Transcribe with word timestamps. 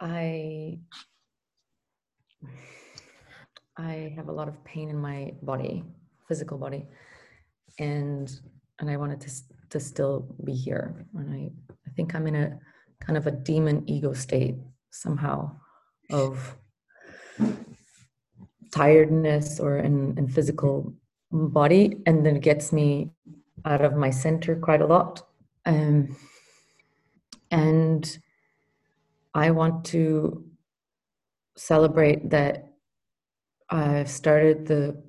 I 0.00 0.78
I 3.78 4.12
have 4.16 4.28
a 4.28 4.32
lot 4.32 4.48
of 4.48 4.62
pain 4.64 4.88
in 4.88 4.96
my 4.96 5.32
body, 5.42 5.84
physical 6.28 6.58
body, 6.58 6.86
and 7.78 8.30
and 8.78 8.90
I 8.90 8.96
wanted 8.96 9.20
to 9.22 9.30
to 9.70 9.80
still 9.80 10.34
be 10.44 10.52
here. 10.52 11.06
And 11.14 11.34
I 11.34 11.50
I 11.86 11.90
think 11.94 12.14
I'm 12.14 12.26
in 12.26 12.36
a 12.36 12.58
kind 13.00 13.16
of 13.16 13.26
a 13.26 13.30
demon 13.30 13.84
ego 13.86 14.12
state 14.12 14.56
somehow 14.90 15.50
of 16.10 16.56
tiredness 18.72 19.60
or 19.60 19.78
in, 19.78 20.16
in 20.18 20.28
physical 20.28 20.94
body, 21.30 21.96
and 22.06 22.24
then 22.24 22.36
it 22.36 22.42
gets 22.42 22.72
me 22.72 23.10
out 23.64 23.82
of 23.82 23.96
my 23.96 24.10
center 24.10 24.56
quite 24.56 24.80
a 24.80 24.86
lot. 24.86 25.22
Um, 25.64 26.16
and 27.50 28.18
I 29.36 29.50
want 29.50 29.84
to 29.86 30.42
celebrate 31.58 32.30
that 32.30 32.72
I've 33.68 34.08
started 34.08 34.66
the 34.66 35.02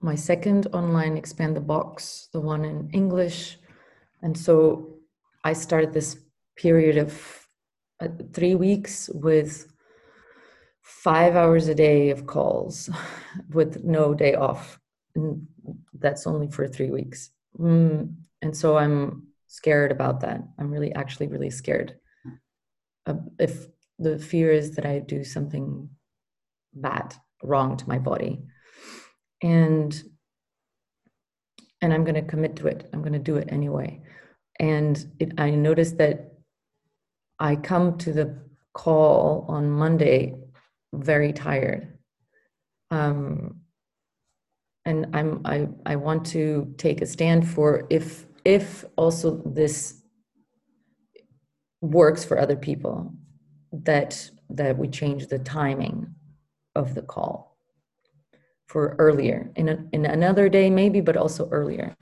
my 0.00 0.14
second 0.14 0.68
online 0.72 1.16
expand 1.16 1.56
the 1.56 1.60
box, 1.60 2.28
the 2.32 2.40
one 2.40 2.64
in 2.64 2.88
English, 2.92 3.58
and 4.22 4.36
so 4.36 4.96
I 5.44 5.52
started 5.52 5.92
this 5.92 6.16
period 6.56 6.96
of 6.96 7.12
uh, 8.00 8.08
three 8.32 8.54
weeks 8.54 9.10
with 9.12 9.66
five 10.82 11.36
hours 11.36 11.68
a 11.68 11.74
day 11.74 12.08
of 12.10 12.26
calls, 12.26 12.88
with 13.50 13.84
no 13.84 14.14
day 14.14 14.34
off, 14.34 14.80
and 15.14 15.46
that's 15.98 16.26
only 16.26 16.48
for 16.48 16.66
three 16.66 16.90
weeks. 16.90 17.30
Mm, 17.58 18.14
and 18.40 18.56
so 18.56 18.78
I'm 18.78 19.26
scared 19.48 19.92
about 19.92 20.20
that. 20.20 20.40
I'm 20.58 20.70
really, 20.70 20.94
actually, 20.94 21.28
really 21.28 21.50
scared. 21.50 21.96
If 23.38 23.66
the 23.98 24.18
fear 24.18 24.52
is 24.52 24.76
that 24.76 24.86
I 24.86 24.98
do 24.98 25.24
something 25.24 25.88
bad 26.74 27.14
wrong 27.42 27.76
to 27.76 27.88
my 27.88 27.98
body. 27.98 28.42
And 29.42 30.02
and 31.82 31.92
i'm 31.92 32.04
going 32.04 32.14
to 32.14 32.22
commit 32.22 32.56
to 32.56 32.66
it. 32.66 32.88
I'm 32.92 33.00
going 33.00 33.12
to 33.12 33.18
do 33.18 33.36
it 33.36 33.48
anyway. 33.50 34.02
And 34.58 35.04
it, 35.18 35.32
i 35.38 35.50
noticed 35.50 35.98
that 35.98 36.32
i 37.38 37.56
come 37.56 37.98
to 37.98 38.12
the 38.12 38.38
call 38.72 39.46
on 39.48 39.70
monday 39.70 40.34
very 40.94 41.32
tired. 41.32 41.98
Um 42.90 43.60
and 44.84 45.14
i'm 45.14 45.42
i 45.44 45.68
i 45.84 45.96
want 45.96 46.24
to 46.26 46.74
take 46.78 47.02
a 47.02 47.06
stand 47.06 47.48
for 47.48 47.86
if 47.90 48.26
if 48.44 48.84
also 48.96 49.42
this 49.44 50.02
works 51.80 52.24
for 52.24 52.38
other 52.38 52.56
people 52.56 53.12
that 53.72 54.30
that 54.48 54.78
we 54.78 54.88
change 54.88 55.26
the 55.26 55.38
timing 55.38 56.14
of 56.74 56.94
the 56.94 57.02
call 57.02 57.56
for 58.66 58.94
earlier 58.98 59.50
in, 59.56 59.68
a, 59.68 59.78
in 59.92 60.06
another 60.06 60.48
day 60.48 60.70
maybe 60.70 61.00
but 61.00 61.16
also 61.16 61.48
earlier. 61.50 61.96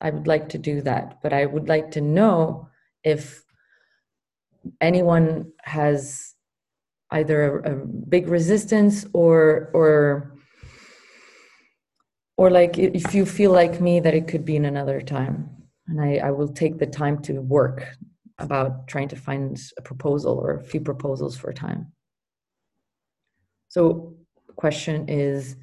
I 0.00 0.10
would 0.10 0.26
like 0.26 0.48
to 0.50 0.58
do 0.58 0.82
that 0.82 1.22
but 1.22 1.32
i 1.32 1.46
would 1.46 1.68
like 1.68 1.92
to 1.92 2.00
know 2.00 2.68
if 3.04 3.44
anyone 4.80 5.52
has 5.62 6.34
either 7.12 7.60
a, 7.60 7.72
a 7.72 7.86
big 7.86 8.26
resistance 8.26 9.06
or 9.12 9.70
or 9.74 10.32
or 12.36 12.50
like 12.50 12.78
if 12.78 13.14
you 13.14 13.24
feel 13.24 13.52
like 13.52 13.80
me 13.80 14.00
that 14.00 14.14
it 14.14 14.26
could 14.26 14.44
be 14.44 14.56
in 14.56 14.64
another 14.64 15.00
time. 15.00 15.48
And 15.86 16.00
I, 16.00 16.16
I 16.16 16.30
will 16.30 16.48
take 16.48 16.78
the 16.78 16.86
time 16.86 17.22
to 17.22 17.40
work 17.40 17.86
about 18.38 18.88
trying 18.88 19.08
to 19.08 19.16
find 19.16 19.60
a 19.78 19.82
proposal 19.82 20.38
or 20.38 20.56
a 20.56 20.62
few 20.62 20.80
proposals 20.80 21.36
for 21.36 21.50
a 21.50 21.54
time 21.54 21.92
so 23.72 24.14
the 24.46 24.52
question 24.52 25.08
is, 25.08 25.56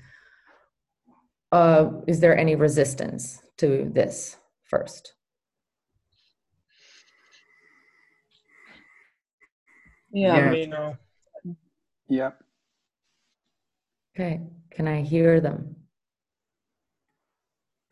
uh, 1.52 1.92
is 2.08 2.20
there 2.20 2.36
any 2.36 2.56
resistance 2.56 3.40
to 3.58 3.88
this 3.94 4.36
first? 4.64 5.14
Yeah. 10.12 10.38
Yeah. 10.38 10.52
Me 10.52 10.66
know. 10.66 10.98
Yeah. 12.08 12.32
Okay, 14.16 14.42
can 14.72 14.88
I 14.88 15.02
hear 15.04 15.40
them? 15.40 15.76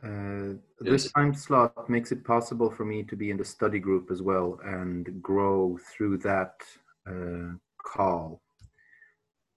Uh, 0.04 0.58
this 0.80 1.12
time 1.12 1.34
slot 1.34 1.90
makes 1.90 2.12
it 2.12 2.24
possible 2.24 2.70
for 2.70 2.86
me 2.86 3.04
to 3.04 3.16
be 3.16 3.32
in 3.32 3.38
the 3.38 3.46
study 3.46 3.80
group 3.80 4.12
as 4.12 4.22
well 4.22 4.60
and 4.64 5.22
grow 5.22 5.78
through 5.92 6.18
that 6.20 6.54
uh, 7.10 7.56
call. 7.84 8.42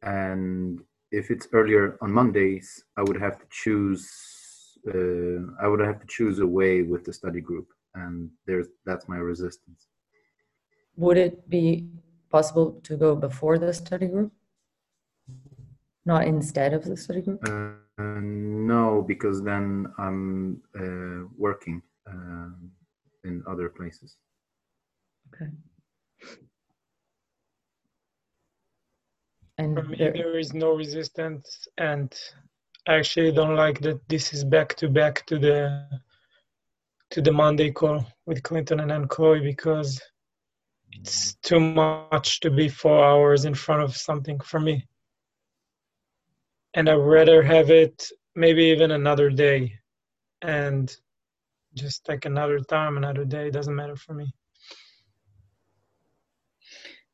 And 0.03 0.81
if 1.11 1.31
it's 1.31 1.49
earlier 1.53 1.99
on 2.01 2.13
Mondays, 2.13 2.85
I 2.97 3.03
would 3.03 3.21
have 3.21 3.39
to 3.39 3.47
choose. 3.51 4.09
Uh, 4.89 5.53
I 5.63 5.69
would 5.69 5.81
have 5.81 6.01
to 6.01 6.07
choose 6.09 6.39
a 6.39 6.47
way 6.47 6.83
with 6.83 7.05
the 7.05 7.13
study 7.13 7.41
group, 7.41 7.69
and 7.95 8.31
there's 8.47 8.69
that's 8.87 9.09
my 9.09 9.19
resistance. 9.19 9.89
Would 10.97 11.19
it 11.19 11.51
be 11.51 11.89
possible 12.31 12.81
to 12.85 12.97
go 12.97 13.15
before 13.15 13.59
the 13.59 13.75
study 13.75 14.07
group? 14.07 14.33
Not 16.07 16.27
instead 16.27 16.73
of 16.73 16.85
the 16.85 16.97
study 16.97 17.21
group? 17.21 17.47
Uh, 17.47 17.73
no, 18.21 19.03
because 19.07 19.43
then 19.43 19.87
I'm 19.99 20.61
uh, 20.79 21.29
working 21.37 21.83
uh, 22.07 22.51
in 23.25 23.43
other 23.47 23.69
places. 23.69 24.17
Okay. 25.35 25.51
And 29.59 29.77
For 29.77 29.83
me, 29.85 29.97
there- 29.99 30.13
there 30.13 30.39
is 30.39 30.53
no 30.55 30.75
resistance, 30.75 31.69
and 31.79 32.13
I 32.89 32.95
actually 32.97 33.33
don't 33.33 33.57
like 33.57 33.81
that 33.81 34.01
this 34.09 34.33
is 34.33 34.45
back 34.45 34.75
to 34.77 34.89
back 34.89 35.27
to 35.27 35.39
the 35.39 36.01
to 37.11 37.21
the 37.21 37.33
Monday 37.33 37.71
call 37.73 38.07
with 38.27 38.43
Clinton 38.43 38.81
and 38.81 38.93
Ann 38.93 39.09
Chloe 39.09 39.41
because 39.41 40.01
it's 40.93 41.35
too 41.43 41.61
much 41.61 42.41
to 42.41 42.51
be 42.51 42.69
four 42.69 43.05
hours 43.05 43.45
in 43.45 43.55
front 43.55 43.83
of 43.83 43.97
something 43.97 44.39
for 44.41 44.61
me. 44.61 44.87
And 46.75 46.89
I'd 46.89 46.95
rather 46.95 47.43
have 47.43 47.71
it 47.71 48.11
maybe 48.35 48.65
even 48.65 48.93
another 48.93 49.31
day 49.31 49.73
and 50.43 50.95
just 51.75 52.05
take 52.05 52.25
another 52.25 52.61
time, 52.61 52.97
another 52.97 53.25
day, 53.25 53.51
doesn't 53.51 53.75
matter 53.75 53.97
for 53.97 54.15
me. 54.15 54.33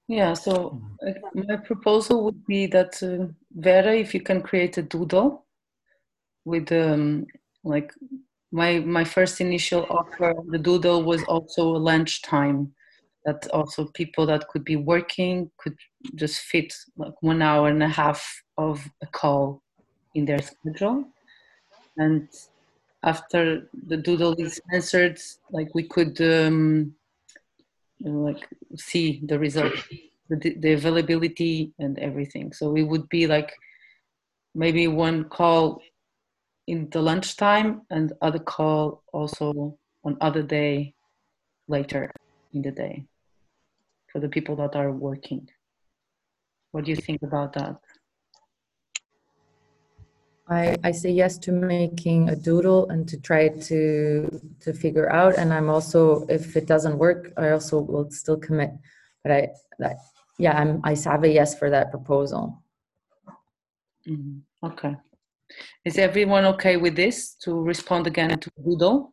Yeah, 0.09 0.35
so 0.35 0.81
uh, 1.07 1.13
my 1.35 1.57
proposal 1.57 2.25
would 2.25 2.47
be 2.47 2.67
that 2.69 3.03
uh, 3.03 3.33
Vera, 3.53 3.95
if 3.95 4.15
you 4.15 4.21
can 4.21 4.41
create 4.41 4.79
a 4.79 4.83
doodle 4.83 5.47
with 6.45 6.71
um, 6.71 7.27
like 7.65 7.93
my 8.53 8.79
my 8.81 9.03
first 9.03 9.41
initial 9.41 9.85
offer, 9.91 10.33
the 10.49 10.59
doodle 10.59 11.03
was 11.03 11.25
also 11.25 11.75
a 11.75 11.85
lunch 11.91 12.23
time 12.23 12.73
that 13.25 13.49
also 13.53 13.89
people 13.95 14.25
that 14.27 14.47
could 14.49 14.65
be 14.65 14.77
working 14.77 15.51
could 15.59 15.77
just 16.15 16.39
fit 16.39 16.73
like 16.97 17.21
one 17.21 17.43
hour 17.43 17.69
and 17.69 17.83
a 17.83 17.89
half 17.89 18.25
of 18.59 18.89
a 19.03 19.07
call 19.07 19.63
in 20.15 20.25
their 20.25 20.41
schedule. 20.41 21.05
And 21.97 22.29
after 23.03 23.69
the 23.87 23.97
doodle 23.97 24.35
is 24.39 24.61
answered, 24.73 25.19
like 25.51 25.75
we 25.75 25.85
could 25.85 26.21
um, 26.21 26.95
like 28.01 28.49
see 28.77 29.23
the 29.25 29.39
result, 29.39 29.73
the, 30.29 30.55
the 30.59 30.73
availability 30.73 31.73
and 31.79 31.99
everything. 31.99 32.53
So 32.53 32.75
it 32.77 32.83
would 32.83 33.09
be 33.09 33.27
like 33.27 33.53
maybe 34.55 34.89
one 34.89 35.25
call 35.25 35.81
in 36.67 36.89
the 36.91 37.01
lunchtime 37.01 37.83
and 37.91 38.13
other 38.21 38.39
call 38.39 39.03
also 39.13 39.79
on 40.05 40.17
other 40.21 40.43
day 40.43 40.95
later 41.69 42.11
in 42.53 42.63
the 42.63 42.71
day 42.71 43.05
for 44.11 44.21
the 44.21 44.29
people 44.29 44.57
that 44.57 44.75
are 44.75 44.93
working. 44.93 45.49
What 46.73 46.85
do 46.85 46.91
you 46.91 46.97
think 46.97 47.23
about 47.23 47.53
that? 47.55 47.77
I, 50.49 50.77
I 50.85 50.93
say 50.93 51.11
yes 51.11 51.39
to 51.39 51.53
making 51.53 52.29
a 52.29 52.37
doodle 52.37 52.89
and 52.89 53.09
to 53.09 53.17
try 53.21 53.49
to 53.49 54.29
to 54.61 54.73
figure 54.73 55.11
out 55.11 55.37
and 55.39 55.53
i'm 55.53 55.69
also 55.69 56.25
if 56.29 56.57
it 56.57 56.67
doesn't 56.67 56.99
work 56.99 57.33
i 57.37 57.51
also 57.51 57.81
will 57.81 58.11
still 58.11 58.37
commit 58.37 58.71
but 59.23 59.33
i 59.33 59.49
that 59.81 59.97
yeah 60.39 60.57
i'm 60.57 60.81
i 60.85 60.95
have 60.95 61.25
a 61.25 61.29
yes 61.29 61.59
for 61.59 61.69
that 61.71 61.91
proposal 61.91 62.63
Mhm. 64.07 64.43
Okay. 64.63 64.95
Is 65.85 65.99
everyone 65.99 66.45
okay 66.45 66.77
with 66.77 66.95
this 66.95 67.35
to 67.43 67.61
respond 67.61 68.07
again 68.07 68.39
to 68.39 68.51
doodle? 68.65 69.13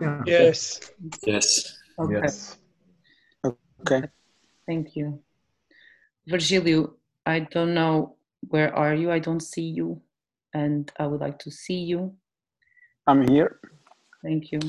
Yeah. 0.00 0.22
Yes. 0.26 0.80
Yes. 1.24 1.78
Okay. 1.98 2.20
Yes. 2.22 2.58
Okay. 3.44 4.02
Thank 4.66 4.96
you. 4.96 5.22
Virgilio, 6.26 6.94
I 7.24 7.40
don't 7.40 7.72
know 7.74 8.15
where 8.48 8.74
are 8.74 8.94
you? 8.94 9.10
I 9.10 9.18
don't 9.18 9.40
see 9.40 9.62
you 9.62 10.00
and 10.54 10.90
I 10.98 11.06
would 11.06 11.20
like 11.20 11.38
to 11.40 11.50
see 11.50 11.78
you. 11.78 12.14
I'm 13.06 13.26
here. 13.28 13.60
Thank 14.22 14.52
you. 14.52 14.60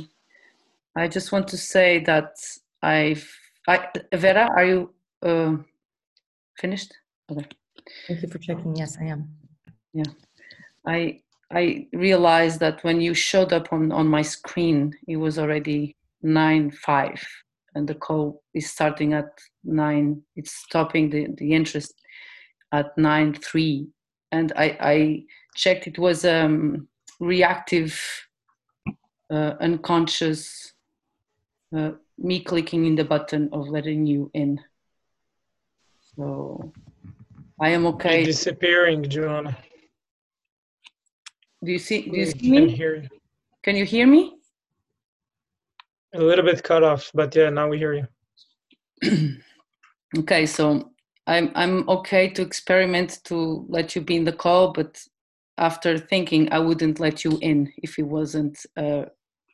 I 0.96 1.08
just 1.08 1.32
want 1.32 1.48
to 1.50 1.58
say 1.58 2.00
that 2.06 2.36
I've 2.82 3.28
I 3.68 3.90
Vera, 4.14 4.50
are 4.56 4.66
you 4.66 4.94
uh, 5.22 5.58
finished? 6.58 6.94
Okay. 7.30 7.46
Thank 8.08 8.22
you 8.22 8.30
for 8.30 8.38
checking. 8.38 8.76
Yes, 8.76 8.98
I 9.00 9.06
am. 9.06 9.30
Yeah. 9.94 10.12
I 10.86 11.22
I 11.52 11.88
realized 11.94 12.60
that 12.60 12.84
when 12.84 13.02
you 13.02 13.14
showed 13.14 13.54
up 13.54 13.72
on, 13.72 13.92
on 13.92 14.08
my 14.08 14.22
screen, 14.22 14.94
it 15.08 15.18
was 15.18 15.38
already 15.40 15.96
nine 16.22 16.72
five, 16.72 17.26
and 17.76 17.88
the 17.88 17.96
call 17.96 18.44
is 18.54 18.70
starting 18.70 19.14
at 19.14 19.30
nine. 19.64 20.22
It's 20.36 20.52
stopping 20.52 21.10
the, 21.10 21.28
the 21.38 21.54
interest 21.54 21.94
at 22.72 22.98
nine 22.98 23.34
three, 23.34 23.88
and 24.32 24.52
I 24.56 24.78
I 24.80 25.24
checked. 25.56 25.88
It 25.88 25.98
was 25.98 26.26
um 26.26 26.88
reactive, 27.20 28.00
uh, 29.32 29.54
unconscious, 29.60 30.74
uh, 31.76 31.92
me 32.18 32.40
clicking 32.42 32.86
in 32.86 32.96
the 32.96 33.04
button 33.04 33.50
of 33.52 33.68
letting 33.70 34.06
you 34.06 34.30
in. 34.34 34.60
So 36.16 36.72
I 37.60 37.70
am 37.70 37.84
You're 37.84 37.94
okay. 37.94 38.24
disappearing, 38.24 39.04
Joana. 39.04 39.56
Do 41.64 41.72
you 41.72 41.80
see? 41.80 42.04
Do 42.04 42.18
you 42.18 42.28
see 42.28 42.52
me? 42.52 42.76
hear 42.76 42.96
you. 42.96 43.10
Can 43.64 43.76
you 43.76 43.86
hear 43.86 44.06
me? 44.06 44.38
A 46.14 46.20
little 46.22 46.46
bit 46.46 46.64
cut 46.64 46.84
off, 46.84 47.12
but 47.14 47.36
yeah, 47.36 47.50
now 47.50 47.68
we 47.68 47.78
hear 47.78 47.94
you. 47.94 48.08
okay, 50.20 50.46
so 50.46 50.92
I'm 51.28 51.52
I'm 51.56 51.88
okay 51.90 52.30
to 52.30 52.42
experiment 52.42 53.20
to 53.26 53.66
let 53.68 53.96
you 53.96 54.02
be 54.02 54.16
in 54.16 54.24
the 54.24 54.32
call, 54.32 54.72
but 54.72 55.04
after 55.58 55.98
thinking, 55.98 56.52
I 56.52 56.60
wouldn't 56.60 57.00
let 57.00 57.26
you 57.26 57.38
in 57.42 57.72
if 57.78 58.00
it 58.00 58.04
wasn't 58.04 58.66
a 58.78 59.08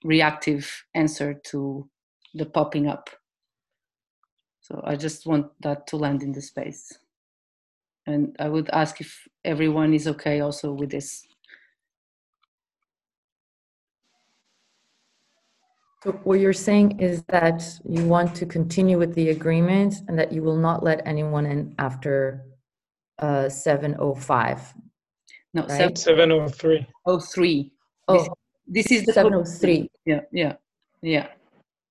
reactive 0.04 0.86
answer 0.94 1.34
to 1.46 1.90
the 2.36 2.46
popping 2.46 2.88
up. 2.88 3.10
So 4.62 4.82
I 4.86 4.96
just 4.96 5.26
want 5.26 5.48
that 5.62 5.88
to 5.88 5.98
land 5.98 6.24
in 6.24 6.32
the 6.32 6.42
space. 6.42 6.98
And 8.06 8.36
I 8.40 8.50
would 8.50 8.70
ask 8.70 9.02
if 9.02 9.28
everyone 9.44 9.94
is 9.94 10.08
okay 10.08 10.42
also 10.42 10.74
with 10.74 10.92
this. 10.92 11.26
So 16.04 16.12
what 16.26 16.40
you're 16.42 16.54
saying 16.54 17.00
is 17.00 17.24
that 17.30 17.64
you 17.88 18.06
want 18.06 18.36
to 18.36 18.46
continue 18.46 19.00
with 19.00 19.16
the 19.16 19.30
agreement 19.30 19.96
and 20.08 20.20
that 20.20 20.34
you 20.34 20.44
will 20.44 20.58
not 20.58 20.84
let 20.84 21.06
anyone 21.08 21.46
in 21.46 21.76
after 21.80 22.46
uh, 23.20 23.46
7:05. 23.50 24.74
No, 25.54 25.64
Right. 25.68 25.98
703. 25.98 26.88
03. 27.08 27.74
Oh, 28.10 28.34
This 28.68 28.92
is 28.92 29.06
the 29.06 29.14
703. 29.14 29.90
Yeah, 30.06 30.22
yeah, 30.32 30.54
yeah. 31.02 31.28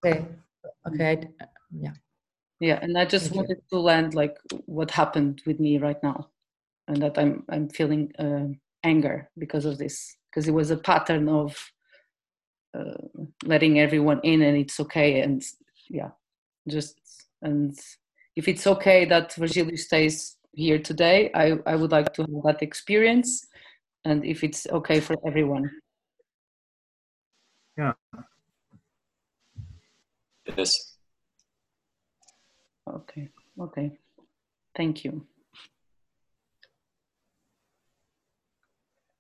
Okay. 0.04 0.26
Okay. 0.88 1.10
I 1.12 1.14
d- 1.16 1.28
Yeah. 1.72 1.94
Yeah, 2.60 2.78
and 2.82 2.98
I 2.98 3.04
just 3.06 3.24
Thank 3.26 3.34
you. 3.34 3.40
wanted 3.40 3.60
to 3.70 3.78
land 3.80 4.14
like 4.14 4.36
what 4.66 4.90
happened 4.90 5.42
with 5.46 5.60
me 5.60 5.78
right 5.78 6.02
now, 6.02 6.28
and 6.88 7.02
that 7.02 7.18
I'm 7.18 7.44
I'm 7.48 7.68
feeling 7.68 8.12
uh, 8.18 8.48
anger 8.84 9.30
because 9.38 9.64
of 9.66 9.78
this, 9.78 10.16
because 10.30 10.48
it 10.48 10.54
was 10.54 10.70
a 10.70 10.76
pattern 10.76 11.28
of 11.28 11.56
uh, 12.74 12.94
letting 13.44 13.80
everyone 13.80 14.20
in, 14.22 14.42
and 14.42 14.56
it's 14.56 14.80
okay, 14.80 15.20
and 15.20 15.42
yeah, 15.90 16.10
just 16.68 16.96
and 17.42 17.78
if 18.36 18.48
it's 18.48 18.66
okay 18.66 19.04
that 19.04 19.34
Virgilio 19.34 19.76
stays 19.76 20.36
here 20.52 20.78
today, 20.78 21.30
I 21.34 21.58
I 21.66 21.76
would 21.76 21.92
like 21.92 22.12
to 22.14 22.22
have 22.22 22.42
that 22.44 22.62
experience, 22.62 23.46
and 24.04 24.24
if 24.24 24.42
it's 24.44 24.66
okay 24.68 25.00
for 25.00 25.16
everyone. 25.26 25.70
Yeah. 27.76 27.92
Yes. 30.56 30.96
Okay, 32.86 33.28
okay, 33.58 33.98
thank 34.76 35.04
you. 35.04 35.26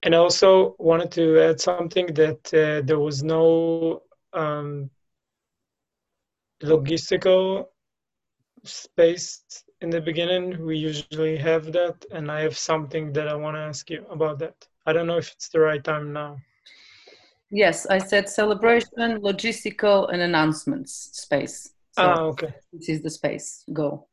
And 0.04 0.14
I 0.14 0.18
also 0.18 0.74
wanted 0.78 1.12
to 1.12 1.40
add 1.40 1.60
something 1.60 2.06
that 2.14 2.52
uh, 2.52 2.84
there 2.84 2.98
was 2.98 3.22
no 3.22 4.02
um, 4.32 4.90
logistical 6.62 7.66
space 8.64 9.42
in 9.80 9.90
the 9.90 10.00
beginning. 10.00 10.64
We 10.64 10.76
usually 10.76 11.36
have 11.36 11.72
that, 11.72 12.04
and 12.12 12.30
I 12.30 12.40
have 12.40 12.56
something 12.56 13.12
that 13.12 13.28
I 13.28 13.34
want 13.34 13.56
to 13.56 13.60
ask 13.60 13.90
you 13.90 14.04
about 14.10 14.38
that. 14.40 14.54
I 14.86 14.92
don't 14.92 15.06
know 15.06 15.18
if 15.18 15.30
it's 15.32 15.48
the 15.48 15.60
right 15.60 15.82
time 15.82 16.12
now. 16.12 16.38
Yes, 17.50 17.86
I 17.86 17.98
said 17.98 18.28
celebration, 18.28 19.20
logistical, 19.20 20.12
and 20.12 20.22
announcements 20.22 21.10
space. 21.12 21.70
So 21.92 22.02
Ah, 22.02 22.22
okay. 22.22 22.54
this 22.72 22.88
is 22.88 23.02
the 23.02 23.10
space. 23.10 23.64
Go. 23.72 24.06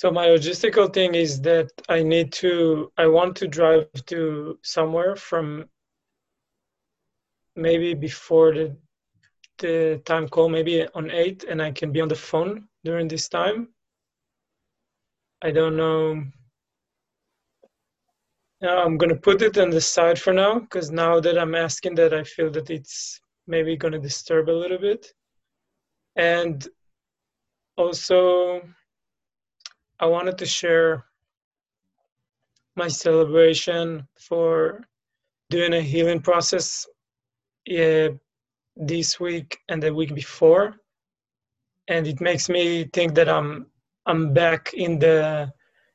So 0.00 0.10
my 0.10 0.28
logistical 0.28 0.90
thing 0.90 1.14
is 1.14 1.42
that 1.42 1.70
I 1.90 2.02
need 2.02 2.32
to, 2.40 2.90
I 2.96 3.06
want 3.06 3.36
to 3.36 3.46
drive 3.46 3.86
to 4.06 4.58
somewhere 4.62 5.14
from 5.14 5.68
maybe 7.54 7.92
before 7.92 8.54
the 8.54 8.76
the 9.58 10.00
time 10.06 10.26
call, 10.26 10.48
maybe 10.48 10.86
on 10.94 11.10
eight, 11.10 11.44
and 11.44 11.60
I 11.60 11.70
can 11.72 11.92
be 11.92 12.00
on 12.00 12.08
the 12.08 12.14
phone 12.14 12.66
during 12.82 13.08
this 13.08 13.28
time. 13.28 13.68
I 15.42 15.50
don't 15.50 15.76
know. 15.76 16.24
Yeah, 18.62 18.82
I'm 18.82 18.96
gonna 18.96 19.16
put 19.28 19.42
it 19.42 19.58
on 19.58 19.68
the 19.68 19.82
side 19.82 20.18
for 20.18 20.32
now 20.32 20.60
because 20.60 20.90
now 20.90 21.20
that 21.20 21.36
I'm 21.36 21.54
asking 21.54 21.96
that, 21.96 22.14
I 22.14 22.24
feel 22.24 22.50
that 22.52 22.70
it's 22.70 23.20
maybe 23.46 23.76
gonna 23.76 24.00
disturb 24.00 24.48
a 24.48 24.60
little 24.62 24.78
bit, 24.78 25.12
and 26.16 26.66
also. 27.76 28.62
I 30.00 30.06
wanted 30.06 30.38
to 30.38 30.46
share 30.46 31.04
my 32.74 32.88
celebration 32.88 34.08
for 34.18 34.88
doing 35.50 35.74
a 35.74 35.82
healing 35.82 36.20
process 36.20 36.86
uh, 37.70 38.08
this 38.76 39.20
week 39.20 39.58
and 39.68 39.82
the 39.82 39.92
week 39.92 40.14
before, 40.14 40.76
and 41.88 42.06
it 42.06 42.20
makes 42.20 42.48
me 42.48 42.84
think 42.94 43.14
that 43.14 43.28
I'm 43.28 43.66
I'm 44.06 44.32
back 44.32 44.72
in 44.72 44.98
the 44.98 45.52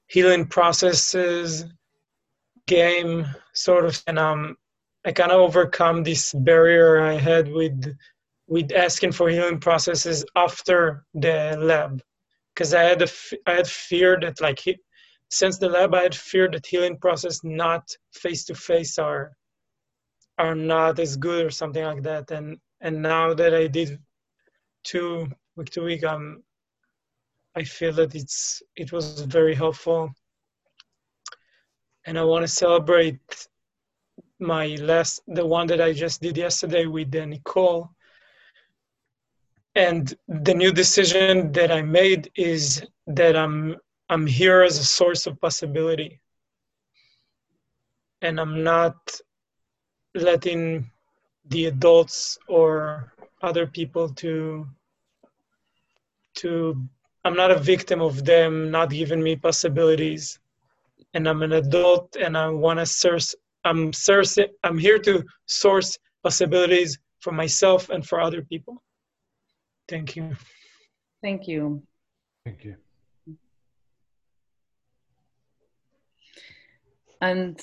healing 0.08 0.46
processes 0.46 1.66
game 2.68 3.26
sort 3.54 3.86
of, 3.86 4.04
and 4.06 4.20
um 4.20 4.56
I 5.06 5.12
kind 5.14 5.32
of 5.32 5.40
overcome 5.40 6.04
this 6.04 6.32
barrier 6.34 7.02
I 7.02 7.14
had 7.14 7.52
with 7.52 7.96
with 8.48 8.72
asking 8.72 9.14
for 9.14 9.30
healing 9.30 9.60
processes 9.60 10.24
after 10.36 11.06
the 11.16 11.58
lab 11.60 12.04
because 12.56 12.74
I 12.74 12.84
had 12.84 13.02
a 13.02 13.06
f- 13.06 13.34
I 13.46 13.54
had 13.54 13.68
fear 13.68 14.18
that 14.22 14.40
like 14.40 14.60
he, 14.60 14.78
since 15.30 15.58
the 15.58 15.70
lab 15.70 15.94
I 15.94 16.04
had 16.04 16.16
fear 16.16 16.48
that 16.50 16.66
healing 16.66 16.98
process 16.98 17.44
not 17.44 17.84
face 18.14 18.46
to 18.46 18.56
face 18.56 18.98
are 18.98 19.36
are 20.38 20.56
not 20.56 21.00
as 21.00 21.18
good 21.18 21.46
or 21.46 21.50
something 21.50 21.84
like 21.84 22.04
that. 22.04 22.32
And 22.32 22.58
and 22.82 23.02
now 23.02 23.34
that 23.34 23.54
I 23.54 23.68
did 23.68 24.00
two 24.84 25.28
week 25.56 25.70
to 25.72 25.84
week 25.84 26.04
um 26.04 26.44
I 27.56 27.64
feel 27.64 27.94
that 27.94 28.16
it's 28.16 28.62
it 28.76 28.92
was 28.92 29.22
very 29.22 29.56
helpful. 29.56 30.14
And 32.06 32.18
I 32.20 32.24
want 32.24 32.44
to 32.44 32.48
celebrate 32.48 33.48
my 34.40 34.76
last 34.76 35.22
the 35.28 35.46
one 35.46 35.68
that 35.68 35.82
I 35.82 35.92
just 35.92 36.22
did 36.22 36.38
yesterday 36.38 36.86
with 36.86 37.14
Nicole 37.14 37.95
and 39.76 40.16
the 40.30 40.54
new 40.54 40.72
decision 40.72 41.52
that 41.52 41.70
I 41.72 41.82
made 41.82 42.32
is 42.36 42.82
that 43.08 43.36
I'm 43.36 43.76
I'm 44.10 44.26
here 44.26 44.62
as 44.62 44.80
a 44.80 44.86
source 44.86 45.28
of 45.28 45.40
possibility. 45.42 46.22
And 48.22 48.40
I'm 48.40 48.64
not 48.64 48.96
letting 50.14 50.90
the 51.50 51.66
adults 51.66 52.38
or 52.48 53.14
other 53.42 53.68
people 53.68 54.10
to 54.10 54.66
to 56.36 56.82
I'm 57.26 57.36
not 57.36 57.52
a 57.52 57.60
victim 57.60 58.02
of 58.02 58.24
them 58.24 58.72
not 58.72 58.90
giving 58.90 59.22
me 59.22 59.36
possibilities. 59.36 60.40
And 61.14 61.28
I'm 61.28 61.42
an 61.42 61.54
adult 61.54 62.16
and 62.16 62.38
I 62.38 62.48
want 62.50 62.80
to 62.80 62.86
source 62.86 63.36
I'm 63.66 63.92
source 63.92 64.38
I'm 64.64 64.78
here 64.78 65.00
to 65.00 65.26
source 65.48 65.98
possibilities 66.24 66.98
for 67.20 67.34
myself 67.34 67.90
and 67.90 68.06
for 68.08 68.22
other 68.22 68.42
people. 68.42 68.82
Thank 69.88 70.16
you. 70.16 70.36
Thank 71.22 71.48
you. 71.48 71.84
Thank 72.44 72.64
you. 72.64 72.76
And 77.22 77.60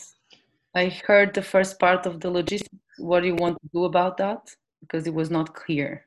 I 0.75 0.87
heard 1.07 1.35
the 1.35 1.43
first 1.43 1.79
part 1.79 2.07
of 2.07 2.21
the 2.21 2.31
logistics. 2.31 2.79
What 2.99 3.21
do 3.21 3.27
you 3.27 3.35
want 3.35 3.61
to 3.61 3.69
do 3.73 3.85
about 3.85 4.17
that? 4.19 4.51
Because 4.81 5.07
it 5.07 5.15
was 5.15 5.31
not 5.31 5.55
clear. 5.55 6.07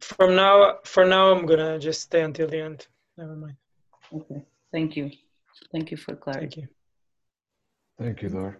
From 0.00 0.34
now, 0.34 0.78
for 0.84 1.04
now, 1.04 1.32
I'm 1.32 1.46
gonna 1.46 1.78
just 1.78 2.02
stay 2.02 2.22
until 2.22 2.48
the 2.48 2.60
end. 2.60 2.86
Never 3.16 3.36
mind. 3.36 3.56
Okay. 4.12 4.42
Thank 4.72 4.96
you. 4.96 5.10
Thank 5.70 5.90
you 5.90 5.96
for 5.96 6.16
clarity. 6.16 6.46
Thank 6.46 6.56
you. 6.56 6.68
Thank 7.98 8.22
you, 8.22 8.28
Dor. 8.28 8.58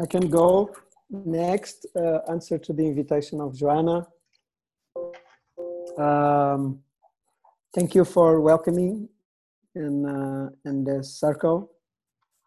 I 0.00 0.06
can 0.06 0.28
go 0.28 0.74
next, 1.12 1.86
uh, 1.96 2.18
answer 2.28 2.58
to 2.58 2.72
the 2.72 2.86
invitation 2.86 3.40
of 3.40 3.52
Joana. 3.52 4.06
Um, 5.98 6.80
thank 7.74 7.94
you 7.94 8.04
for 8.04 8.40
welcoming 8.40 9.08
in 9.74 10.06
uh, 10.06 10.48
in 10.64 10.84
this 10.84 11.18
circle. 11.20 11.70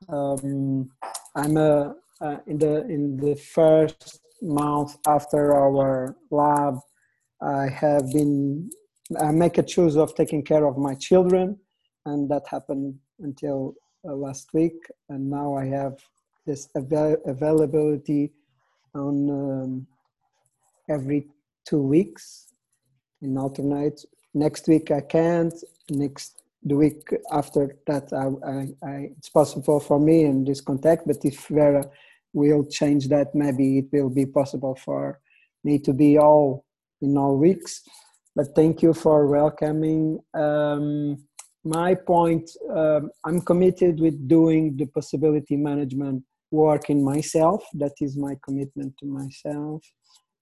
Um, 0.09 0.89
I'm 1.35 1.57
uh, 1.57 1.93
uh, 2.21 2.37
in 2.47 2.57
the 2.57 2.85
in 2.87 3.17
the 3.17 3.35
first 3.35 4.19
month 4.41 4.97
after 5.07 5.53
our 5.53 6.15
lab. 6.31 6.79
I 7.41 7.67
have 7.69 8.11
been 8.11 8.69
I 9.21 9.31
make 9.31 9.57
a 9.57 9.63
choice 9.63 9.95
of 9.95 10.15
taking 10.15 10.43
care 10.43 10.65
of 10.65 10.77
my 10.77 10.95
children, 10.95 11.59
and 12.05 12.29
that 12.31 12.43
happened 12.49 12.95
until 13.19 13.75
uh, 14.07 14.13
last 14.13 14.49
week. 14.53 14.77
And 15.09 15.29
now 15.29 15.55
I 15.55 15.65
have 15.65 15.99
this 16.45 16.69
avail- 16.75 17.17
availability 17.25 18.31
on 18.95 19.29
um, 19.29 19.87
every 20.89 21.27
two 21.67 21.81
weeks 21.81 22.53
in 23.21 23.37
alternate. 23.37 24.01
Next 24.33 24.67
week 24.67 24.91
I 24.91 25.01
can't. 25.01 25.53
Next 25.89 26.41
the 26.65 26.75
week 26.75 27.07
after 27.31 27.77
that, 27.85 28.11
I, 28.11 28.25
I, 28.49 28.91
I, 28.91 28.95
it's 29.17 29.29
possible 29.29 29.79
for 29.79 29.99
me 29.99 30.23
in 30.23 30.43
this 30.43 30.61
contact. 30.61 31.05
But 31.05 31.23
if 31.23 31.47
Vera 31.47 31.85
will 32.33 32.65
change 32.65 33.07
that, 33.09 33.35
maybe 33.35 33.77
it 33.77 33.85
will 33.91 34.09
be 34.09 34.25
possible 34.25 34.75
for 34.75 35.19
me 35.63 35.77
to 35.79 35.93
be 35.93 36.17
all 36.17 36.65
in 37.01 37.17
all 37.17 37.37
weeks. 37.37 37.83
But 38.35 38.55
thank 38.55 38.81
you 38.81 38.93
for 38.93 39.27
welcoming. 39.27 40.19
Um, 40.33 41.23
my 41.63 41.95
point, 41.95 42.49
um, 42.75 43.11
I'm 43.23 43.41
committed 43.41 43.99
with 43.99 44.27
doing 44.27 44.75
the 44.75 44.87
possibility 44.87 45.55
management 45.55 46.23
work 46.51 46.89
in 46.89 47.03
myself. 47.03 47.63
That 47.73 47.93
is 48.01 48.17
my 48.17 48.35
commitment 48.45 48.93
to 48.99 49.05
myself. 49.05 49.83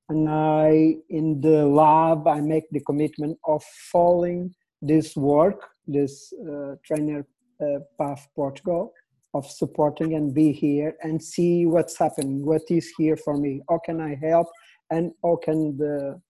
And 0.10 0.30
I 0.30 0.98
in 1.10 1.42
the 1.42 1.66
lab 1.66 2.28
I 2.28 2.42
make 2.42 2.66
the 2.72 2.82
commitment 2.82 3.38
of 3.46 3.64
following 3.92 4.54
this 4.82 5.16
work, 5.16 5.70
this 5.88 6.34
uh, 6.50 6.76
trainer 6.86 7.26
uh, 7.62 7.80
path 7.98 8.28
Portugal, 8.36 8.92
of 9.34 9.50
supporting 9.50 10.14
and 10.16 10.34
be 10.34 10.52
here 10.52 10.96
and 11.02 11.24
see 11.24 11.66
what's 11.66 11.98
happening, 11.98 12.46
what 12.46 12.62
is 12.70 12.92
here 12.98 13.18
for 13.18 13.38
me, 13.38 13.62
how 13.70 13.80
can 13.80 14.00
I 14.00 14.16
help, 14.16 14.48
and 14.92 15.12
how 15.24 15.38
can 15.38 15.78
the 15.78 16.22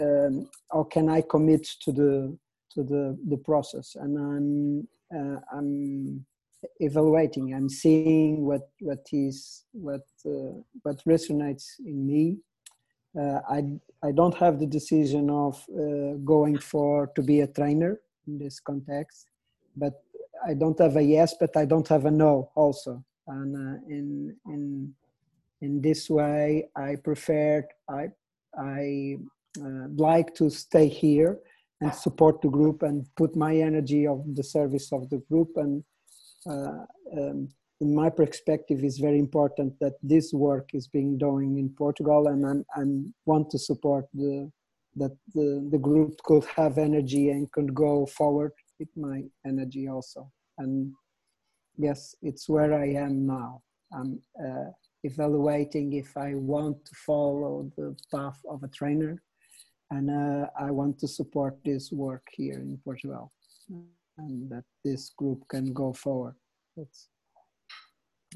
um, 0.00 0.50
how 0.72 0.84
can 0.84 1.08
I 1.08 1.22
commit 1.22 1.66
to 1.82 1.92
the 1.92 2.36
to 2.72 2.82
the 2.82 3.18
the 3.28 3.36
process, 3.38 3.94
and 3.94 4.18
I'm 4.18 4.88
uh, 5.16 5.40
I'm 5.56 6.24
evaluating, 6.80 7.54
I'm 7.54 7.68
seeing 7.68 8.44
what 8.46 8.70
what 8.80 9.06
is 9.12 9.64
what 9.72 10.06
uh, 10.26 10.54
what 10.82 11.04
resonates 11.04 11.66
in 11.84 12.06
me 12.06 12.38
uh, 13.18 13.40
I 13.48 13.64
I 14.02 14.12
don't 14.12 14.34
have 14.34 14.58
the 14.58 14.66
decision 14.66 15.30
of 15.30 15.62
uh, 15.70 16.16
going 16.24 16.58
for 16.58 17.08
to 17.14 17.22
be 17.22 17.40
a 17.40 17.46
trainer 17.46 18.00
in 18.26 18.38
this 18.38 18.58
context, 18.58 19.28
but 19.76 20.02
I 20.46 20.54
don't 20.54 20.78
have 20.78 20.96
a 20.96 21.02
yes, 21.02 21.34
but 21.38 21.56
I 21.56 21.64
don't 21.64 21.86
have 21.88 22.06
a 22.06 22.10
no 22.10 22.50
also. 22.54 23.04
And 23.26 23.54
uh, 23.54 23.80
in 23.88 24.36
in 24.46 24.94
in 25.60 25.80
this 25.80 26.08
way, 26.08 26.68
I 26.74 26.96
prefer 26.96 27.66
I 27.88 28.08
I 28.58 29.18
uh, 29.60 29.88
like 29.94 30.34
to 30.36 30.48
stay 30.48 30.88
here 30.88 31.38
and 31.80 31.94
support 31.94 32.40
the 32.40 32.48
group 32.48 32.82
and 32.82 33.06
put 33.16 33.36
my 33.36 33.56
energy 33.56 34.06
of 34.06 34.24
the 34.34 34.44
service 34.44 34.92
of 34.92 35.10
the 35.10 35.18
group 35.28 35.50
and 35.56 35.84
um, 36.46 37.48
in 37.80 37.94
my 37.94 38.08
perspective 38.08 38.84
it's 38.84 38.98
very 38.98 39.18
important 39.18 39.78
that 39.80 39.94
this 40.02 40.32
work 40.32 40.70
is 40.72 40.86
being 40.86 41.18
done 41.18 41.56
in 41.58 41.68
Portugal 41.76 42.28
and 42.28 42.64
I'm 42.76 43.14
want 43.26 43.50
to 43.50 43.58
support 43.58 44.06
the 44.14 44.50
that 44.94 45.16
the, 45.34 45.66
the 45.70 45.78
group 45.78 46.22
could 46.22 46.44
have 46.44 46.76
energy 46.76 47.30
and 47.30 47.50
could 47.50 47.74
go 47.74 48.04
forward 48.04 48.52
with 48.78 48.90
my 48.94 49.22
energy 49.46 49.88
also. 49.88 50.30
And 50.58 50.92
yes 51.76 52.14
it's 52.22 52.48
where 52.48 52.74
I 52.74 52.88
am 53.06 53.26
now. 53.26 53.62
I'm 53.92 54.20
uh, 54.46 54.70
evaluating 55.02 55.94
if 55.94 56.16
I 56.16 56.34
want 56.34 56.84
to 56.84 56.94
follow 57.06 57.70
the 57.76 57.96
path 58.14 58.40
of 58.48 58.62
a 58.62 58.68
trainer 58.68 59.22
and 59.90 60.10
uh, 60.10 60.46
I 60.58 60.70
want 60.70 60.98
to 61.00 61.08
support 61.08 61.58
this 61.64 61.90
work 61.90 62.26
here 62.32 62.60
in 62.60 62.78
Portugal 62.84 63.32
and 64.18 64.50
that 64.50 64.64
this 64.84 65.10
group 65.16 65.46
can 65.48 65.72
go 65.72 65.92
forward. 65.92 66.34
That's, 66.76 67.08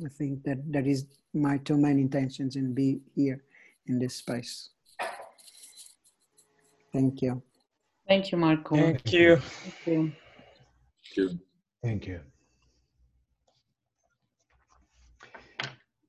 I 0.04 0.08
think 0.08 0.42
that 0.44 0.58
that 0.72 0.86
is 0.86 1.06
my 1.34 1.58
two 1.58 1.76
main 1.76 1.98
intentions 1.98 2.56
in 2.56 2.74
be 2.74 3.00
here 3.14 3.42
in 3.86 3.98
this 3.98 4.16
space. 4.16 4.70
Thank 6.92 7.22
you. 7.22 7.42
Thank 8.08 8.32
you, 8.32 8.38
Marco. 8.38 8.76
Thank 8.76 9.12
you. 9.12 9.36
Thank 9.84 10.12
you. 11.16 11.38
Thank 11.82 12.06
you. 12.06 12.20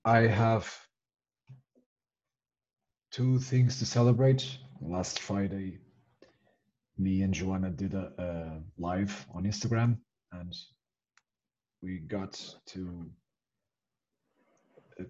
I 0.05 0.19
have 0.19 0.73
two 3.11 3.39
things 3.39 3.79
to 3.79 3.85
celebrate. 3.85 4.57
Last 4.79 5.19
Friday, 5.19 5.79
me 6.97 7.21
and 7.21 7.33
Joana 7.33 7.75
did 7.75 7.93
a, 7.93 8.11
a 8.17 8.61
live 8.77 9.25
on 9.33 9.43
Instagram, 9.43 9.97
and 10.31 10.53
we 11.81 11.99
got 11.99 12.33
to 12.67 13.09
uh, 14.99 15.03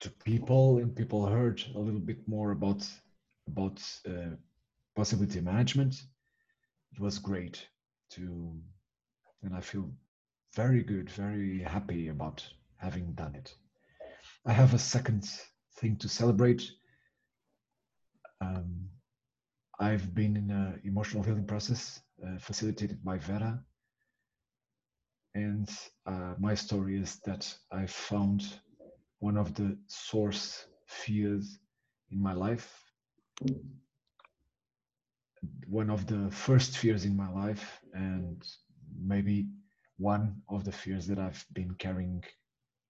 to 0.00 0.10
people, 0.24 0.78
and 0.78 0.94
people 0.94 1.26
heard 1.26 1.62
a 1.74 1.78
little 1.78 2.00
bit 2.00 2.26
more 2.26 2.52
about 2.52 2.86
about 3.46 3.82
uh, 4.08 4.34
possibility 4.96 5.40
management. 5.40 5.94
It 6.92 7.00
was 7.00 7.18
great 7.18 7.66
to, 8.10 8.52
and 9.42 9.54
I 9.54 9.60
feel 9.60 9.90
very 10.54 10.82
good, 10.82 11.10
very 11.10 11.60
happy 11.60 12.08
about 12.08 12.44
having 12.76 13.12
done 13.12 13.34
it. 13.34 13.54
I 14.46 14.52
have 14.52 14.74
a 14.74 14.78
second 14.78 15.28
thing 15.76 15.96
to 15.96 16.08
celebrate. 16.08 16.70
Um, 18.40 18.88
I've 19.80 20.12
been 20.14 20.36
in 20.36 20.50
an 20.50 20.80
emotional 20.84 21.22
healing 21.22 21.46
process 21.46 22.00
uh, 22.26 22.38
facilitated 22.38 23.04
by 23.04 23.18
Vera. 23.18 23.62
And 25.34 25.68
uh, 26.04 26.34
my 26.38 26.54
story 26.54 27.00
is 27.00 27.20
that 27.24 27.52
I 27.70 27.86
found 27.86 28.42
one 29.20 29.36
of 29.36 29.54
the 29.54 29.78
source 29.86 30.66
fears 30.86 31.58
in 32.10 32.20
my 32.20 32.32
life. 32.32 32.82
One 35.68 35.90
of 35.90 36.06
the 36.06 36.28
first 36.30 36.76
fears 36.76 37.04
in 37.04 37.16
my 37.16 37.30
life, 37.30 37.80
and 37.92 38.42
maybe 39.00 39.46
one 39.98 40.42
of 40.48 40.64
the 40.64 40.72
fears 40.72 41.06
that 41.06 41.20
I've 41.20 41.44
been 41.52 41.74
carrying 41.74 42.24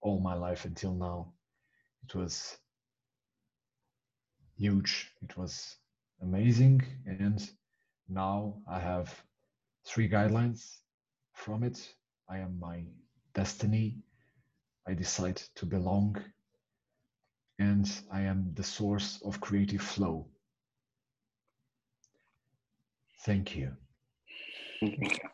all 0.01 0.21
my 0.21 0.35
life 0.35 0.65
until 0.65 0.95
now. 0.95 1.35
It 2.05 2.15
was 2.15 2.57
huge. 4.57 5.13
It 5.23 5.37
was 5.37 5.77
amazing. 6.23 6.83
And 7.07 7.49
now 8.09 8.55
I 8.71 8.79
have 8.79 9.15
three 9.87 10.09
guidelines 10.09 10.79
from 11.33 11.63
it. 11.63 11.95
I 12.29 12.39
am 12.39 12.59
my 12.59 12.85
destiny. 13.35 13.97
I 14.87 14.95
decide 14.95 15.41
to 15.57 15.67
belong. 15.67 16.17
And 17.59 17.91
I 18.13 18.23
am 18.23 18.53
the 18.55 18.63
source 18.63 19.21
of 19.25 19.41
creative 19.41 19.83
flow. 19.83 20.27
Thank 23.25 23.57
you. 23.57 23.73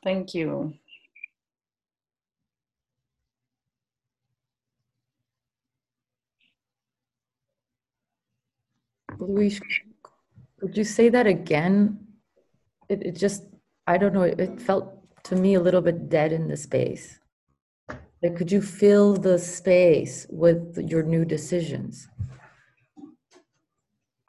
Thank 0.03 0.35
you. 0.35 0.73
Luis, 9.19 9.61
could 10.65 10.79
you 10.79 10.85
say 10.85 11.11
that 11.11 11.27
again? 11.27 11.99
It, 12.89 13.03
it 13.05 13.17
just, 13.17 13.45
I 13.87 13.99
don't 13.99 14.15
know, 14.15 14.23
it 14.23 14.61
felt 14.61 14.97
to 15.25 15.37
me 15.37 15.55
a 15.55 15.61
little 15.61 15.83
bit 15.83 16.09
dead 16.09 16.33
in 16.33 16.49
the 16.49 16.57
space. 16.57 17.19
Like, 18.23 18.37
could 18.37 18.51
you 18.51 18.63
fill 18.63 19.15
the 19.15 19.39
space 19.39 20.27
with 20.31 20.79
your 20.89 21.03
new 21.03 21.27
decisions? 21.27 22.09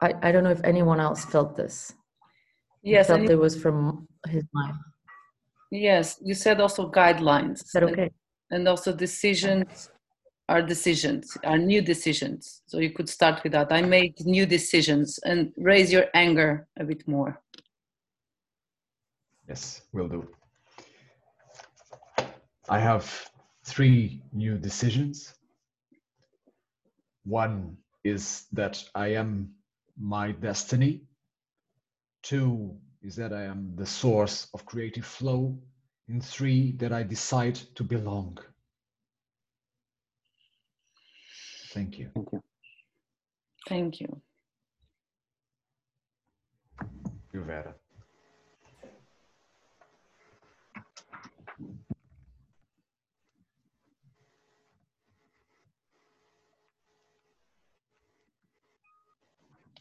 I, 0.02 0.12
I 0.22 0.30
don't 0.30 0.44
know 0.44 0.50
if 0.50 0.62
anyone 0.62 1.00
else 1.00 1.24
felt 1.24 1.56
this. 1.56 1.94
Yes, 2.82 3.06
felt 3.06 3.20
and 3.20 3.30
it 3.30 3.36
was 3.36 3.56
from 3.56 4.06
his 4.28 4.44
mind. 4.52 4.74
yes, 5.70 6.20
you 6.22 6.34
said 6.34 6.60
also 6.60 6.90
guidelines. 6.90 7.64
Is 7.64 7.72
that 7.72 7.84
okay? 7.84 8.10
And 8.50 8.68
also 8.68 8.92
decisions 8.92 9.88
are 10.48 10.62
decisions, 10.62 11.36
are 11.44 11.58
new 11.58 11.82
decisions. 11.82 12.62
So 12.66 12.78
you 12.78 12.90
could 12.90 13.08
start 13.08 13.42
with 13.42 13.52
that. 13.52 13.72
I 13.72 13.82
made 13.82 14.14
new 14.24 14.46
decisions 14.46 15.18
and 15.24 15.52
raise 15.56 15.92
your 15.92 16.06
anger 16.14 16.68
a 16.78 16.84
bit 16.84 17.06
more. 17.08 17.40
Yes, 19.48 19.82
will 19.92 20.08
do. 20.08 20.28
I 22.68 22.78
have 22.78 23.30
three 23.64 24.22
new 24.32 24.58
decisions. 24.58 25.34
One 27.24 27.76
is 28.04 28.46
that 28.52 28.82
I 28.94 29.08
am 29.08 29.50
my 29.98 30.32
destiny. 30.32 31.02
Two 32.22 32.76
is 33.02 33.16
that 33.16 33.32
I 33.32 33.44
am 33.44 33.72
the 33.76 33.86
source 33.86 34.48
of 34.54 34.66
creative 34.66 35.06
flow. 35.06 35.56
In 36.08 36.20
three, 36.20 36.72
that 36.78 36.92
I 36.92 37.02
decide 37.02 37.56
to 37.74 37.82
belong. 37.82 38.38
Thank 41.76 41.98
you. 41.98 42.08
Thank 42.14 42.32
you. 42.32 42.42
Thank 43.68 44.00
you. 44.00 44.22
You 47.34 47.44
Vera. 47.44 47.74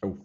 Oh, 0.03 0.17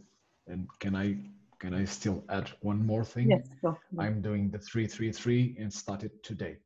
and 0.48 0.66
can 0.80 0.96
I 0.96 1.18
can 1.60 1.72
I 1.72 1.84
still 1.84 2.24
add 2.30 2.50
one 2.62 2.84
more 2.84 3.04
thing? 3.04 3.30
Yes. 3.30 3.46
Go. 3.62 3.78
I'm 3.96 4.20
doing 4.20 4.50
the 4.50 4.58
333 4.58 5.56
and 5.60 5.72
started 5.72 6.10
today. 6.24 6.56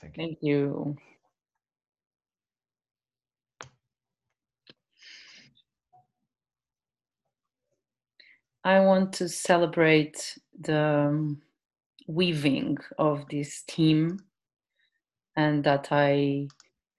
Thank 0.00 0.16
you. 0.16 0.24
Thank 0.24 0.38
you. 0.42 0.96
I 8.64 8.80
want 8.80 9.14
to 9.14 9.28
celebrate 9.28 10.38
the 10.58 10.78
um, 10.78 11.42
weaving 12.06 12.76
of 12.98 13.24
this 13.30 13.62
team 13.62 14.20
and 15.36 15.64
that 15.64 15.88
I 15.90 16.48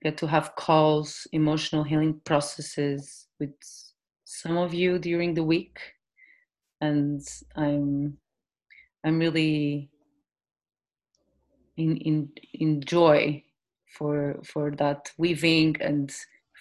get 0.01 0.17
to 0.17 0.27
have 0.27 0.55
calls, 0.55 1.27
emotional 1.33 1.83
healing 1.83 2.19
processes 2.25 3.27
with 3.39 3.53
some 4.23 4.57
of 4.57 4.73
you 4.73 4.97
during 4.97 5.35
the 5.35 5.43
week. 5.43 5.77
And 6.79 7.21
I'm 7.55 8.17
I'm 9.03 9.19
really 9.19 9.91
in 11.77 11.97
in 11.97 12.29
in 12.55 12.81
joy 12.81 13.43
for 13.97 14.39
for 14.43 14.71
that 14.71 15.11
weaving 15.19 15.75
and 15.79 16.11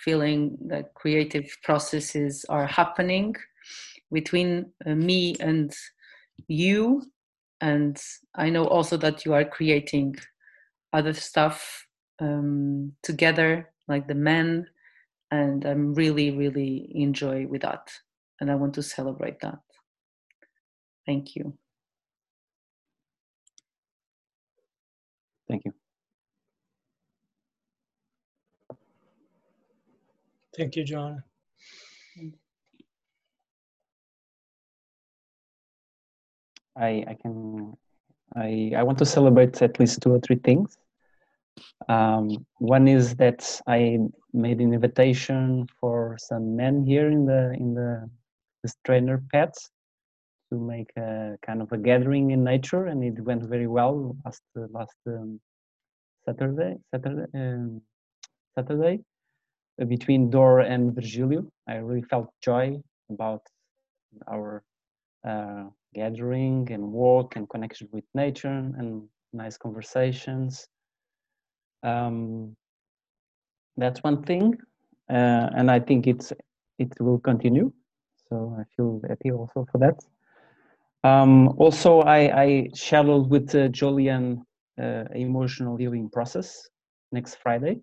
feeling 0.05 0.59
that 0.67 0.93
creative 0.95 1.57
processes 1.63 2.45
are 2.51 2.67
happening 2.67 3.35
between 4.13 4.73
uh, 4.87 4.95
me 4.95 5.37
and 5.41 5.75
you 6.49 7.03
and 7.61 8.03
i 8.35 8.49
know 8.51 8.67
also 8.67 8.97
that 8.97 9.25
you 9.25 9.35
are 9.35 9.45
creating 9.45 10.15
other 10.93 11.13
stuff 11.15 11.87
um, 12.21 12.93
together 13.03 13.71
like 13.89 14.09
the 14.09 14.15
men 14.15 14.67
and 15.31 15.65
i'm 15.65 15.95
really 15.95 16.31
really 16.31 16.91
enjoy 16.95 17.47
with 17.47 17.63
that 17.63 17.91
and 18.41 18.51
i 18.51 18.55
want 18.55 18.75
to 18.75 18.83
celebrate 18.83 19.41
that 19.41 19.59
thank 21.07 21.37
you 21.37 21.55
Thank 25.49 25.65
you. 25.65 25.73
Thank 30.57 30.77
you, 30.77 30.85
John. 30.85 31.25
I, 36.81 37.05
I 37.09 37.17
can 37.21 37.75
I, 38.37 38.73
I 38.77 38.83
want 38.83 38.99
to 38.99 39.07
celebrate 39.07 39.61
at 39.61 39.79
least 39.81 40.01
two 40.03 40.15
or 40.15 40.21
three 40.21 40.37
things. 40.37 40.79
Um, 41.89 42.47
one 42.59 42.89
is 42.89 43.17
that 43.17 43.61
I 43.67 43.99
made 44.33 44.61
an 44.61 44.73
invitation 44.73 45.67
for 45.81 46.17
some 46.19 46.57
men 46.57 46.85
here 46.85 47.11
in 47.11 47.27
the 47.27 47.53
in 47.59 47.75
the 47.75 48.09
this 48.63 48.77
trainer 48.85 49.23
path 49.33 49.55
to 50.51 50.59
make 50.59 50.91
a 50.97 51.37
kind 51.45 51.61
of 51.63 51.73
a 51.73 51.79
gathering 51.79 52.31
in 52.31 52.45
nature, 52.45 52.87
and 52.87 53.03
it 53.03 53.21
went 53.25 53.43
very 53.43 53.67
well 53.67 54.17
last 54.25 54.43
last 54.55 54.97
um, 55.07 55.41
Saturday 56.25 56.77
Saturday 56.93 57.27
um, 57.35 57.83
Saturday 58.55 59.01
uh, 59.81 59.85
between 59.85 60.31
Dor 60.31 60.61
and 60.61 60.95
Virgilio. 60.95 61.51
I 61.67 61.77
really 61.77 62.03
felt 62.03 62.33
joy 62.43 62.81
about 63.11 63.43
our 64.29 64.63
uh, 65.27 65.65
gathering 65.95 66.71
and 66.71 66.83
walk 66.93 67.37
and 67.37 67.49
connection 67.49 67.89
with 67.93 68.05
nature 68.15 68.49
and 68.49 69.03
nice 69.33 69.57
conversations. 69.57 70.69
Um, 71.83 72.57
that's 73.77 74.03
one 74.03 74.23
thing, 74.23 74.55
uh, 75.09 75.49
and 75.57 75.71
I 75.71 75.81
think 75.81 76.07
it's 76.07 76.33
it 76.79 76.93
will 77.01 77.19
continue. 77.19 77.73
So 78.29 78.57
I 78.59 78.65
feel 78.77 79.01
happy 79.09 79.33
also 79.33 79.67
for 79.71 79.79
that. 79.79 79.99
Um, 81.03 81.49
also, 81.59 82.01
I, 82.01 82.43
I 82.43 82.71
shadowed 82.75 83.31
with 83.31 83.55
uh, 83.55 83.69
Julian 83.69 84.45
uh, 84.81 85.05
emotional 85.15 85.77
healing 85.77 86.11
process 86.11 86.69
next 87.13 87.37
Friday. 87.37 87.81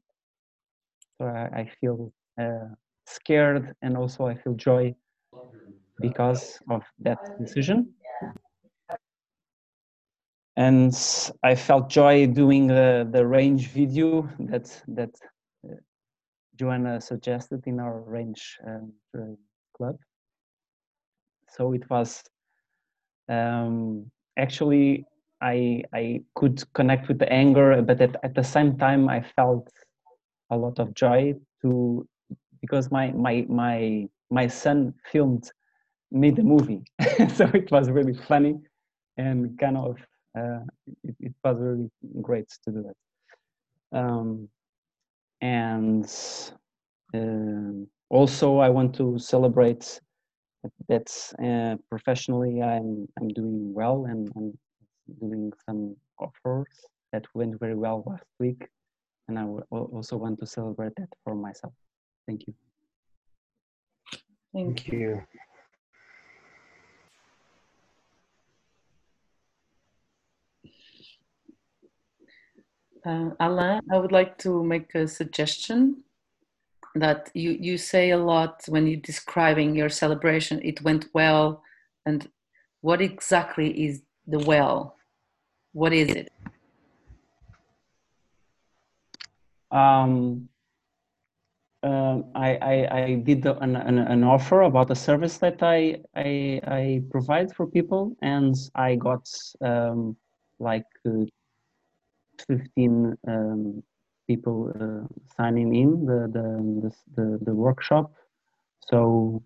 So 1.17 1.25
I, 1.25 1.61
I 1.61 1.71
feel 1.81 2.13
uh, 2.39 2.69
scared 3.05 3.73
and 3.81 3.97
also 3.97 4.27
I 4.27 4.35
feel 4.35 4.53
joy 4.53 4.95
because 5.99 6.59
of 6.69 6.83
that 6.99 7.19
decision. 7.39 7.93
And 10.55 10.91
I 11.43 11.53
felt 11.53 11.89
joy 11.89 12.25
doing 12.25 12.67
the, 12.67 13.07
the 13.11 13.25
range 13.25 13.67
video 13.67 14.27
that 14.39 14.83
that 14.87 15.11
uh, 15.63 15.75
Joana 16.57 17.01
suggested 17.01 17.61
in 17.67 17.79
our 17.79 18.01
range 18.01 18.57
um, 18.65 18.93
uh, 19.15 19.35
club. 19.75 19.97
So 21.49 21.73
it 21.73 21.87
was 21.89 22.23
um, 23.29 24.09
actually 24.35 25.05
I 25.41 25.83
I 25.93 26.21
could 26.35 26.63
connect 26.73 27.07
with 27.07 27.19
the 27.19 27.31
anger, 27.31 27.81
but 27.83 28.01
at, 28.01 28.15
at 28.23 28.33
the 28.33 28.43
same 28.43 28.77
time 28.77 29.09
I 29.09 29.21
felt 29.35 29.69
a 30.49 30.57
lot 30.57 30.79
of 30.79 30.93
joy 30.95 31.35
to 31.61 32.07
because 32.61 32.89
my 32.89 33.11
my 33.11 33.45
my 33.47 34.07
my 34.31 34.47
son 34.47 34.93
filmed 35.11 35.51
me 36.11 36.31
the 36.31 36.43
movie, 36.43 36.83
so 37.35 37.45
it 37.53 37.71
was 37.71 37.89
really 37.89 38.13
funny 38.13 38.55
and 39.17 39.57
kind 39.59 39.77
of 39.77 39.97
uh, 40.37 40.59
it, 41.03 41.15
it, 41.19 41.33
was 41.43 41.57
really 41.59 41.89
great 42.21 42.47
to 42.63 42.71
do 42.71 42.83
that. 42.83 43.97
Um, 43.97 44.47
and 45.41 46.05
uh, 47.13 47.85
also 48.09 48.57
I 48.59 48.69
want 48.69 48.95
to 48.95 49.17
celebrate 49.19 49.99
that 50.89 51.09
uh, 51.43 51.77
professionally 51.89 52.61
I'm 52.61 53.07
I'm 53.19 53.29
doing 53.29 53.73
well 53.73 54.05
and 54.05 54.29
I'm 54.35 54.57
doing 55.19 55.51
some 55.65 55.95
offers 56.19 56.67
that 57.13 57.25
went 57.33 57.59
very 57.59 57.75
well 57.75 58.03
last 58.05 58.25
week 58.39 58.67
and 59.27 59.37
I 59.39 59.43
also 59.43 60.17
want 60.17 60.39
to 60.39 60.45
celebrate 60.45 60.93
that 60.97 61.09
for 61.23 61.35
myself. 61.35 61.73
Thank 62.27 62.47
you. 62.47 62.53
Thank 64.53 64.87
you. 64.87 65.23
Uh, 73.07 73.29
Alain, 73.39 73.79
I 73.89 73.97
would 73.97 74.11
like 74.11 74.37
to 74.39 74.61
make 74.63 74.93
a 74.93 75.07
suggestion 75.07 76.03
that 76.95 77.31
you, 77.33 77.51
you 77.51 77.77
say 77.77 78.09
a 78.09 78.17
lot 78.17 78.63
when 78.67 78.85
you're 78.85 78.99
describing 78.99 79.75
your 79.75 79.87
celebration, 79.87 80.59
it 80.61 80.81
went 80.81 81.05
well. 81.13 81.63
And 82.05 82.29
what 82.81 83.01
exactly 83.01 83.69
is 83.85 84.01
the 84.25 84.39
well? 84.39 84.97
What 85.71 85.93
is 85.93 86.09
it? 86.09 86.33
Um, 89.71 90.49
uh, 91.83 92.19
I, 92.35 92.55
I, 92.55 92.97
I, 92.99 93.13
did 93.23 93.45
an, 93.45 93.77
an, 93.77 93.99
an, 93.99 94.23
offer 94.23 94.63
about 94.63 94.91
a 94.91 94.95
service 94.95 95.37
that 95.37 95.61
I, 95.61 95.97
I, 96.15 96.61
I 96.65 97.01
provide 97.09 97.53
for 97.53 97.67
people, 97.67 98.17
and 98.21 98.55
I 98.75 98.95
got 98.95 99.29
um, 99.61 100.17
like 100.59 100.85
uh, 101.05 101.25
15 102.47 103.17
um, 103.27 103.83
people 104.27 104.71
uh, 104.79 105.07
signing 105.35 105.75
in 105.75 106.05
the, 106.05 106.29
the, 106.31 106.91
the, 107.15 107.39
the, 107.45 107.55
workshop. 107.55 108.13
So 108.89 109.43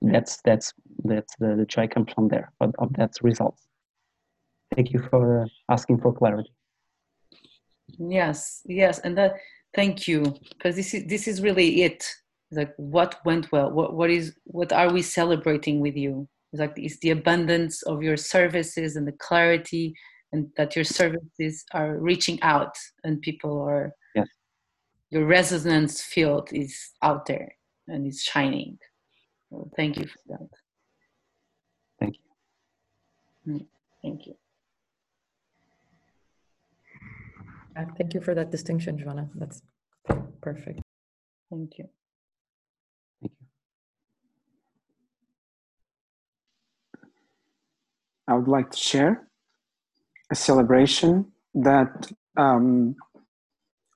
that's 0.00 0.40
that's 0.44 0.72
that's 1.04 1.34
the, 1.36 1.56
the 1.56 1.66
joy 1.66 1.88
comes 1.88 2.12
from 2.12 2.28
there 2.28 2.52
of, 2.60 2.74
of 2.78 2.92
that 2.94 3.12
result. 3.22 3.58
Thank 4.74 4.92
you 4.92 5.00
for 5.10 5.46
asking 5.68 6.00
for 6.00 6.12
clarity. 6.12 6.52
Yes, 7.98 8.62
yes, 8.66 8.98
and 9.00 9.16
that 9.18 9.34
thank 9.74 10.08
you 10.08 10.34
because 10.50 10.76
this 10.76 10.94
is 10.94 11.04
this 11.06 11.28
is 11.28 11.40
really 11.40 11.82
it. 11.82 12.06
Like 12.50 12.74
what 12.76 13.16
went 13.24 13.50
well. 13.50 13.70
What 13.70 13.94
what 13.94 14.10
is 14.10 14.34
what 14.44 14.72
are 14.72 14.92
we 14.92 15.02
celebrating 15.02 15.80
with 15.80 15.96
you? 15.96 16.28
It's 16.52 16.60
like 16.60 16.74
it's 16.76 16.98
the 16.98 17.10
abundance 17.10 17.82
of 17.82 18.02
your 18.02 18.16
services 18.16 18.96
and 18.96 19.06
the 19.06 19.12
clarity 19.12 19.94
and 20.34 20.50
that 20.56 20.74
your 20.74 20.84
services 20.84 21.64
are 21.72 21.96
reaching 21.96 22.42
out 22.42 22.76
and 23.04 23.22
people 23.22 23.62
are 23.62 23.94
yes. 24.16 24.26
your 25.10 25.26
resonance 25.26 26.02
field 26.02 26.48
is 26.52 26.74
out 27.02 27.24
there 27.26 27.54
and 27.86 28.04
it's 28.04 28.22
shining. 28.22 28.76
So 29.48 29.70
thank 29.76 29.96
you 29.96 30.06
for 30.06 30.22
that. 30.30 30.48
Thank 32.00 32.16
you. 33.46 33.66
Thank 34.02 34.26
Uh, 37.76 37.84
Thank 37.96 38.14
you 38.14 38.20
for 38.20 38.34
that 38.34 38.50
distinction, 38.50 38.98
Joana. 38.98 39.28
That's 39.36 39.62
perfect. 40.40 40.80
Thank 41.50 41.78
you. 41.78 41.88
Thank 43.20 43.32
you. 43.38 43.46
I 48.26 48.34
would 48.34 48.48
like 48.48 48.70
to 48.70 48.78
share 48.78 49.28
a 50.30 50.34
celebration 50.34 51.32
that 51.54 52.10
um, 52.36 52.96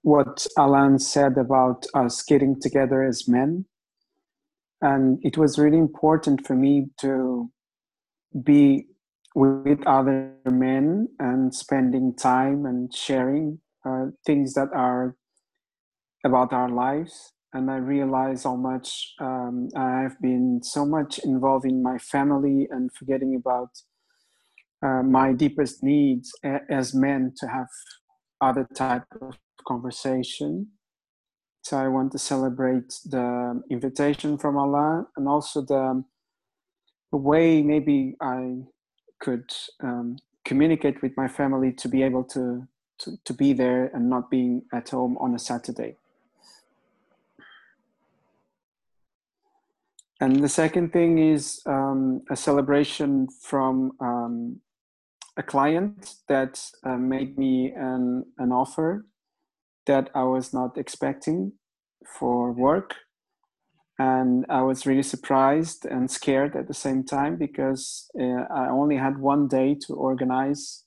what 0.02 0.46
Alan 0.56 0.98
said 0.98 1.36
about 1.36 1.86
us 1.94 2.22
getting 2.22 2.60
together 2.60 3.02
as 3.02 3.28
men. 3.28 3.66
And 4.80 5.18
it 5.22 5.36
was 5.36 5.58
really 5.58 5.78
important 5.78 6.46
for 6.46 6.54
me 6.54 6.88
to 7.00 7.50
be 8.42 8.86
with 9.34 9.86
other 9.86 10.32
men 10.44 11.08
and 11.18 11.54
spending 11.54 12.14
time 12.14 12.66
and 12.66 12.94
sharing 12.94 13.60
uh, 13.84 14.06
things 14.24 14.54
that 14.54 14.68
are 14.74 15.16
about 16.24 16.52
our 16.52 16.68
lives. 16.68 17.32
And 17.52 17.70
I 17.70 17.76
realize 17.76 18.44
how 18.44 18.56
much 18.56 19.14
um, 19.20 19.68
I've 19.76 20.20
been 20.20 20.60
so 20.62 20.84
much 20.84 21.18
involved 21.18 21.64
in 21.64 21.82
my 21.82 21.98
family 21.98 22.68
and 22.70 22.90
forgetting 22.92 23.34
about 23.34 23.70
uh, 24.82 25.02
my 25.02 25.32
deepest 25.32 25.82
needs 25.82 26.32
as 26.68 26.94
men 26.94 27.32
to 27.38 27.48
have 27.48 27.66
other 28.40 28.66
type 28.74 29.04
of 29.20 29.36
conversation. 29.66 30.68
So 31.62 31.76
I 31.76 31.88
want 31.88 32.12
to 32.12 32.18
celebrate 32.18 32.94
the 33.04 33.62
invitation 33.70 34.38
from 34.38 34.56
Allah 34.56 35.06
and 35.16 35.28
also 35.28 35.60
the, 35.62 36.04
the 37.10 37.18
way 37.18 37.62
maybe 37.62 38.14
I 38.20 38.62
could 39.20 39.52
um, 39.82 40.16
communicate 40.44 41.02
with 41.02 41.12
my 41.16 41.28
family 41.28 41.72
to 41.72 41.88
be 41.88 42.02
able 42.02 42.24
to, 42.24 42.66
to, 43.00 43.18
to 43.24 43.32
be 43.34 43.52
there 43.52 43.90
and 43.92 44.08
not 44.08 44.30
being 44.30 44.62
at 44.72 44.88
home 44.88 45.18
on 45.18 45.34
a 45.34 45.38
Saturday. 45.38 45.96
And 50.20 50.42
the 50.42 50.48
second 50.48 50.92
thing 50.92 51.18
is 51.18 51.60
um, 51.66 52.22
a 52.30 52.36
celebration 52.36 53.28
from 53.40 53.92
um, 54.00 54.60
a 55.38 55.42
client 55.42 56.16
that 56.28 56.60
uh, 56.84 56.96
made 56.96 57.38
me 57.38 57.72
an, 57.72 58.24
an 58.38 58.50
offer 58.50 59.06
that 59.86 60.10
I 60.14 60.24
was 60.24 60.52
not 60.52 60.76
expecting 60.76 61.52
for 62.18 62.52
work. 62.52 62.96
And 63.98 64.44
I 64.48 64.62
was 64.62 64.86
really 64.86 65.02
surprised 65.02 65.84
and 65.84 66.10
scared 66.10 66.56
at 66.56 66.68
the 66.68 66.74
same 66.74 67.04
time 67.04 67.36
because 67.36 68.08
uh, 68.20 68.44
I 68.52 68.68
only 68.68 68.96
had 68.96 69.18
one 69.18 69.48
day 69.48 69.76
to 69.86 69.94
organize. 69.94 70.84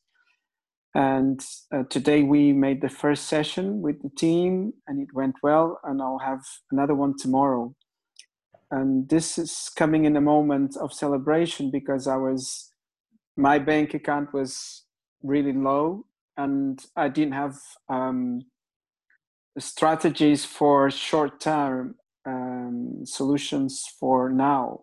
And 0.94 1.44
uh, 1.74 1.84
today 1.90 2.22
we 2.24 2.52
made 2.52 2.82
the 2.82 2.90
first 2.90 3.26
session 3.28 3.82
with 3.82 4.02
the 4.02 4.12
team 4.18 4.74
and 4.88 5.02
it 5.02 5.14
went 5.14 5.36
well. 5.42 5.80
And 5.84 6.02
I'll 6.02 6.20
have 6.20 6.42
another 6.72 6.96
one 6.96 7.16
tomorrow. 7.18 7.74
And 8.70 9.10
this 9.10 9.38
is 9.38 9.70
coming 9.76 10.06
in 10.06 10.16
a 10.16 10.22
moment 10.22 10.78
of 10.78 10.94
celebration 10.94 11.72
because 11.72 12.08
I 12.08 12.16
was 12.16 12.71
my 13.38 13.60
bank 13.60 13.94
account 13.94 14.34
was 14.34 14.84
really 15.24 15.54
low 15.54 16.06
and 16.38 16.84
I 16.96 17.10
didn't 17.10 17.34
have 17.34 17.56
um, 17.90 18.42
strategies 19.58 20.46
for 20.46 20.90
short 20.90 21.40
term 21.40 21.96
um, 22.26 23.02
solutions 23.04 23.84
for 24.00 24.30
now. 24.30 24.82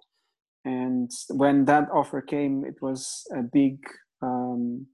And 0.64 1.10
when 1.28 1.64
that 1.66 1.88
offer 1.92 2.20
came, 2.20 2.64
it 2.64 2.76
was 2.82 3.24
a 3.34 3.42
big 3.42 3.78
um, 4.22 4.86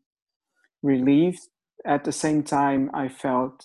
relief. 0.82 1.38
At 1.86 2.04
the 2.04 2.12
same 2.12 2.42
time, 2.42 2.90
I 2.94 3.08
felt 3.08 3.64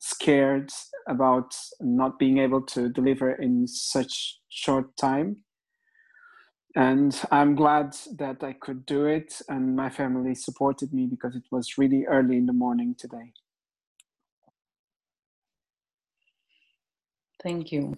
scared 0.00 0.70
about 1.08 1.54
not 1.80 2.18
being 2.18 2.38
able 2.38 2.62
to 2.62 2.88
deliver 2.88 3.32
in 3.32 3.66
such 3.66 4.38
short 4.48 4.96
time 4.96 5.38
and 6.76 7.20
i'm 7.30 7.54
glad 7.54 7.96
that 8.16 8.42
i 8.44 8.52
could 8.52 8.86
do 8.86 9.04
it 9.06 9.40
and 9.48 9.74
my 9.74 9.90
family 9.90 10.34
supported 10.34 10.92
me 10.92 11.06
because 11.06 11.34
it 11.34 11.44
was 11.50 11.76
really 11.78 12.04
early 12.06 12.36
in 12.36 12.46
the 12.46 12.52
morning 12.52 12.94
today 12.96 13.32
Thank 17.42 17.72
you. 17.72 17.96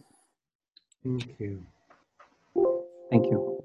Thank 1.02 1.40
you. 1.40 1.66
Thank 3.10 3.26
you. 3.26 3.58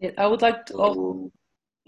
Yeah, 0.00 0.10
I 0.18 0.26
would 0.26 0.42
like 0.42 0.66
to 0.66 0.74
al- 0.82 0.94
So, 0.94 1.32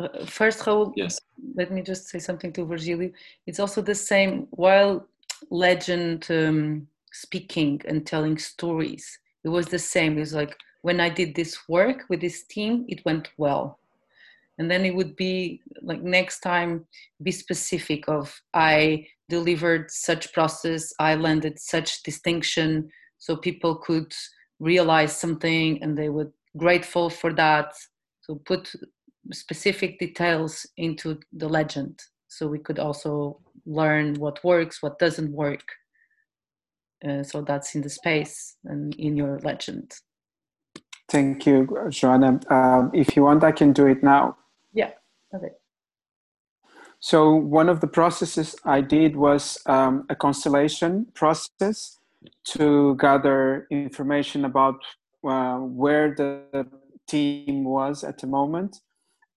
uh, 0.01 0.25
first, 0.25 0.61
Raul, 0.61 0.93
yes. 0.97 1.21
let 1.55 1.71
me 1.71 1.83
just 1.83 2.09
say 2.09 2.19
something 2.19 2.53
to 2.55 2.65
Virgilio. 2.65 3.11
It's 3.47 3.61
also 3.61 3.83
the 3.83 3.95
same 3.95 4.47
while 4.51 5.07
legend 5.51 6.27
um, 6.31 6.87
speaking 7.13 7.81
and 7.87 8.07
telling 8.07 8.39
stories. 8.39 9.19
It 9.45 9.49
was 9.49 9.67
the 9.67 9.79
same. 9.79 10.19
It's 10.19 10.33
like 10.33 10.57
when 10.83 11.01
I 11.01 11.09
did 11.09 11.35
this 11.35 11.69
work 11.69 12.05
with 12.09 12.21
this 12.21 12.45
team, 12.45 12.87
it 12.89 13.05
went 13.05 13.31
well. 13.37 13.79
And 14.59 14.71
then 14.71 14.85
it 14.85 14.95
would 14.95 15.17
be 15.17 15.61
like 15.83 16.03
next 16.03 16.41
time, 16.41 16.85
be 17.23 17.33
specific 17.33 18.09
of 18.09 18.41
I 18.53 19.07
delivered 19.29 19.91
such 19.91 20.33
process, 20.33 20.93
I 20.99 21.15
landed 21.15 21.59
such 21.59 22.03
distinction, 22.03 22.91
so 23.19 23.37
people 23.37 23.77
could 23.77 24.13
realize 24.59 25.17
something 25.17 25.83
and 25.83 25.97
they 25.97 26.09
were 26.11 26.31
grateful 26.57 27.09
for 27.09 27.33
that. 27.35 27.73
So 28.23 28.35
put 28.45 28.71
specific 29.33 29.99
details 29.99 30.67
into 30.77 31.19
the 31.33 31.49
legend. 31.49 32.01
So 32.29 32.47
we 32.47 32.59
could 32.59 32.79
also 32.79 33.41
learn 33.67 34.15
what 34.15 34.43
works 34.45 34.83
what 34.83 34.99
doesn't 34.99 35.33
work 35.33 35.65
uh, 37.07 37.23
so 37.23 37.43
that's 37.43 37.75
in 37.75 37.81
the 37.81 37.89
space 37.89 38.57
and 38.65 38.95
in 38.97 39.17
your 39.17 39.39
legend. 39.41 39.93
Thank 41.09 41.47
you 41.47 41.67
Joana. 41.89 42.51
Um, 42.51 42.91
if 42.95 43.17
you 43.17 43.25
want 43.25 43.43
i 43.43 43.53
can 43.53 43.73
do 43.73 43.87
it 43.87 44.03
now. 44.03 44.37
Yeah 44.73 44.93
okay. 45.35 45.53
So 47.01 47.35
one 47.35 47.69
of 47.69 47.81
the 47.81 47.87
processes 47.87 48.55
i 48.65 48.81
did 48.81 49.17
was 49.17 49.59
um, 49.67 50.05
a 50.09 50.15
constellation 50.15 51.07
process 51.15 51.99
to 52.45 52.97
gather 52.97 53.67
information 53.71 54.45
about 54.45 54.77
uh, 55.27 55.57
where 55.57 56.15
the 56.15 56.67
team 57.09 57.65
was 57.65 58.05
at 58.05 58.19
the 58.19 58.27
moment 58.27 58.77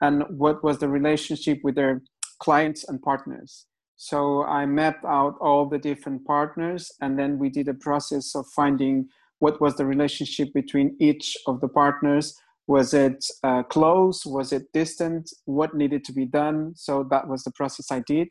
and 0.04 0.24
what 0.28 0.62
was 0.66 0.80
the 0.80 0.90
relationship 0.90 1.60
with 1.64 1.76
their 1.76 2.02
clients 2.40 2.84
and 2.90 3.02
partners. 3.02 3.66
So 3.96 4.44
I 4.44 4.66
mapped 4.66 5.06
out 5.06 5.36
all 5.40 5.66
the 5.70 5.78
different 5.78 6.26
partners, 6.26 6.92
and 7.02 7.18
then 7.18 7.40
we 7.40 7.50
did 7.50 7.70
a 7.70 7.74
process 7.74 8.36
of 8.36 8.46
finding 8.48 9.08
what 9.40 9.62
was 9.62 9.76
the 9.78 9.86
relationship 9.86 10.50
between 10.54 10.98
each 11.00 11.38
of 11.48 11.62
the 11.62 11.70
partners. 11.70 12.36
Was 12.68 12.94
it 12.94 13.24
uh, 13.44 13.64
close? 13.64 14.26
Was 14.26 14.52
it 14.52 14.74
distant? 14.74 15.32
What 15.46 15.74
needed 15.74 16.04
to 16.06 16.14
be 16.14 16.26
done? 16.26 16.74
So 16.76 17.08
that 17.10 17.30
was 17.30 17.44
the 17.44 17.52
process 17.52 17.90
I 17.90 18.02
did. 18.02 18.28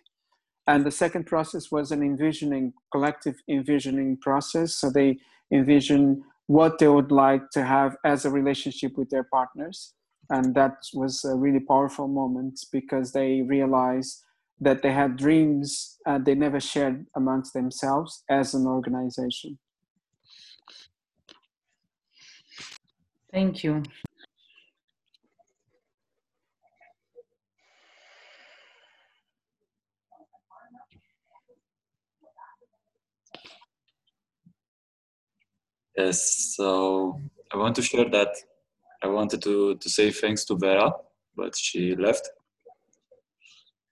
And 0.66 0.84
the 0.84 0.90
second 0.90 1.24
process 1.24 1.72
was 1.72 1.90
an 1.90 2.02
envisioning, 2.02 2.74
collective 2.92 3.36
envisioning 3.48 4.18
process. 4.18 4.74
So 4.74 4.90
they 4.90 5.18
envision 5.50 6.22
what 6.48 6.78
they 6.78 6.88
would 6.88 7.12
like 7.12 7.48
to 7.52 7.64
have 7.64 7.96
as 8.04 8.26
a 8.26 8.30
relationship 8.30 8.98
with 8.98 9.08
their 9.08 9.24
partners 9.24 9.94
and 10.32 10.54
that 10.54 10.76
was 10.94 11.24
a 11.24 11.36
really 11.36 11.60
powerful 11.60 12.08
moment 12.08 12.58
because 12.72 13.12
they 13.12 13.42
realized 13.42 14.24
that 14.60 14.82
they 14.82 14.92
had 14.92 15.16
dreams 15.16 15.98
uh, 16.06 16.18
they 16.18 16.34
never 16.34 16.58
shared 16.60 17.06
amongst 17.14 17.52
themselves 17.52 18.24
as 18.30 18.54
an 18.54 18.66
organization. 18.66 19.58
Thank 23.32 23.64
you. 23.64 23.82
Yes, 35.96 36.54
so 36.56 37.20
I 37.52 37.56
want 37.58 37.76
to 37.76 37.82
share 37.82 38.08
that 38.10 38.34
I 39.04 39.08
wanted 39.08 39.42
to, 39.42 39.76
to 39.76 39.88
say 39.88 40.10
thanks 40.10 40.44
to 40.46 40.56
Vera, 40.56 40.92
but 41.36 41.56
she 41.56 41.94
left. 41.96 42.28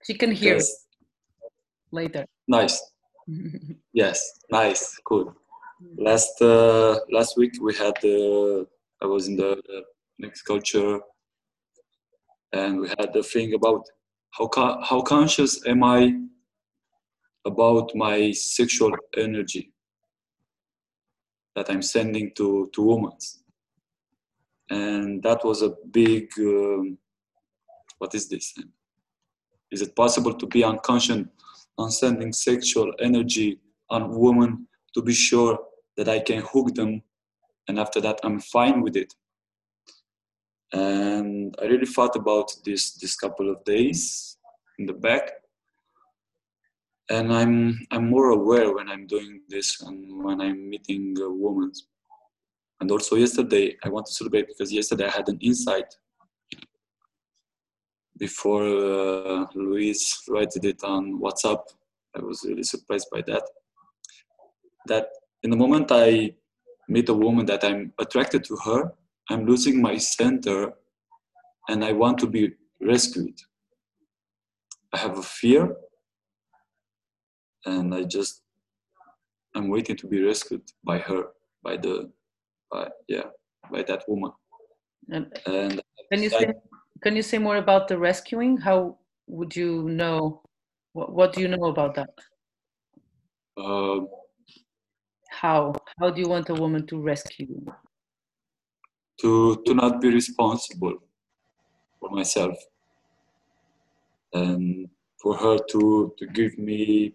she 0.05 0.13
can 0.15 0.31
hear 0.31 0.55
Yes. 0.55 0.85
later 1.91 2.25
Nice. 2.47 2.81
Yes, 3.93 4.19
nice, 4.51 4.97
cool. 5.07 5.33
Last 5.97 6.41
uh, 6.41 6.99
last 7.11 7.37
week 7.37 7.53
we 7.61 7.73
had 7.75 7.97
uh, 8.03 8.63
I 9.03 9.05
was 9.05 9.27
in 9.27 9.35
the 9.35 9.61
next 10.17 10.43
culture, 10.43 10.99
and 12.53 12.79
we 12.81 12.87
had 12.99 13.09
the 13.13 13.23
thing 13.23 13.53
about 13.53 13.83
how 14.37 14.47
co- 14.47 14.79
how 14.89 15.01
conscious 15.01 15.53
am 15.67 15.83
I 15.83 15.99
about 17.45 17.87
my 17.95 18.31
sexual 18.31 18.93
energy 19.17 19.73
that 21.55 21.69
I'm 21.69 21.81
sending 21.81 22.31
to 22.37 22.69
to 22.73 22.81
women, 22.81 23.17
and 24.71 25.21
that 25.21 25.43
was 25.43 25.61
a 25.61 25.73
big. 25.91 26.29
Um, 26.39 26.97
what 27.99 28.15
is 28.15 28.27
this? 28.29 28.55
Is 29.71 29.81
it 29.81 29.95
possible 29.95 30.33
to 30.33 30.47
be 30.47 30.63
unconscious 30.63 31.25
on 31.77 31.91
sending 31.91 32.33
sexual 32.33 32.91
energy 32.99 33.59
on 33.89 34.17
women 34.17 34.67
to 34.95 35.01
be 35.01 35.13
sure 35.13 35.59
that 35.97 36.09
I 36.09 36.19
can 36.19 36.41
hook 36.41 36.73
them, 36.73 37.03
and 37.67 37.79
after 37.79 38.01
that 38.01 38.19
I'm 38.23 38.39
fine 38.39 38.81
with 38.81 38.95
it? 38.95 39.13
And 40.73 41.53
I 41.61 41.65
really 41.65 41.85
thought 41.85 42.15
about 42.15 42.51
this 42.65 42.93
this 42.93 43.15
couple 43.15 43.51
of 43.51 43.63
days 43.65 44.37
in 44.79 44.85
the 44.85 44.93
back, 44.93 45.31
and 47.09 47.33
I'm 47.33 47.77
I'm 47.91 48.09
more 48.09 48.29
aware 48.29 48.73
when 48.73 48.89
I'm 48.89 49.05
doing 49.05 49.41
this 49.49 49.81
and 49.81 50.23
when 50.23 50.39
I'm 50.39 50.69
meeting 50.69 51.13
a 51.21 51.29
woman. 51.29 51.73
And 52.81 52.89
also 52.89 53.15
yesterday 53.15 53.77
I 53.83 53.89
want 53.89 54.07
to 54.07 54.13
celebrate 54.13 54.47
because 54.47 54.73
yesterday 54.73 55.05
I 55.05 55.11
had 55.11 55.29
an 55.29 55.37
insight 55.39 55.85
before 58.17 58.63
uh, 58.63 59.45
Louise 59.53 60.23
wrote 60.27 60.55
it 60.55 60.83
on 60.83 61.21
WhatsApp. 61.21 61.61
I 62.15 62.21
was 62.21 62.43
really 62.43 62.63
surprised 62.63 63.07
by 63.11 63.21
that. 63.27 63.43
That 64.87 65.09
in 65.43 65.51
the 65.51 65.55
moment 65.55 65.91
I 65.91 66.33
meet 66.87 67.07
a 67.09 67.13
woman 67.13 67.45
that 67.45 67.63
I'm 67.63 67.93
attracted 67.99 68.43
to 68.45 68.55
her, 68.65 68.91
I'm 69.29 69.45
losing 69.45 69.79
my 69.79 69.97
center 69.97 70.73
and 71.69 71.85
I 71.85 71.91
want 71.93 72.17
to 72.19 72.27
be 72.27 72.53
rescued. 72.81 73.37
I 74.91 74.97
have 74.97 75.19
a 75.19 75.23
fear 75.23 75.75
and 77.67 77.93
I 77.93 78.03
just 78.05 78.41
I'm 79.53 79.69
waiting 79.69 79.97
to 79.97 80.07
be 80.07 80.23
rescued 80.23 80.63
by 80.83 80.97
her, 80.97 81.25
by 81.63 81.77
the 81.77 82.09
by 82.71 82.87
yeah, 83.07 83.27
by 83.71 83.83
that 83.83 84.03
woman. 84.07 84.31
And, 85.09 85.37
and 85.45 85.81
can 86.11 86.23
you 86.23 86.29
say 86.29 86.53
can 87.01 87.15
you 87.15 87.21
say 87.21 87.37
more 87.37 87.57
about 87.57 87.87
the 87.87 87.97
rescuing? 87.97 88.57
How 88.57 88.97
would 89.27 89.55
you 89.55 89.89
know 89.89 90.41
what, 90.93 91.13
what 91.13 91.33
do 91.33 91.41
you 91.41 91.47
know 91.47 91.65
about 91.65 91.95
that? 91.95 92.09
Uh, 93.57 94.05
how 95.29 95.73
how 95.99 96.09
do 96.09 96.21
you 96.21 96.29
want 96.29 96.49
a 96.49 96.53
woman 96.53 96.85
to 96.87 97.01
rescue 97.01 97.47
you? 97.49 97.73
To 99.21 99.61
to 99.65 99.73
not 99.73 100.01
be 100.01 100.09
responsible 100.09 100.95
for 101.99 102.09
myself 102.09 102.57
and 104.33 104.89
for 105.21 105.35
her 105.37 105.57
to 105.69 106.13
to 106.17 106.27
give 106.27 106.57
me 106.57 107.13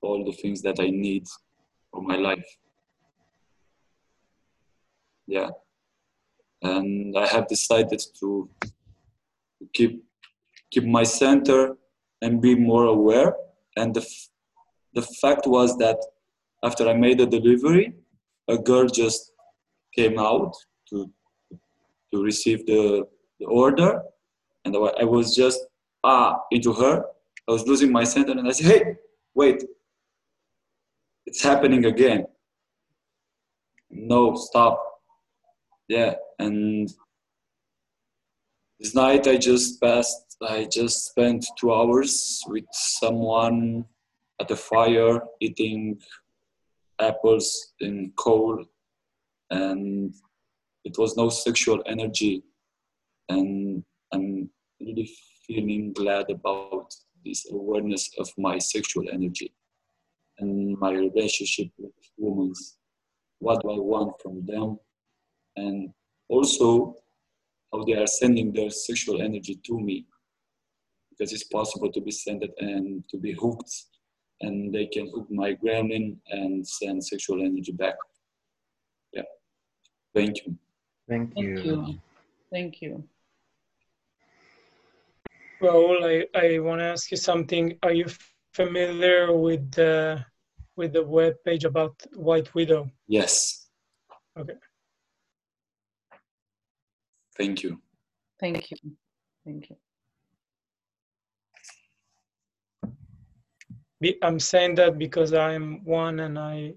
all 0.00 0.24
the 0.24 0.32
things 0.32 0.60
that 0.62 0.78
I 0.78 0.90
need 0.90 1.26
for 1.90 2.02
my 2.02 2.16
life. 2.16 2.44
Yeah. 5.26 5.50
And 6.62 7.16
I 7.16 7.26
have 7.26 7.48
decided 7.48 8.02
to 8.20 8.48
keep 9.72 10.02
keep 10.70 10.84
my 10.84 11.04
center 11.04 11.76
and 12.22 12.40
be 12.40 12.54
more 12.54 12.86
aware. 12.86 13.34
And 13.76 13.94
the 13.94 14.06
the 14.94 15.02
fact 15.02 15.46
was 15.46 15.76
that 15.78 15.98
after 16.62 16.88
I 16.88 16.94
made 16.94 17.18
the 17.18 17.26
delivery, 17.26 17.94
a 18.48 18.56
girl 18.56 18.86
just 18.86 19.32
came 19.94 20.18
out 20.18 20.54
to 20.90 21.10
to 22.12 22.22
receive 22.22 22.64
the, 22.66 23.04
the 23.40 23.46
order, 23.46 24.02
and 24.64 24.76
I 24.76 25.04
was 25.04 25.34
just 25.34 25.60
ah 26.04 26.38
into 26.50 26.72
her. 26.72 27.04
I 27.48 27.52
was 27.52 27.66
losing 27.66 27.92
my 27.92 28.04
center, 28.04 28.32
and 28.32 28.48
I 28.48 28.52
said, 28.52 28.66
"Hey, 28.66 28.96
wait! 29.34 29.64
It's 31.26 31.42
happening 31.42 31.84
again. 31.86 32.26
No, 33.90 34.34
stop." 34.34 34.93
Yeah, 35.88 36.14
and 36.38 36.88
this 38.80 38.94
night 38.94 39.26
I 39.26 39.36
just 39.36 39.80
passed. 39.80 40.36
I 40.42 40.66
just 40.70 41.06
spent 41.06 41.46
two 41.58 41.72
hours 41.72 42.42
with 42.48 42.64
someone 42.72 43.84
at 44.40 44.48
the 44.48 44.56
fire 44.56 45.20
eating 45.40 45.98
apples 47.00 47.72
in 47.80 48.12
coal 48.16 48.64
and 49.50 50.14
it 50.84 50.96
was 50.98 51.16
no 51.16 51.28
sexual 51.28 51.82
energy 51.86 52.42
and 53.28 53.82
i'm 54.12 54.48
really 54.80 55.10
feeling 55.46 55.92
glad 55.92 56.26
about 56.30 56.92
this 57.24 57.46
awareness 57.50 58.10
of 58.18 58.28
my 58.38 58.58
sexual 58.58 59.04
energy 59.12 59.52
and 60.38 60.78
my 60.78 60.90
relationship 60.90 61.68
with 61.78 61.92
women 62.16 62.52
what 63.38 63.60
do 63.62 63.70
i 63.70 63.78
want 63.78 64.12
from 64.22 64.44
them 64.46 64.78
and 65.56 65.90
also 66.28 66.96
how 67.72 67.84
they 67.84 67.94
are 67.94 68.06
sending 68.06 68.52
their 68.52 68.70
sexual 68.70 69.20
energy 69.22 69.60
to 69.66 69.78
me 69.78 70.06
because 71.10 71.32
it's 71.32 71.44
possible 71.44 71.90
to 71.92 72.00
be 72.00 72.10
sent 72.10 72.44
and 72.58 73.04
to 73.08 73.16
be 73.18 73.32
hooked 73.32 73.72
and 74.40 74.74
they 74.74 74.86
can 74.86 75.10
hook 75.10 75.26
my 75.30 75.54
gremlin 75.54 76.16
and 76.30 76.66
send 76.66 77.04
sexual 77.04 77.40
energy 77.40 77.72
back. 77.72 77.94
Yeah. 79.12 79.22
Thank 80.14 80.44
you. 80.44 80.56
Thank 81.08 81.32
you. 81.36 81.56
Thank 81.56 81.66
you. 81.66 81.98
Thank 82.50 82.82
you. 82.82 83.04
Raul, 85.62 86.26
I, 86.34 86.38
I 86.38 86.58
want 86.58 86.80
to 86.80 86.84
ask 86.84 87.10
you 87.10 87.16
something. 87.16 87.78
Are 87.82 87.92
you 87.92 88.06
familiar 88.52 89.34
with 89.36 89.70
the 89.72 90.24
with 90.76 90.92
the 90.92 91.02
web 91.02 91.34
page 91.44 91.64
about 91.64 91.94
White 92.14 92.54
Widow? 92.54 92.90
Yes. 93.06 93.68
Okay. 94.36 94.54
Thank 97.36 97.62
you. 97.62 97.80
Thank 98.40 98.70
you. 98.70 98.76
Thank 99.44 99.70
you. 99.70 99.76
I'm 104.22 104.38
saying 104.38 104.74
that 104.76 104.98
because 104.98 105.32
I'm 105.32 105.82
one 105.84 106.20
and 106.20 106.38
I 106.38 106.74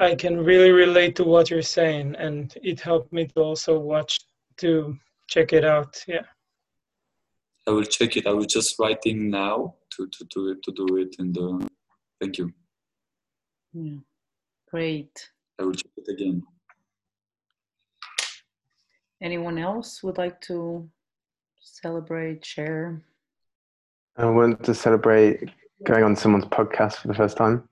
I 0.00 0.14
can 0.14 0.38
really 0.38 0.70
relate 0.70 1.16
to 1.16 1.24
what 1.24 1.50
you're 1.50 1.60
saying 1.60 2.14
and 2.16 2.54
it 2.62 2.80
helped 2.80 3.12
me 3.12 3.26
to 3.26 3.40
also 3.40 3.78
watch 3.80 4.20
to 4.58 4.96
check 5.26 5.52
it 5.52 5.64
out. 5.64 6.04
Yeah. 6.06 6.22
I 7.66 7.72
will 7.72 7.82
check 7.82 8.16
it. 8.16 8.26
I 8.26 8.32
was 8.32 8.46
just 8.46 8.78
writing 8.78 9.28
now 9.28 9.74
to 9.96 10.06
to 10.06 10.24
do 10.34 10.50
it 10.52 10.62
to 10.62 10.72
do 10.72 10.96
it 10.98 11.16
and 11.18 11.36
uh, 11.36 11.66
thank 12.20 12.38
you. 12.38 12.52
Yeah. 13.72 13.98
Great. 14.70 15.30
I 15.58 15.64
will 15.64 15.74
check 15.74 15.92
it 15.96 16.08
again. 16.12 16.42
Anyone 19.20 19.58
else 19.58 20.02
would 20.02 20.16
like 20.16 20.40
to 20.42 20.88
celebrate, 21.60 22.44
share? 22.44 23.02
I 24.16 24.26
want 24.26 24.64
to 24.64 24.74
celebrate 24.74 25.50
going 25.84 26.04
on 26.04 26.16
someone's 26.16 26.44
podcast 26.44 26.96
for 26.96 27.08
the 27.08 27.14
first 27.14 27.36
time. 27.36 27.68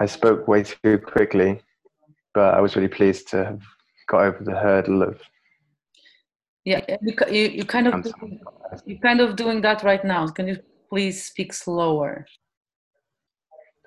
I 0.00 0.06
spoke 0.06 0.46
way 0.48 0.64
too 0.64 0.98
quickly, 0.98 1.60
but 2.32 2.54
I 2.54 2.60
was 2.60 2.76
really 2.76 2.88
pleased 2.88 3.28
to 3.28 3.44
have 3.44 3.62
got 4.08 4.22
over 4.22 4.44
the 4.44 4.54
hurdle 4.54 5.02
of. 5.02 5.20
Yeah, 6.64 6.80
you, 7.02 7.14
you, 7.30 7.48
you 7.48 7.64
kind 7.64 7.88
of 7.88 8.06
you 8.86 8.98
kind 8.98 9.20
of 9.20 9.36
doing 9.36 9.60
that 9.62 9.82
right 9.82 10.04
now. 10.04 10.26
Can 10.28 10.48
you 10.48 10.58
please 10.88 11.24
speak 11.24 11.52
slower? 11.52 12.26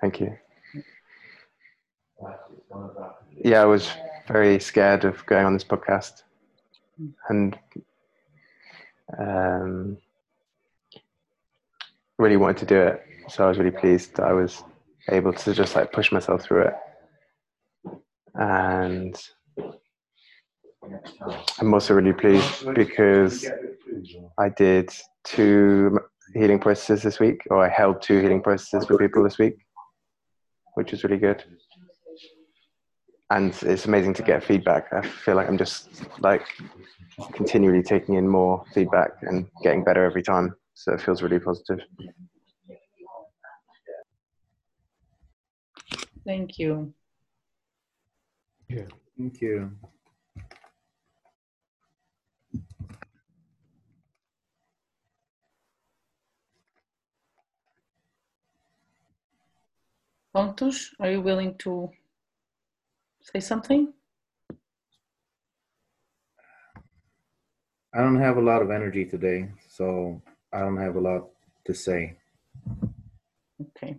Thank 0.00 0.20
you. 0.20 0.36
Yeah, 3.44 3.62
I 3.62 3.64
was 3.64 3.90
very 4.28 4.60
scared 4.60 5.04
of 5.04 5.24
going 5.26 5.46
on 5.46 5.54
this 5.54 5.64
podcast, 5.64 6.22
and 7.28 7.58
um, 9.18 9.96
really 12.18 12.36
wanted 12.36 12.58
to 12.58 12.66
do 12.66 12.80
it. 12.80 13.02
So 13.28 13.44
I 13.44 13.48
was 13.48 13.58
really 13.58 13.70
pleased 13.70 14.16
that 14.16 14.26
I 14.26 14.32
was 14.32 14.62
able 15.10 15.32
to 15.32 15.54
just 15.54 15.74
like 15.74 15.92
push 15.92 16.12
myself 16.12 16.42
through 16.42 16.68
it. 16.68 16.74
And 18.34 19.20
I'm 21.58 21.74
also 21.74 21.94
really 21.94 22.12
pleased 22.12 22.72
because 22.74 23.46
I 24.38 24.48
did 24.50 24.90
two 25.24 25.98
healing 26.34 26.58
processes 26.58 27.02
this 27.02 27.20
week, 27.20 27.42
or 27.50 27.64
I 27.64 27.68
held 27.68 28.02
two 28.02 28.20
healing 28.20 28.42
processes 28.42 28.86
for 28.86 28.98
people 28.98 29.24
this 29.24 29.38
week, 29.38 29.56
which 30.74 30.92
was 30.92 31.04
really 31.04 31.18
good. 31.18 31.42
And 33.30 33.54
it's 33.62 33.84
amazing 33.84 34.14
to 34.14 34.22
get 34.22 34.42
feedback. 34.42 34.90
I 34.92 35.02
feel 35.02 35.34
like 35.36 35.48
I'm 35.48 35.58
just 35.58 35.88
like 36.20 36.46
continually 37.32 37.82
taking 37.82 38.14
in 38.14 38.26
more 38.26 38.64
feedback 38.72 39.10
and 39.22 39.46
getting 39.62 39.84
better 39.84 40.04
every 40.04 40.22
time. 40.22 40.54
So 40.74 40.94
it 40.94 41.02
feels 41.02 41.22
really 41.22 41.38
positive. 41.38 41.80
Thank 46.24 46.58
you. 46.58 46.94
Yeah. 48.68 48.84
Thank 49.18 49.40
you. 49.40 49.72
Pontus, 60.34 60.94
are 61.00 61.10
you 61.10 61.20
willing 61.20 61.56
to 61.58 61.90
say 63.32 63.40
something? 63.40 63.92
I 67.94 67.98
don't 67.98 68.20
have 68.20 68.36
a 68.36 68.42
lot 68.42 68.62
of 68.62 68.70
energy 68.70 69.04
today, 69.04 69.48
so 69.68 70.22
I 70.52 70.60
don't 70.60 70.76
have 70.76 70.96
a 70.96 71.00
lot 71.00 71.28
to 71.66 71.74
say. 71.74 72.16
Okay. 73.60 73.96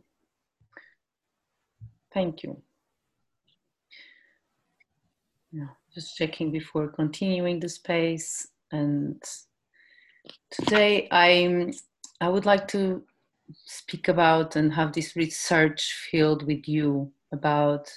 Thank 2.13 2.43
you. 2.43 2.61
Yeah, 5.51 5.67
just 5.93 6.15
checking 6.15 6.51
before 6.51 6.87
continuing 6.87 7.59
the 7.59 7.69
space. 7.69 8.47
And 8.71 9.21
today 10.51 11.07
I'm 11.11 11.73
I 12.21 12.29
would 12.29 12.45
like 12.45 12.67
to 12.69 13.03
speak 13.65 14.07
about 14.07 14.55
and 14.55 14.73
have 14.73 14.93
this 14.93 15.15
research 15.15 16.07
field 16.11 16.45
with 16.45 16.67
you 16.67 17.11
about 17.31 17.91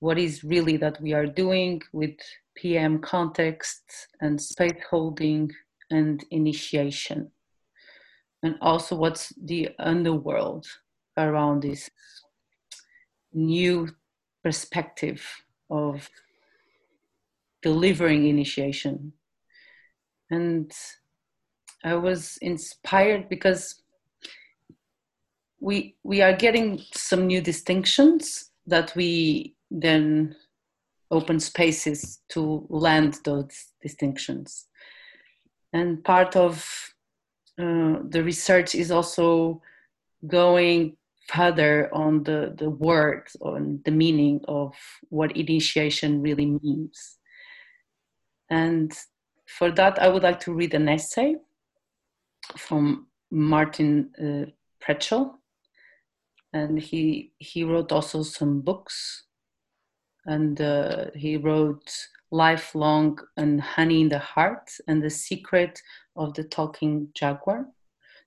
what 0.00 0.18
is 0.18 0.44
really 0.44 0.76
that 0.76 1.00
we 1.00 1.12
are 1.12 1.26
doing 1.26 1.82
with 1.92 2.14
PM 2.56 3.00
context 3.00 3.82
and 4.20 4.40
space 4.40 4.80
holding 4.90 5.50
and 5.90 6.24
initiation. 6.30 7.30
And 8.42 8.56
also 8.60 8.96
what's 8.96 9.32
the 9.42 9.70
underworld 9.78 10.66
around 11.16 11.62
this 11.62 11.90
new 13.32 13.88
perspective 14.42 15.24
of 15.70 16.08
delivering 17.62 18.26
initiation. 18.26 19.12
And 20.30 20.70
I 21.82 21.94
was 21.94 22.38
inspired 22.42 23.28
because 23.28 23.82
we 25.60 25.96
we 26.02 26.20
are 26.20 26.34
getting 26.34 26.82
some 26.92 27.26
new 27.26 27.40
distinctions 27.40 28.50
that 28.66 28.94
we 28.94 29.53
then 29.74 30.36
open 31.10 31.40
spaces 31.40 32.20
to 32.28 32.66
land 32.70 33.18
those 33.24 33.66
distinctions. 33.82 34.66
And 35.72 36.02
part 36.04 36.36
of 36.36 36.64
uh, 37.58 37.98
the 38.08 38.22
research 38.24 38.74
is 38.74 38.90
also 38.90 39.60
going 40.26 40.96
further 41.28 41.92
on 41.92 42.22
the, 42.22 42.54
the 42.56 42.70
words, 42.70 43.36
on 43.40 43.80
the 43.84 43.90
meaning 43.90 44.40
of 44.46 44.74
what 45.08 45.36
initiation 45.36 46.22
really 46.22 46.46
means. 46.62 47.18
And 48.50 48.92
for 49.46 49.70
that, 49.72 50.00
I 50.00 50.08
would 50.08 50.22
like 50.22 50.40
to 50.40 50.54
read 50.54 50.74
an 50.74 50.88
essay 50.88 51.36
from 52.56 53.08
Martin 53.30 54.10
uh. 54.80 55.34
And 56.52 56.78
he, 56.78 57.32
he 57.38 57.64
wrote 57.64 57.90
also 57.90 58.22
some 58.22 58.60
books 58.60 59.24
and 60.26 60.60
uh, 60.60 61.06
he 61.14 61.36
wrote 61.36 61.90
Lifelong 62.30 63.18
and 63.36 63.60
Honey 63.60 64.02
in 64.02 64.08
the 64.08 64.18
Heart 64.18 64.70
and 64.88 65.02
The 65.02 65.10
Secret 65.10 65.80
of 66.16 66.34
the 66.34 66.44
Talking 66.44 67.08
Jaguar. 67.14 67.66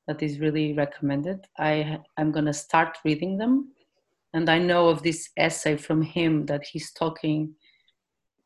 That 0.07 0.23
is 0.23 0.39
really 0.39 0.73
recommended. 0.73 1.47
I 1.57 1.99
I'm 2.17 2.31
gonna 2.31 2.53
start 2.53 2.97
reading 3.03 3.37
them, 3.37 3.73
and 4.33 4.49
I 4.49 4.59
know 4.59 4.87
of 4.87 5.03
this 5.03 5.29
essay 5.37 5.75
from 5.75 6.01
him 6.01 6.45
that 6.45 6.63
he's 6.65 6.91
talking 6.91 7.53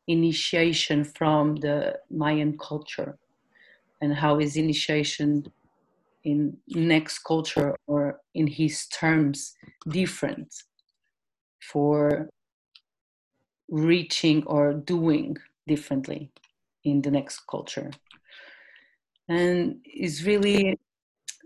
initiation 0.08 1.04
from 1.04 1.56
the 1.56 1.98
Mayan 2.10 2.58
culture 2.58 3.16
and 4.00 4.12
how 4.12 4.40
is 4.40 4.56
initiation 4.56 5.46
in 6.24 6.56
next 6.68 7.20
culture 7.20 7.76
or 7.86 8.20
in 8.34 8.46
his 8.46 8.86
terms 8.88 9.54
different 9.88 10.52
for 11.60 12.28
reaching 13.72 14.44
or 14.46 14.74
doing 14.74 15.36
differently 15.66 16.30
in 16.84 17.00
the 17.00 17.10
next 17.10 17.46
culture. 17.48 17.90
And 19.28 19.80
is 19.86 20.26
really 20.26 20.78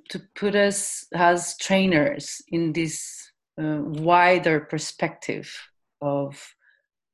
to 0.09 0.21
put 0.35 0.55
us 0.55 1.07
as 1.15 1.57
trainers 1.59 2.43
in 2.49 2.73
this 2.73 3.31
uh, 3.59 3.79
wider 3.81 4.61
perspective 4.61 5.55
of 6.01 6.55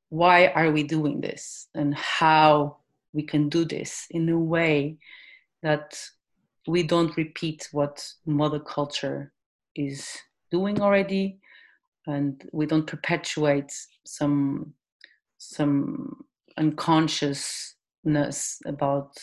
why 0.09 0.49
are 0.49 0.71
we 0.71 0.83
doing 0.83 1.21
this 1.21 1.69
and 1.75 1.95
how 1.95 2.79
we 3.13 3.23
can 3.23 3.49
do 3.49 3.65
this 3.65 4.07
in 4.11 4.29
a 4.29 4.39
way 4.39 4.97
that 5.63 5.99
we 6.67 6.83
don't 6.83 7.17
repeat 7.17 7.69
what 7.73 8.07
mother 8.27 8.61
culture 8.61 9.33
is 9.75 10.17
doing 10.51 10.81
already 10.81 11.39
and 12.07 12.49
we 12.53 12.67
don't 12.67 12.87
perpetuate 12.87 13.73
some 14.05 14.73
some 15.51 16.25
unconsciousness 16.57 18.61
about 18.67 19.17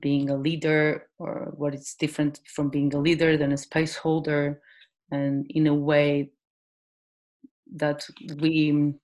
being 0.00 0.30
a 0.30 0.36
leader 0.36 1.08
or 1.18 1.52
what 1.56 1.74
is 1.74 1.94
different 1.98 2.40
from 2.46 2.68
being 2.68 2.94
a 2.94 2.98
leader 2.98 3.36
than 3.36 3.52
a 3.52 3.56
space 3.56 3.96
holder. 3.96 4.60
And 5.10 5.46
in 5.50 5.66
a 5.66 5.74
way 5.74 6.30
that 7.76 8.06
we 8.38 8.94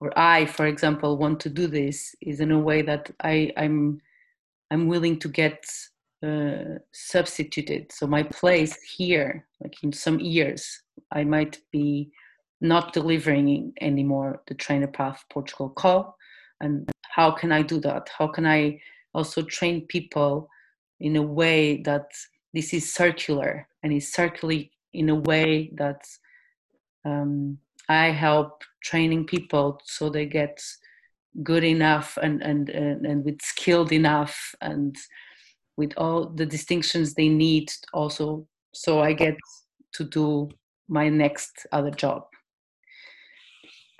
or 0.00 0.16
i 0.18 0.46
for 0.46 0.66
example 0.66 1.18
want 1.18 1.38
to 1.40 1.50
do 1.50 1.66
this 1.66 2.14
is 2.22 2.40
in 2.40 2.50
a 2.50 2.58
way 2.58 2.82
that 2.82 3.10
i 3.22 3.52
i'm 3.56 4.00
i'm 4.70 4.86
willing 4.86 5.18
to 5.18 5.28
get 5.28 5.64
uh, 6.24 6.78
substituted. 6.92 7.90
So 7.90 8.06
my 8.06 8.22
place 8.22 8.78
here 8.96 9.44
like 9.60 9.74
in 9.82 9.92
some 9.92 10.20
years 10.20 10.82
i 11.12 11.24
might 11.24 11.58
be 11.72 12.10
not 12.62 12.92
delivering 12.92 13.72
anymore 13.80 14.40
the 14.46 14.54
trainer 14.54 14.86
path 14.86 15.24
Portugal 15.30 15.68
call. 15.68 16.16
And 16.60 16.88
how 17.02 17.32
can 17.32 17.50
I 17.50 17.62
do 17.62 17.80
that? 17.80 18.08
How 18.16 18.28
can 18.28 18.46
I 18.46 18.80
also 19.12 19.42
train 19.42 19.86
people 19.88 20.48
in 21.00 21.16
a 21.16 21.22
way 21.22 21.82
that 21.82 22.06
this 22.54 22.72
is 22.72 22.94
circular 22.94 23.66
and 23.82 23.92
is 23.92 24.12
circularly 24.12 24.70
in 24.94 25.08
a 25.08 25.14
way 25.14 25.72
that 25.74 26.02
um, 27.04 27.58
I 27.88 28.10
help 28.10 28.62
training 28.80 29.26
people 29.26 29.80
so 29.84 30.08
they 30.08 30.26
get 30.26 30.62
good 31.42 31.64
enough 31.64 32.16
and, 32.22 32.42
and, 32.42 32.68
and, 32.70 33.06
and 33.06 33.24
with 33.24 33.42
skilled 33.42 33.90
enough 33.90 34.54
and 34.60 34.94
with 35.76 35.92
all 35.96 36.28
the 36.28 36.46
distinctions 36.46 37.14
they 37.14 37.28
need 37.28 37.72
also 37.92 38.46
so 38.72 39.00
I 39.00 39.14
get 39.14 39.36
to 39.94 40.04
do 40.04 40.50
my 40.88 41.08
next 41.08 41.66
other 41.72 41.90
job 41.90 42.26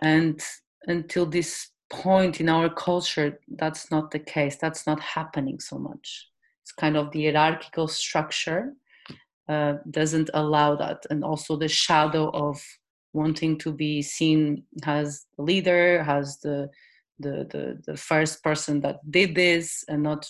and 0.02 0.40
until 0.86 1.24
this 1.24 1.72
point 1.92 2.40
in 2.40 2.48
our 2.48 2.70
culture 2.70 3.38
that's 3.48 3.90
not 3.90 4.10
the 4.10 4.18
case. 4.18 4.56
That's 4.56 4.86
not 4.86 4.98
happening 5.00 5.60
so 5.60 5.78
much. 5.78 6.28
It's 6.62 6.72
kind 6.72 6.96
of 6.96 7.12
the 7.12 7.26
hierarchical 7.26 7.86
structure 7.86 8.72
uh, 9.48 9.74
doesn't 9.90 10.30
allow 10.32 10.74
that. 10.76 11.04
And 11.10 11.22
also 11.22 11.56
the 11.56 11.68
shadow 11.68 12.30
of 12.30 12.60
wanting 13.12 13.58
to 13.58 13.72
be 13.72 14.00
seen 14.00 14.64
as 14.84 15.26
the 15.36 15.42
leader 15.42 16.04
as 16.08 16.40
the 16.40 16.70
the, 17.18 17.46
the, 17.50 17.92
the 17.92 17.96
first 17.96 18.42
person 18.42 18.80
that 18.80 18.98
did 19.08 19.36
this 19.36 19.84
and 19.86 20.02
not 20.02 20.28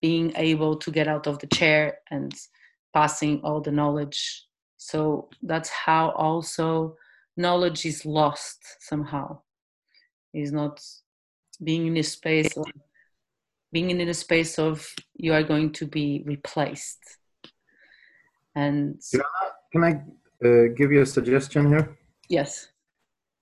being 0.00 0.32
able 0.34 0.74
to 0.76 0.90
get 0.90 1.06
out 1.06 1.28
of 1.28 1.38
the 1.38 1.46
chair 1.46 1.98
and 2.10 2.34
passing 2.92 3.40
all 3.44 3.60
the 3.60 3.70
knowledge. 3.70 4.44
So 4.76 5.28
that's 5.42 5.68
how 5.68 6.10
also 6.10 6.96
knowledge 7.40 7.86
is 7.86 8.04
lost 8.04 8.58
somehow. 8.80 9.40
Is 10.32 10.52
not 10.52 10.80
being 11.62 11.86
in 11.86 11.96
a 11.96 12.02
space 12.02 12.56
of 12.56 12.66
being 13.72 13.90
in 13.90 14.08
a 14.08 14.14
space 14.14 14.58
of 14.58 14.86
you 15.14 15.32
are 15.32 15.42
going 15.42 15.72
to 15.72 15.86
be 15.86 16.22
replaced. 16.26 16.98
And 18.54 19.00
can 19.72 19.84
i 19.84 19.92
uh, 20.44 20.68
give 20.76 20.90
you 20.92 21.02
a 21.02 21.06
suggestion 21.06 21.68
here? 21.68 21.96
Yes. 22.28 22.68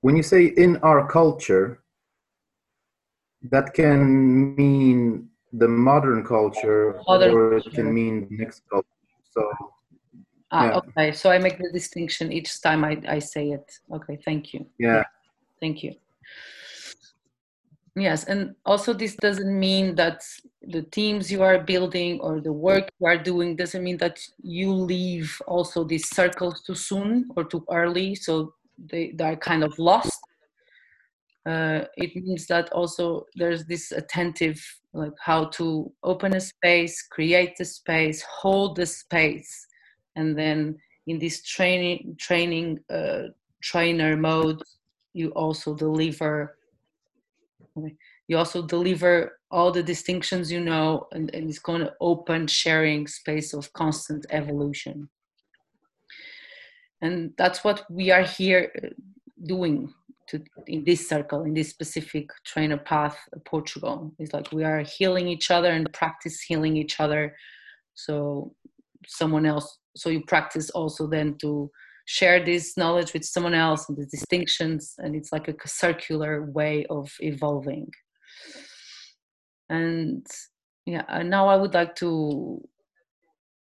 When 0.00 0.16
you 0.16 0.22
say 0.22 0.46
in 0.56 0.76
our 0.78 1.08
culture 1.08 1.82
that 3.50 3.72
can 3.74 4.54
mean 4.56 5.28
the 5.52 5.68
modern 5.68 6.24
culture 6.24 7.00
modern 7.06 7.34
or 7.34 7.56
it 7.56 7.72
can 7.72 7.92
mean 7.94 8.26
next 8.30 8.62
culture. 8.70 8.88
So 9.30 9.50
Ah, 10.50 10.66
yeah. 10.66 10.76
okay. 10.76 11.12
So 11.12 11.30
I 11.30 11.38
make 11.38 11.58
the 11.58 11.70
distinction 11.72 12.32
each 12.32 12.60
time 12.62 12.84
I, 12.84 13.00
I 13.06 13.18
say 13.18 13.50
it. 13.50 13.70
Okay, 13.92 14.18
thank 14.24 14.54
you. 14.54 14.66
Yeah. 14.78 15.04
Thank 15.60 15.82
you. 15.82 15.94
Yes, 17.96 18.24
and 18.24 18.54
also 18.64 18.92
this 18.92 19.16
doesn't 19.16 19.58
mean 19.58 19.96
that 19.96 20.22
the 20.62 20.82
teams 20.82 21.32
you 21.32 21.42
are 21.42 21.58
building 21.58 22.20
or 22.20 22.40
the 22.40 22.52
work 22.52 22.88
you 23.00 23.06
are 23.06 23.18
doing 23.18 23.56
doesn't 23.56 23.82
mean 23.82 23.96
that 23.96 24.20
you 24.40 24.72
leave 24.72 25.40
also 25.48 25.82
these 25.82 26.08
circles 26.08 26.62
too 26.62 26.76
soon 26.76 27.28
or 27.36 27.42
too 27.44 27.64
early, 27.70 28.14
so 28.14 28.54
they, 28.78 29.12
they 29.16 29.24
are 29.24 29.36
kind 29.36 29.64
of 29.64 29.76
lost. 29.78 30.20
Uh, 31.44 31.84
it 31.96 32.14
means 32.14 32.46
that 32.46 32.70
also 32.72 33.26
there's 33.34 33.64
this 33.64 33.90
attentive, 33.90 34.62
like 34.92 35.12
how 35.20 35.46
to 35.46 35.90
open 36.04 36.36
a 36.36 36.40
space, 36.40 37.02
create 37.02 37.56
the 37.58 37.64
space, 37.64 38.22
hold 38.22 38.76
the 38.76 38.86
space, 38.86 39.66
and 40.18 40.36
then 40.36 40.76
in 41.06 41.18
this 41.18 41.42
training 41.42 42.16
training 42.18 42.80
uh, 42.90 43.28
trainer 43.62 44.16
mode, 44.16 44.62
you 45.14 45.30
also 45.30 45.74
deliver. 45.74 46.56
You 48.26 48.36
also 48.36 48.66
deliver 48.66 49.38
all 49.50 49.70
the 49.70 49.82
distinctions 49.82 50.52
you 50.52 50.60
know, 50.60 51.06
and, 51.12 51.32
and 51.34 51.48
it's 51.48 51.60
going 51.60 51.80
to 51.80 51.94
open 52.00 52.46
sharing 52.46 53.06
space 53.06 53.54
of 53.54 53.72
constant 53.72 54.26
evolution. 54.30 55.08
And 57.00 57.32
that's 57.38 57.62
what 57.64 57.84
we 57.88 58.10
are 58.10 58.24
here 58.24 58.72
uh, 58.82 58.88
doing 59.46 59.94
to 60.28 60.42
in 60.66 60.84
this 60.84 61.08
circle 61.08 61.44
in 61.44 61.54
this 61.54 61.70
specific 61.70 62.28
trainer 62.44 62.76
path 62.76 63.16
portugal 63.46 64.12
it's 64.18 64.34
like 64.34 64.50
we 64.52 64.62
are 64.62 64.80
healing 64.80 65.26
each 65.26 65.50
other 65.50 65.70
and 65.70 65.90
practice 65.92 66.42
healing 66.42 66.76
each 66.76 67.00
other 67.00 67.34
so 67.94 68.52
someone 69.08 69.46
else 69.46 69.78
so 69.96 70.10
you 70.10 70.22
practice 70.26 70.70
also 70.70 71.06
then 71.06 71.36
to 71.38 71.70
share 72.06 72.42
this 72.42 72.76
knowledge 72.76 73.12
with 73.12 73.24
someone 73.24 73.52
else 73.52 73.88
and 73.88 73.98
the 73.98 74.06
distinctions 74.06 74.94
and 74.98 75.14
it's 75.14 75.32
like 75.32 75.48
a 75.48 75.68
circular 75.68 76.50
way 76.52 76.86
of 76.88 77.10
evolving. 77.20 77.90
And 79.68 80.26
yeah 80.86 81.22
now 81.22 81.48
i 81.48 81.56
would 81.56 81.74
like 81.74 81.94
to 81.96 82.66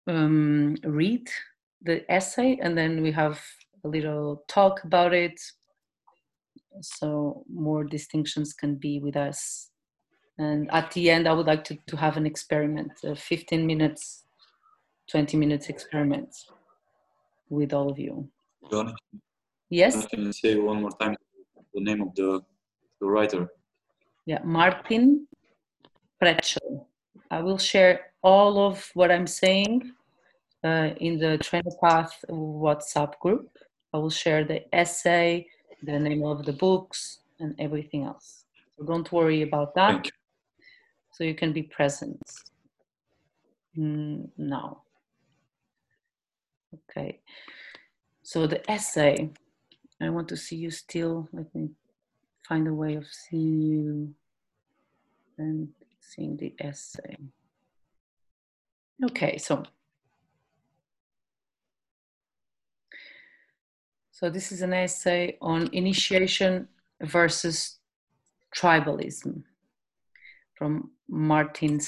um, 0.07 0.75
read 0.83 1.25
the 1.81 2.03
essay 2.11 2.59
and 2.61 2.77
then 2.77 3.01
we 3.01 3.11
have 3.11 3.39
a 3.85 3.87
little 3.87 4.43
talk 4.49 4.83
about 4.83 5.13
it 5.13 5.39
so 6.81 7.45
more 7.49 7.83
distinctions 7.85 8.53
can 8.53 8.75
be 8.75 8.99
with 8.99 9.15
us. 9.15 9.69
And 10.37 10.69
at 10.71 10.91
the 10.91 11.09
end 11.09 11.27
i 11.27 11.33
would 11.33 11.47
like 11.47 11.63
to, 11.65 11.77
to 11.87 11.95
have 11.95 12.17
an 12.17 12.25
experiment 12.25 12.91
a 13.05 13.15
15 13.15 13.65
minutes 13.65 14.22
20 15.09 15.37
minutes 15.37 15.69
experiment 15.69 16.35
with 17.49 17.73
all 17.73 17.89
of 17.89 17.99
you 17.99 18.27
Johnny, 18.71 18.93
yes 19.69 20.05
can 20.07 20.23
you 20.23 20.33
say 20.33 20.55
one 20.55 20.81
more 20.81 20.91
time 20.91 21.15
the 21.73 21.81
name 21.81 22.01
of 22.01 22.13
the, 22.15 22.41
the 23.01 23.07
writer? 23.07 23.47
yeah 24.25 24.39
martin 24.43 25.27
Prechtel 26.21 26.85
i 27.31 27.41
will 27.41 27.57
share 27.57 28.11
all 28.21 28.67
of 28.67 28.89
what 28.93 29.11
i'm 29.11 29.27
saying 29.27 29.91
uh, 30.63 30.89
in 30.97 31.19
the 31.19 31.37
trainer 31.39 31.75
path 31.83 32.23
whatsapp 32.29 33.19
group 33.19 33.49
i 33.93 33.97
will 33.97 34.09
share 34.09 34.43
the 34.43 34.63
essay 34.73 35.45
the 35.83 35.99
name 35.99 36.23
of 36.23 36.45
the 36.45 36.53
books 36.53 37.19
and 37.39 37.55
everything 37.59 38.03
else. 38.03 38.45
So 38.77 38.85
don't 38.85 39.11
worry 39.11 39.41
about 39.41 39.75
that. 39.75 40.05
You. 40.05 40.11
So 41.11 41.23
you 41.23 41.35
can 41.35 41.53
be 41.53 41.63
present 41.63 42.19
mm, 43.77 44.27
now. 44.37 44.83
Okay. 46.73 47.19
So 48.23 48.47
the 48.47 48.69
essay, 48.69 49.29
I 50.01 50.09
want 50.09 50.27
to 50.29 50.37
see 50.37 50.55
you 50.55 50.71
still. 50.71 51.27
Let 51.31 51.53
me 51.53 51.69
find 52.47 52.67
a 52.67 52.73
way 52.73 52.95
of 52.95 53.05
seeing 53.07 53.61
you 53.61 54.13
and 55.37 55.69
seeing 55.99 56.37
the 56.37 56.53
essay. 56.59 57.17
Okay, 59.03 59.37
so 59.37 59.63
So 64.23 64.29
this 64.29 64.53
is 64.53 64.61
an 64.61 64.71
essay 64.71 65.37
on 65.41 65.69
initiation 65.73 66.69
versus 67.01 67.79
tribalism 68.55 69.43
from 70.55 70.91
Martin 71.09 71.79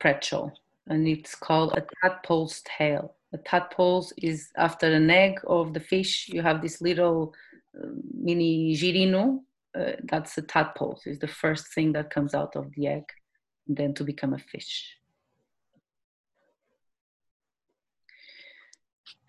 Prechtel, 0.00 0.52
and 0.86 1.06
it's 1.06 1.34
called 1.34 1.74
A 1.76 1.84
Tadpole's 2.02 2.62
Tale. 2.64 3.14
A 3.34 3.38
tadpole 3.38 4.06
is 4.18 4.50
after 4.56 4.92
an 4.92 5.10
egg 5.10 5.40
of 5.46 5.72
the 5.72 5.80
fish, 5.80 6.28
you 6.28 6.42
have 6.42 6.60
this 6.60 6.80
little 6.80 7.34
uh, 7.76 7.86
mini 8.14 8.76
girino. 8.76 9.40
Uh, 9.74 9.92
that's 10.04 10.36
a 10.36 10.42
tadpole. 10.42 11.00
It's 11.06 11.18
the 11.18 11.26
first 11.26 11.72
thing 11.74 11.92
that 11.92 12.10
comes 12.10 12.34
out 12.34 12.56
of 12.56 12.70
the 12.76 12.88
egg, 12.88 13.04
then 13.66 13.94
to 13.94 14.04
become 14.04 14.34
a 14.34 14.38
fish. 14.38 14.98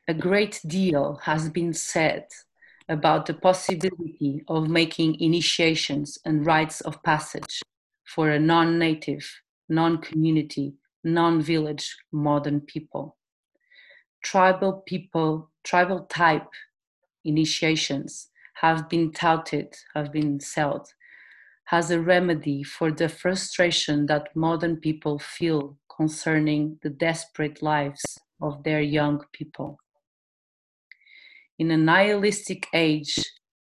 A 0.09 0.13
great 0.13 0.59
deal 0.67 1.17
has 1.23 1.49
been 1.49 1.73
said 1.73 2.25
about 2.89 3.25
the 3.25 3.33
possibility 3.33 4.43
of 4.49 4.67
making 4.67 5.17
initiations 5.21 6.17
and 6.25 6.45
rites 6.45 6.81
of 6.81 7.01
passage 7.03 7.61
for 8.03 8.29
a 8.29 8.39
non 8.39 8.77
native, 8.77 9.25
non 9.69 9.99
community, 9.99 10.73
non 11.05 11.41
village 11.41 11.95
modern 12.11 12.59
people. 12.59 13.15
Tribal 14.24 14.84
people, 14.86 15.51
tribal 15.63 16.05
type 16.05 16.47
initiations 17.24 18.30
have 18.55 18.89
been 18.89 19.11
touted, 19.11 19.76
have 19.93 20.11
been 20.11 20.39
sold 20.39 20.88
as 21.71 21.91
a 21.91 21.99
remedy 21.99 22.63
for 22.63 22.91
the 22.91 23.09
frustration 23.09 24.05
that 24.07 24.36
modern 24.36 24.78
people 24.78 25.19
feel 25.19 25.78
concerning 25.95 26.78
the 26.84 26.89
desperate 26.89 27.61
lives 27.61 28.03
of 28.41 28.63
their 28.63 28.82
young 28.82 29.21
people. 29.32 29.80
In 31.57 31.71
a 31.71 31.78
nihilistic 31.78 32.67
age 32.74 33.17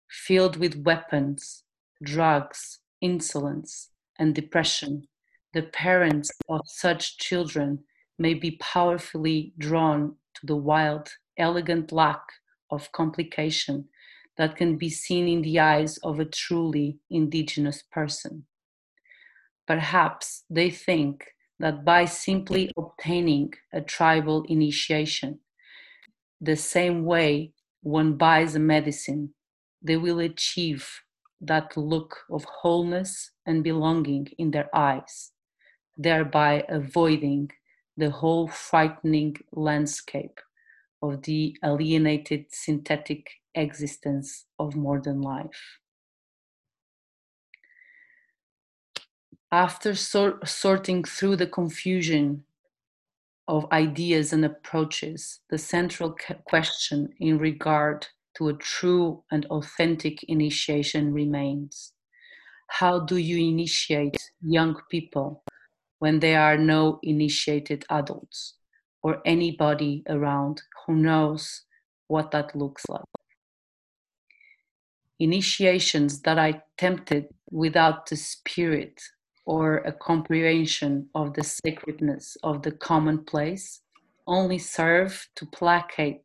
filled 0.09 0.57
with 0.57 0.85
weapons, 0.85 1.65
drugs, 2.03 2.81
insolence, 3.01 3.91
and 4.19 4.35
depression, 4.35 5.09
the 5.55 5.63
parents 5.63 6.31
of 6.49 6.61
such 6.67 7.19
children 7.19 7.85
may 8.19 8.35
be 8.35 8.53
powerfully 8.61 9.53
drawn 9.59 10.17
to 10.41 10.47
the 10.47 10.57
wild, 10.57 11.09
elegant 11.37 11.93
lack 11.93 12.23
of 12.71 12.93
complication 12.93 13.89
that 14.37 14.57
can 14.57 14.77
be 14.77 14.89
seen 14.89 15.27
in 15.29 15.43
the 15.43 15.59
eyes 15.59 15.99
of 15.99 16.21
a 16.21 16.25
truly 16.25 16.99
indigenous 17.11 17.83
person. 17.83 18.45
Perhaps 19.67 20.45
they 20.49 20.71
think 20.71 21.27
that 21.59 21.85
by 21.85 22.05
simply 22.05 22.71
obtaining 22.77 23.53
a 23.73 23.81
tribal 23.81 24.45
initiation, 24.49 25.41
the 26.41 26.57
same 26.57 27.05
way 27.05 27.53
one 27.83 28.15
buys 28.15 28.55
a 28.55 28.61
medicine, 28.61 29.35
they 29.83 29.97
will 29.97 30.21
achieve 30.21 30.89
that 31.41 31.77
look 31.77 32.25
of 32.31 32.45
wholeness 32.45 33.33
and 33.47 33.65
belonging 33.65 34.27
in 34.39 34.51
their 34.51 34.75
eyes, 34.75 35.33
thereby 35.97 36.65
avoiding 36.69 37.51
the 37.99 38.11
whole 38.11 38.47
frightening 38.47 39.37
landscape 39.53 40.39
of 41.03 41.23
the 41.23 41.57
alienated 41.65 42.47
synthetic 42.49 43.29
existence 43.57 44.47
of 44.59 44.77
modern 44.77 45.21
life. 45.21 45.81
After 49.51 49.97
sor- 49.97 50.39
sorting 50.47 51.03
through 51.03 51.37
the 51.37 51.47
confusion 51.49 52.45
of 53.49 53.67
ideas 53.73 54.33
and 54.33 54.45
approaches, 54.45 55.41
the 55.51 55.59
central 55.59 56.15
question 56.45 57.09
in 57.19 57.39
regard 57.39 58.07
to 58.37 58.49
a 58.49 58.55
true 58.55 59.25
and 59.33 59.45
authentic 59.47 60.23
initiation 60.25 61.13
remains. 61.13 61.95
How 62.69 63.01
do 63.01 63.17
you 63.17 63.39
initiate 63.39 64.31
young 64.41 64.77
people 64.89 65.43
when 65.99 66.21
there 66.21 66.41
are 66.41 66.57
no 66.57 66.99
initiated 67.03 67.85
adults 67.91 68.55
or 69.03 69.21
anybody 69.25 70.03
around 70.09 70.63
who 70.87 70.95
knows 70.95 71.63
what 72.07 72.31
that 72.31 72.55
looks 72.55 72.85
like? 72.89 73.03
Initiations 75.19 76.21
that 76.23 76.39
are 76.39 76.63
tempted 76.77 77.27
without 77.51 78.07
the 78.07 78.17
spirit 78.17 79.01
or 79.45 79.79
a 79.79 79.93
comprehension 79.93 81.09
of 81.15 81.35
the 81.35 81.43
sacredness 81.43 82.37
of 82.43 82.63
the 82.63 82.71
commonplace 82.71 83.81
only 84.27 84.59
serve 84.59 85.27
to 85.35 85.47
placate 85.47 86.23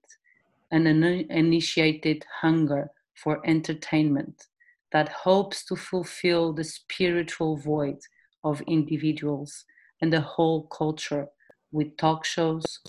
an 0.71 0.85
initiated 0.85 2.25
hunger 2.41 2.89
for 3.15 3.39
entertainment 3.47 4.47
that 4.91 5.09
hopes 5.09 5.63
to 5.65 5.75
fulfill 5.75 6.51
the 6.51 6.63
spiritual 6.63 7.55
void 7.55 7.99
of 8.43 8.61
individuals 8.61 9.65
and 10.01 10.11
the 10.11 10.21
whole 10.21 10.63
culture 10.67 11.27
with 11.71 11.95
talk 11.97 12.25
shows, 12.25 12.79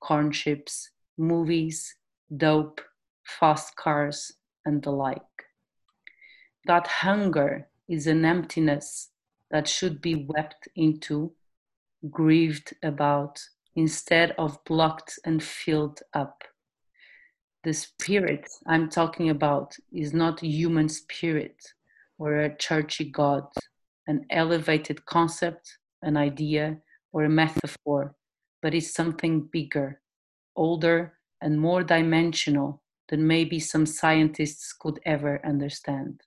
corn 0.00 0.32
chips, 0.32 0.90
movies, 1.16 1.96
dope, 2.36 2.80
fast 3.24 3.76
cars, 3.76 4.32
and 4.64 4.82
the 4.82 4.90
like. 4.90 5.20
That 6.66 6.86
hunger 6.86 7.68
is 7.88 8.06
an 8.06 8.24
emptiness 8.24 9.10
that 9.50 9.68
should 9.68 10.00
be 10.00 10.26
wept 10.28 10.68
into, 10.74 11.32
grieved 12.10 12.74
about, 12.82 13.40
instead 13.76 14.32
of 14.38 14.62
blocked 14.64 15.18
and 15.24 15.42
filled 15.42 16.00
up. 16.12 16.44
The 17.64 17.72
spirit 17.72 18.48
I'm 18.66 18.88
talking 18.88 19.30
about 19.30 19.76
is 19.92 20.12
not 20.12 20.40
human 20.40 20.88
spirit 20.88 21.72
or 22.18 22.36
a 22.36 22.56
churchy 22.56 23.10
God, 23.10 23.44
an 24.06 24.26
elevated 24.30 25.04
concept, 25.06 25.78
an 26.02 26.16
idea, 26.16 26.78
or 27.12 27.24
a 27.24 27.28
metaphor, 27.28 28.14
but 28.62 28.74
is 28.74 28.92
something 28.92 29.48
bigger, 29.52 30.00
older, 30.56 31.14
and 31.40 31.60
more 31.60 31.82
dimensional 31.82 32.82
than 33.08 33.26
maybe 33.26 33.60
some 33.60 33.86
scientists 33.86 34.72
could 34.72 34.98
ever 35.04 35.40
understand. 35.44 36.20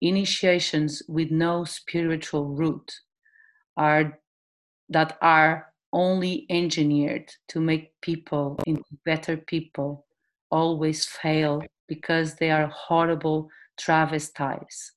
Initiations 0.00 1.02
with 1.08 1.30
no 1.30 1.64
spiritual 1.64 2.46
root 2.46 3.00
are 3.76 4.18
that 4.88 5.16
are 5.22 5.72
only 5.92 6.46
engineered 6.50 7.32
to 7.48 7.60
make 7.60 7.92
people 8.02 8.58
into 8.66 8.84
better 9.04 9.36
people 9.36 10.06
always 10.50 11.06
fail 11.06 11.62
because 11.88 12.34
they 12.34 12.50
are 12.50 12.66
horrible 12.66 13.48
travesties 13.78 14.92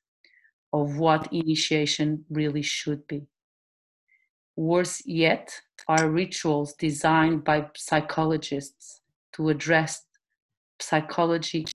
of 0.82 0.98
what 0.98 1.32
initiation 1.34 2.26
really 2.30 2.62
should 2.62 3.08
be. 3.08 3.28
Worse 4.56 5.06
yet 5.06 5.62
are 5.88 6.10
rituals 6.10 6.74
designed 6.74 7.44
by 7.44 7.68
psychologists 7.76 9.02
to 9.34 9.50
address 9.50 10.04
psychology, 10.80 11.66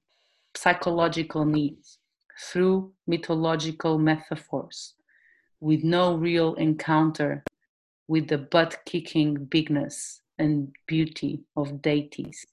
psychological 0.54 1.44
needs 1.44 1.98
through 2.40 2.92
mythological 3.06 3.98
metaphors 3.98 4.94
with 5.60 5.84
no 5.84 6.14
real 6.14 6.54
encounter 6.54 7.44
with 8.08 8.28
the 8.28 8.38
butt 8.38 8.78
kicking 8.84 9.44
bigness 9.44 10.20
and 10.38 10.74
beauty 10.86 11.44
of 11.56 11.80
deities. 11.80 12.44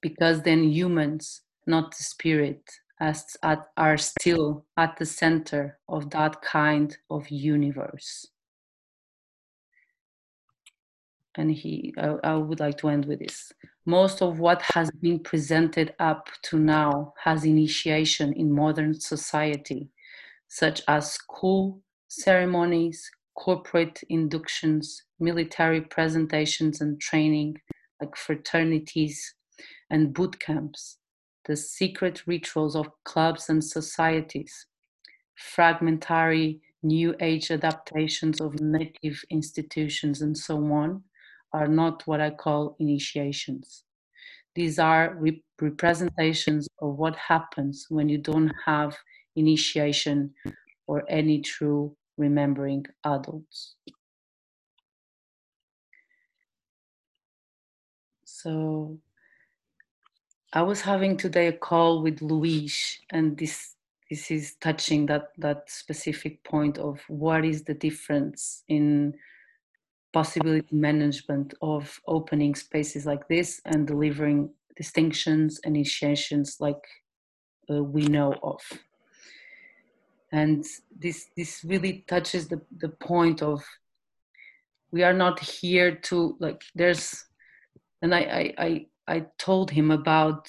Because 0.00 0.42
then 0.42 0.64
humans, 0.64 1.42
not 1.66 1.96
the 1.96 2.04
spirit, 2.04 2.62
as, 3.00 3.36
at, 3.42 3.66
are 3.76 3.96
still 3.96 4.66
at 4.76 4.96
the 4.98 5.06
center 5.06 5.78
of 5.88 6.10
that 6.10 6.42
kind 6.42 6.96
of 7.08 7.28
universe. 7.30 8.26
And 11.36 11.50
he, 11.50 11.94
I, 11.96 12.16
I 12.24 12.34
would 12.34 12.60
like 12.60 12.78
to 12.78 12.88
end 12.88 13.06
with 13.06 13.20
this. 13.20 13.52
Most 13.86 14.20
of 14.20 14.38
what 14.38 14.62
has 14.74 14.90
been 15.00 15.20
presented 15.20 15.94
up 15.98 16.28
to 16.42 16.58
now 16.58 17.14
has 17.24 17.44
initiation 17.44 18.32
in 18.34 18.52
modern 18.52 18.94
society, 19.00 19.88
such 20.48 20.82
as 20.86 21.12
school 21.12 21.80
ceremonies, 22.08 23.10
corporate 23.34 24.02
inductions, 24.08 25.04
military 25.18 25.80
presentations 25.80 26.80
and 26.80 27.00
training, 27.00 27.56
like 28.00 28.16
fraternities 28.16 29.34
and 29.88 30.12
boot 30.12 30.38
camps, 30.40 30.98
the 31.46 31.56
secret 31.56 32.22
rituals 32.26 32.76
of 32.76 32.88
clubs 33.04 33.48
and 33.48 33.64
societies, 33.64 34.66
fragmentary 35.34 36.60
new 36.82 37.14
age 37.20 37.50
adaptations 37.50 38.40
of 38.40 38.60
native 38.60 39.22
institutions, 39.30 40.22
and 40.22 40.36
so 40.36 40.56
on, 40.72 41.02
are 41.52 41.68
not 41.68 42.06
what 42.06 42.20
I 42.20 42.30
call 42.30 42.76
initiations. 42.78 43.84
These 44.54 44.78
are 44.78 45.14
rep- 45.18 45.34
representations 45.60 46.68
of 46.80 46.96
what 46.96 47.16
happens 47.16 47.86
when 47.88 48.08
you 48.08 48.18
don't 48.18 48.52
have 48.64 48.96
initiation 49.36 50.34
or 50.86 51.04
any 51.08 51.40
true 51.40 51.96
remembering 52.16 52.84
adults. 53.04 53.76
So 58.24 58.98
I 60.52 60.62
was 60.62 60.80
having 60.80 61.16
today 61.16 61.46
a 61.46 61.52
call 61.52 62.02
with 62.02 62.20
Luis, 62.22 62.98
and 63.10 63.38
this 63.38 63.76
this 64.10 64.32
is 64.32 64.56
touching 64.56 65.06
that 65.06 65.28
that 65.38 65.70
specific 65.70 66.42
point 66.42 66.76
of 66.78 67.00
what 67.06 67.44
is 67.44 67.62
the 67.62 67.74
difference 67.74 68.64
in 68.68 69.14
possibility 70.12 70.74
management 70.74 71.54
of 71.62 72.00
opening 72.08 72.56
spaces 72.56 73.06
like 73.06 73.28
this 73.28 73.60
and 73.64 73.86
delivering 73.86 74.50
distinctions 74.76 75.60
and 75.64 75.76
initiations 75.76 76.56
like 76.58 76.84
uh, 77.70 77.84
we 77.84 78.02
know 78.06 78.34
of. 78.42 78.60
And 80.32 80.64
this 80.90 81.28
this 81.36 81.62
really 81.62 82.04
touches 82.08 82.48
the 82.48 82.60
the 82.78 82.88
point 82.88 83.40
of 83.40 83.62
we 84.90 85.04
are 85.04 85.14
not 85.14 85.38
here 85.38 85.94
to 85.94 86.36
like 86.40 86.62
there's 86.74 87.24
and 88.02 88.12
i 88.12 88.20
i 88.20 88.54
i, 88.58 88.86
I 89.10 89.26
told 89.38 89.70
him 89.72 89.90
about 89.90 90.48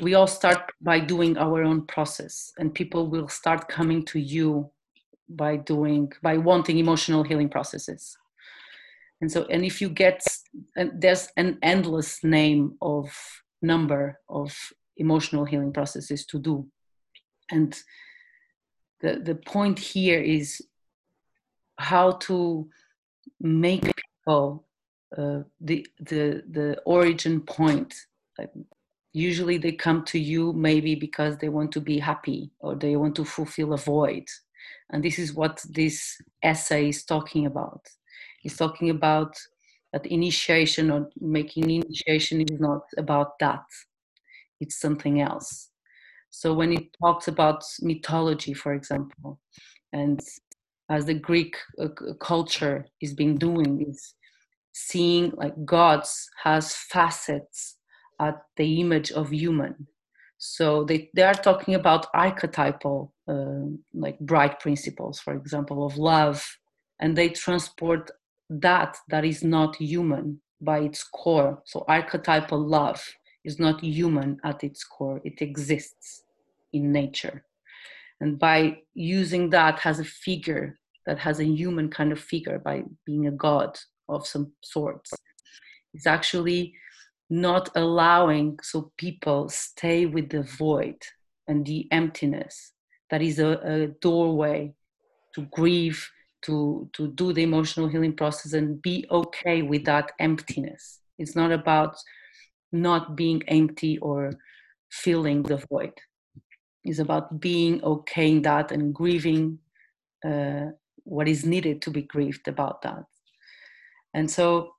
we 0.00 0.14
all 0.14 0.28
start 0.28 0.60
by 0.80 1.00
doing 1.00 1.36
our 1.36 1.64
own 1.64 1.84
process 1.86 2.52
and 2.58 2.72
people 2.72 3.08
will 3.08 3.26
start 3.26 3.68
coming 3.68 4.04
to 4.06 4.20
you 4.20 4.70
by 5.28 5.56
doing 5.56 6.12
by 6.22 6.38
wanting 6.38 6.78
emotional 6.78 7.24
healing 7.24 7.48
processes. 7.48 8.16
And 9.20 9.30
so 9.30 9.44
and 9.50 9.64
if 9.64 9.80
you 9.80 9.88
get 9.88 10.22
and 10.76 10.92
there's 11.02 11.28
an 11.36 11.58
endless 11.62 12.22
name 12.22 12.76
of 12.80 13.10
number 13.60 14.20
of 14.28 14.56
emotional 14.96 15.44
healing 15.44 15.72
processes 15.72 16.24
to 16.26 16.38
do. 16.38 16.66
And 17.50 17.76
the, 19.00 19.20
the 19.24 19.34
point 19.34 19.80
here 19.80 20.20
is 20.20 20.60
how 21.78 22.12
to 22.12 22.68
make 23.40 23.82
people 23.82 24.67
uh, 25.16 25.40
the 25.60 25.86
the 26.00 26.42
the 26.50 26.80
origin 26.84 27.40
point. 27.40 27.94
Like 28.38 28.50
usually 29.12 29.58
they 29.58 29.72
come 29.72 30.04
to 30.04 30.18
you 30.18 30.52
maybe 30.52 30.94
because 30.94 31.38
they 31.38 31.48
want 31.48 31.72
to 31.72 31.80
be 31.80 31.98
happy 31.98 32.50
or 32.60 32.74
they 32.74 32.96
want 32.96 33.16
to 33.16 33.24
fulfill 33.24 33.72
a 33.72 33.78
void. 33.78 34.24
And 34.90 35.02
this 35.02 35.18
is 35.18 35.34
what 35.34 35.64
this 35.70 36.20
essay 36.42 36.88
is 36.88 37.04
talking 37.04 37.46
about. 37.46 37.80
It's 38.44 38.56
talking 38.56 38.90
about 38.90 39.36
that 39.92 40.06
initiation 40.06 40.90
or 40.90 41.08
making 41.20 41.70
initiation 41.70 42.42
is 42.42 42.60
not 42.60 42.82
about 42.96 43.38
that. 43.40 43.64
It's 44.60 44.78
something 44.78 45.20
else. 45.20 45.70
So 46.30 46.52
when 46.52 46.72
it 46.72 46.88
talks 47.02 47.28
about 47.28 47.64
mythology, 47.80 48.52
for 48.52 48.74
example, 48.74 49.40
and 49.92 50.20
as 50.90 51.06
the 51.06 51.14
Greek 51.14 51.56
uh, 51.80 51.88
culture 52.20 52.86
is 53.00 53.14
being 53.14 53.36
doing, 53.36 53.86
is 53.88 54.14
seeing 54.72 55.32
like 55.36 55.64
gods 55.64 56.28
has 56.42 56.74
facets 56.74 57.76
at 58.20 58.42
the 58.56 58.80
image 58.80 59.10
of 59.12 59.30
human. 59.30 59.86
So 60.38 60.84
they, 60.84 61.10
they 61.14 61.22
are 61.22 61.34
talking 61.34 61.74
about 61.74 62.06
archetypal, 62.14 63.12
uh, 63.26 63.66
like 63.92 64.18
bright 64.20 64.60
principles, 64.60 65.18
for 65.18 65.34
example, 65.34 65.84
of 65.84 65.98
love, 65.98 66.46
and 67.00 67.16
they 67.16 67.28
transport 67.30 68.10
that 68.50 68.96
that 69.08 69.24
is 69.24 69.42
not 69.42 69.76
human 69.76 70.40
by 70.60 70.80
its 70.80 71.02
core. 71.02 71.62
So 71.64 71.84
archetypal 71.88 72.58
love 72.58 73.04
is 73.44 73.58
not 73.58 73.82
human 73.82 74.38
at 74.44 74.62
its 74.64 74.84
core, 74.84 75.20
it 75.24 75.40
exists 75.42 76.22
in 76.72 76.92
nature. 76.92 77.44
And 78.20 78.38
by 78.38 78.78
using 78.94 79.50
that 79.50 79.84
as 79.84 80.00
a 80.00 80.04
figure 80.04 80.78
that 81.06 81.18
has 81.18 81.40
a 81.40 81.44
human 81.44 81.88
kind 81.88 82.12
of 82.12 82.20
figure, 82.20 82.58
by 82.58 82.82
being 83.06 83.26
a 83.26 83.32
god 83.32 83.78
of 84.08 84.26
some 84.26 84.52
sorts, 84.62 85.12
it's 85.94 86.06
actually 86.06 86.74
not 87.30 87.70
allowing 87.74 88.58
so 88.62 88.92
people 88.96 89.48
stay 89.48 90.06
with 90.06 90.30
the 90.30 90.42
void 90.42 90.96
and 91.46 91.66
the 91.66 91.86
emptiness. 91.90 92.72
That 93.10 93.22
is 93.22 93.38
a, 93.38 93.58
a 93.64 93.86
doorway 94.00 94.74
to 95.34 95.42
grieve 95.50 96.10
to 96.42 96.88
to 96.92 97.08
do 97.08 97.32
the 97.32 97.42
emotional 97.42 97.88
healing 97.88 98.14
process 98.14 98.52
and 98.52 98.80
be 98.80 99.06
okay 99.10 99.62
with 99.62 99.84
that 99.84 100.12
emptiness. 100.18 101.00
It's 101.18 101.34
not 101.34 101.50
about 101.50 101.96
not 102.70 103.16
being 103.16 103.42
empty 103.48 103.98
or 103.98 104.32
filling 104.90 105.42
the 105.42 105.56
void. 105.70 105.94
It's 106.84 107.00
about 107.00 107.40
being 107.40 107.82
okay 107.82 108.30
in 108.30 108.42
that 108.42 108.70
and 108.72 108.94
grieving 108.94 109.58
uh, 110.24 110.66
what 111.04 111.28
is 111.28 111.44
needed 111.44 111.82
to 111.82 111.90
be 111.90 112.02
grieved 112.02 112.46
about 112.46 112.82
that 112.82 113.04
and 114.14 114.30
so 114.30 114.72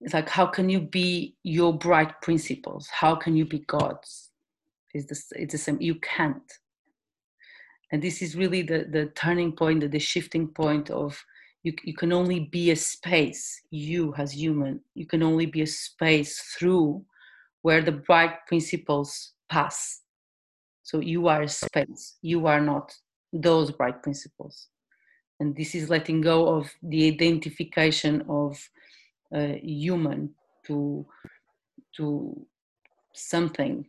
it's 0.00 0.14
like 0.14 0.28
how 0.28 0.46
can 0.46 0.68
you 0.68 0.80
be 0.80 1.36
your 1.42 1.76
bright 1.76 2.20
principles? 2.22 2.88
How 2.88 3.14
can 3.14 3.36
you 3.36 3.44
be 3.44 3.60
god's? 3.60 4.30
It's 4.94 5.06
the, 5.52 5.58
same. 5.58 5.80
You 5.80 5.96
can't. 5.96 6.52
And 7.92 8.02
this 8.02 8.22
is 8.22 8.36
really 8.36 8.62
the, 8.62 8.86
the 8.90 9.06
turning 9.14 9.52
point 9.52 9.80
the, 9.80 9.88
the 9.88 9.98
shifting 9.98 10.48
point 10.48 10.90
of 10.90 11.22
you, 11.62 11.74
you 11.82 11.94
can 11.94 12.12
only 12.12 12.40
be 12.40 12.70
a 12.70 12.76
space 12.76 13.60
you 13.70 14.14
as 14.16 14.32
human. 14.32 14.80
You 14.94 15.06
can 15.06 15.22
only 15.22 15.46
be 15.46 15.62
a 15.62 15.66
space 15.66 16.40
through 16.56 17.04
where 17.62 17.82
the 17.82 17.92
bright 17.92 18.46
principles 18.46 19.32
pass. 19.50 20.02
So 20.84 21.00
you 21.00 21.28
are 21.28 21.42
a 21.42 21.48
space. 21.48 22.16
You 22.22 22.46
are 22.46 22.60
not 22.60 22.94
those 23.32 23.70
bright 23.70 24.02
principles 24.02 24.68
and 25.40 25.56
this 25.56 25.74
is 25.74 25.90
letting 25.90 26.20
go 26.20 26.48
of 26.48 26.70
the 26.82 27.06
identification 27.06 28.24
of 28.28 28.58
a 29.32 29.58
human 29.62 30.30
to 30.66 31.06
to 31.96 32.46
something 33.12 33.86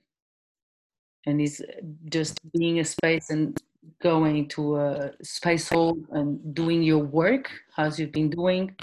and 1.26 1.42
is 1.42 1.64
just 2.10 2.40
being 2.54 2.80
a 2.80 2.86
space 2.86 3.30
and 3.30 3.58
going 4.02 4.48
to 4.48 4.78
a 4.78 5.12
space 5.22 5.70
hole 5.70 5.98
and 6.12 6.56
doing 6.56 6.82
your 6.82 7.04
work 7.04 7.52
as 7.78 8.00
you've 8.00 8.12
been 8.12 8.30
doing 8.30 8.76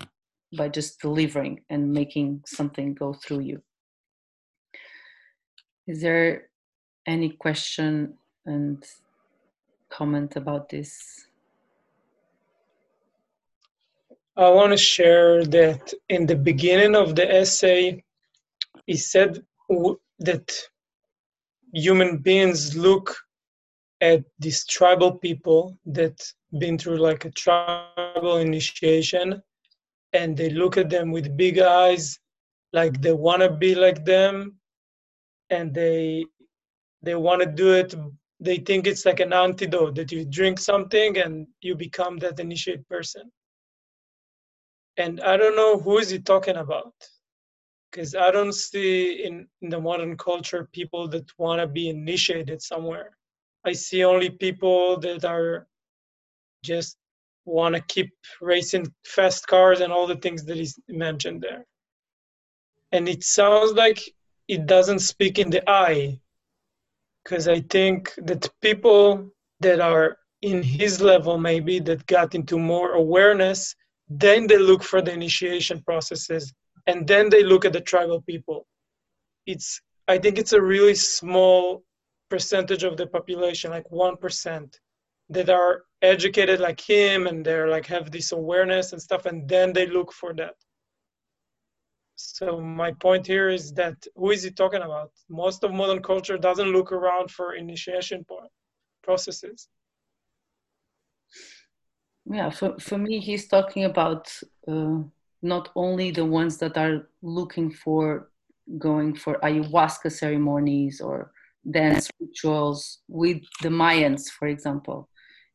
by 0.57 0.69
just 0.69 1.01
delivering 1.01 1.61
and 1.71 1.93
making 1.93 2.43
something 2.47 2.95
go 2.95 3.13
through 3.13 3.41
you. 3.41 3.61
Is 5.87 6.01
there 6.01 6.49
any 7.07 7.31
question 7.31 8.15
and 8.45 8.85
comment 9.89 10.37
about 10.37 10.69
this? 10.69 11.27
I 14.39 14.51
want 14.51 14.73
to 14.73 14.77
share 14.77 15.45
that 15.47 15.95
in 16.11 16.27
the 16.27 16.37
beginning 16.37 16.95
of 16.95 17.15
the 17.15 17.27
essay, 17.31 18.05
he 18.87 18.97
said 18.97 19.43
w- 19.71 19.99
that 20.19 20.53
human 21.73 22.19
beings 22.19 22.77
look 22.77 23.17
at 24.03 24.25
these 24.39 24.67
tribal 24.67 25.13
people 25.13 25.79
that 25.87 26.21
been 26.59 26.77
through 26.77 26.99
like 26.99 27.25
a 27.25 27.31
tribal 27.31 28.37
initiation 28.37 29.43
and 30.13 30.37
they 30.37 30.51
look 30.51 30.77
at 30.77 30.91
them 30.91 31.13
with 31.13 31.37
big 31.37 31.59
eyes 31.59 32.19
like 32.75 33.01
they 33.01 33.13
want 33.15 33.41
to 33.43 33.51
be 33.51 33.75
like 33.75 34.05
them 34.05 34.57
and 35.49 35.75
they 35.75 36.27
they 37.03 37.15
want 37.15 37.41
to 37.41 37.47
do 37.47 37.73
it. 37.73 37.95
They 38.41 38.59
think 38.59 38.87
it's 38.87 39.07
like 39.07 39.21
an 39.21 39.33
antidote 39.33 39.95
that 39.95 40.13
you 40.13 40.27
drink 40.27 40.59
something 40.59 41.17
and 41.17 41.47
you 41.63 41.75
become 41.75 42.19
that 42.19 42.39
initiate 42.39 42.87
person 42.89 43.33
and 44.97 45.21
i 45.21 45.37
don't 45.37 45.57
know 45.57 45.79
who 45.79 45.99
is 45.99 46.11
he 46.11 46.19
talking 46.19 46.57
about 46.57 46.95
because 47.91 48.15
i 48.15 48.31
don't 48.31 48.55
see 48.55 49.25
in, 49.25 49.47
in 49.63 49.69
the 49.69 49.81
modern 49.81 50.17
culture 50.17 50.69
people 50.73 51.09
that 51.09 51.27
want 51.39 51.61
to 51.61 51.67
be 51.67 51.89
initiated 51.89 52.61
somewhere. 52.63 53.17
I 53.65 53.73
see 53.73 54.05
only 54.05 54.31
people 54.31 54.97
that 55.01 55.25
are 55.25 55.67
just 56.63 56.97
want 57.45 57.75
to 57.75 57.81
keep 57.81 58.13
racing 58.41 58.93
fast 59.05 59.47
cars 59.49 59.81
and 59.81 59.93
all 59.93 60.07
the 60.07 60.17
things 60.17 60.45
that 60.45 60.57
he 60.57 60.69
mentioned 60.89 61.43
there. 61.43 61.65
And 62.93 63.09
it 63.09 63.25
sounds 63.25 63.73
like 63.73 64.01
it 64.47 64.67
doesn't 64.67 65.01
speak 65.01 65.39
in 65.39 65.51
the 65.51 65.69
eye 65.69 66.21
because 67.25 67.49
i 67.49 67.61
think 67.61 68.13
that 68.19 68.49
people 68.63 69.29
that 69.61 69.81
are 69.81 70.19
in 70.43 70.63
his 70.63 71.01
level 71.01 71.39
maybe 71.39 71.81
that 71.81 72.07
got 72.07 72.35
into 72.35 72.59
more 72.59 72.93
awareness 72.93 73.75
then 74.09 74.47
they 74.47 74.59
look 74.59 74.83
for 74.83 75.03
the 75.03 75.13
initiation 75.13 75.83
processes 75.83 76.53
and 76.87 77.07
then 77.07 77.29
they 77.29 77.43
look 77.43 77.65
at 77.65 77.73
the 77.73 77.81
tribal 77.81 78.23
people. 78.23 78.67
It's 79.47 79.81
i 80.09 80.19
think 80.19 80.39
it's 80.39 80.53
a 80.53 80.63
really 80.63 80.95
small 80.95 81.83
percentage 82.31 82.85
of 82.85 82.97
the 82.97 83.07
population 83.07 83.71
like 83.71 83.89
1% 83.91 84.75
that 85.31 85.51
are 85.51 85.85
educated 86.03 86.61
like 86.61 86.81
him 86.81 87.27
and 87.27 87.45
they're 87.45 87.69
like 87.69 87.87
have 87.87 88.11
this 88.11 88.33
awareness 88.33 88.93
and 88.93 89.03
stuff 89.03 89.27
and 89.27 89.49
then 89.49 89.73
they 89.73 89.87
look 89.87 90.13
for 90.13 90.33
that. 90.35 90.55
So 92.17 92.61
my 92.61 92.93
point 92.93 93.27
here 93.27 93.49
is 93.49 93.73
that 93.75 93.97
who 94.15 94.31
is 94.31 94.43
he 94.43 94.51
talking 94.51 94.83
about? 94.83 95.11
Most 95.29 95.65
of 95.65 95.73
modern 95.73 96.03
culture 96.03 96.39
doesn't 96.39 96.73
look 96.73 96.93
around 96.93 97.31
for 97.31 97.55
initiation 97.55 98.25
processes 99.03 99.69
yeah 102.31 102.51
for, 102.51 102.79
for 102.79 102.99
me 102.99 103.21
he's 103.21 103.49
talking 103.49 103.85
about 103.85 104.33
uh, 104.69 104.99
not 105.43 105.71
only 105.77 106.11
the 106.11 106.25
ones 106.25 106.57
that 106.59 106.77
are 106.77 107.09
looking 107.23 107.71
for 107.71 108.31
going 108.79 109.15
for 109.15 109.35
ayahuasca 109.43 110.11
ceremonies 110.11 111.01
or 111.01 111.31
dance 111.71 112.11
rituals 112.21 113.01
with 113.09 113.43
the 113.63 113.69
mayans 113.69 114.29
for 114.29 114.49
example. 114.49 115.09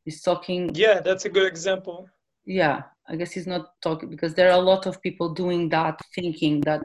He's 0.04 0.22
talking 0.22 0.70
yeah 0.74 1.00
that's 1.00 1.24
a 1.24 1.28
good 1.28 1.46
example. 1.46 2.08
Yeah 2.44 2.82
i 3.08 3.16
guess 3.16 3.32
he's 3.32 3.46
not 3.46 3.72
talking 3.82 4.08
because 4.08 4.34
there 4.34 4.48
are 4.50 4.58
a 4.58 4.68
lot 4.72 4.86
of 4.86 5.02
people 5.02 5.34
doing 5.34 5.68
that 5.68 5.98
thinking 6.14 6.60
that 6.60 6.82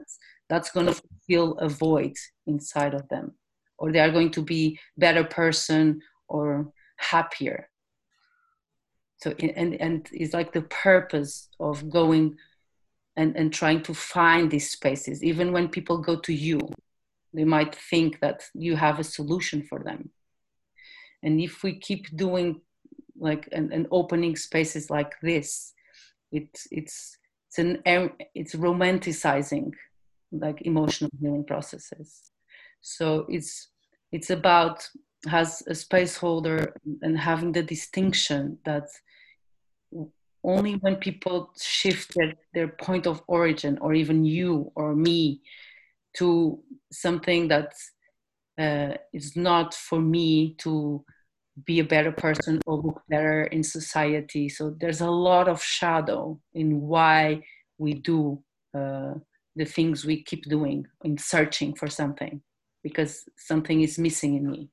that's 0.50 0.72
going 0.72 0.88
to 0.88 1.02
fill 1.28 1.54
a 1.60 1.70
void 1.70 2.16
inside 2.48 2.94
of 2.94 3.08
them 3.10 3.34
or 3.78 3.92
they 3.92 4.00
are 4.00 4.12
going 4.12 4.32
to 4.32 4.42
be 4.42 4.80
better 4.98 5.24
person 5.24 6.02
or 6.28 6.72
happier 6.98 7.70
so 9.18 9.34
and 9.40 9.76
and 9.76 10.10
it's 10.12 10.34
like 10.34 10.54
the 10.54 10.62
purpose 10.62 11.50
of 11.60 11.90
going 11.90 12.38
and 13.16 13.36
and 13.36 13.54
trying 13.54 13.82
to 13.84 13.94
find 13.94 14.52
these 14.52 14.70
spaces. 14.70 15.24
Even 15.24 15.52
when 15.52 15.70
people 15.70 15.98
go 15.98 16.16
to 16.18 16.34
you 16.34 16.60
they 17.34 17.44
might 17.44 17.76
think 17.76 18.20
that 18.20 18.44
you 18.54 18.76
have 18.76 19.00
a 19.00 19.04
solution 19.04 19.62
for 19.62 19.80
them. 19.84 20.10
And 21.24 21.42
if 21.42 21.64
we 21.64 21.80
keep 21.80 22.16
doing 22.16 22.62
like 23.20 23.50
and 23.52 23.88
opening 23.92 24.36
spaces 24.36 24.90
like 24.90 25.14
this 25.22 25.74
it's 26.32 26.68
it's 26.72 27.18
it's 27.50 27.60
an 27.60 27.82
it's 28.36 28.56
romanticizing 28.56 29.72
like 30.32 30.62
emotional 30.64 31.10
healing 31.20 31.46
processes. 31.46 32.32
So 32.82 33.26
it's 33.30 33.70
it's 34.12 34.30
about 34.30 34.88
has 35.28 35.64
a 35.68 35.76
space 35.76 36.16
holder 36.18 36.74
and 37.02 37.18
having 37.18 37.52
the 37.52 37.64
distinction 37.64 38.60
that 38.66 38.88
only 40.48 40.76
when 40.76 40.96
people 40.96 41.52
shifted 41.60 42.38
their, 42.54 42.70
point 42.70 43.06
of 43.06 43.22
origin 43.28 43.78
or 43.82 43.94
even 43.94 44.24
you 44.24 44.72
or 44.76 44.96
me 44.96 45.42
to 46.16 46.60
something 46.92 47.50
that 47.50 47.74
uh, 48.58 48.96
is 49.14 49.36
not 49.36 49.74
for 49.74 50.00
me 50.00 50.56
to 50.58 51.04
be 51.66 51.80
a 51.80 51.84
better 51.84 52.12
person 52.12 52.62
or 52.66 52.78
look 52.78 53.02
better 53.10 53.44
in 53.44 53.62
society. 53.62 54.48
So 54.48 54.76
there's 54.80 55.02
a 55.02 55.12
lot 55.12 55.48
of 55.50 55.62
shadow 55.62 56.40
in 56.54 56.82
why 56.82 57.44
we 57.78 57.96
do 57.96 58.42
uh, 58.74 59.16
the 59.56 59.66
things 59.66 60.06
we 60.06 60.24
keep 60.24 60.44
doing 60.44 60.88
in 61.04 61.18
searching 61.18 61.76
for 61.76 61.88
something 61.88 62.42
because 62.84 63.24
something 63.38 63.82
is 63.82 64.00
missing 64.00 64.36
in 64.36 64.50
me. 64.50 64.70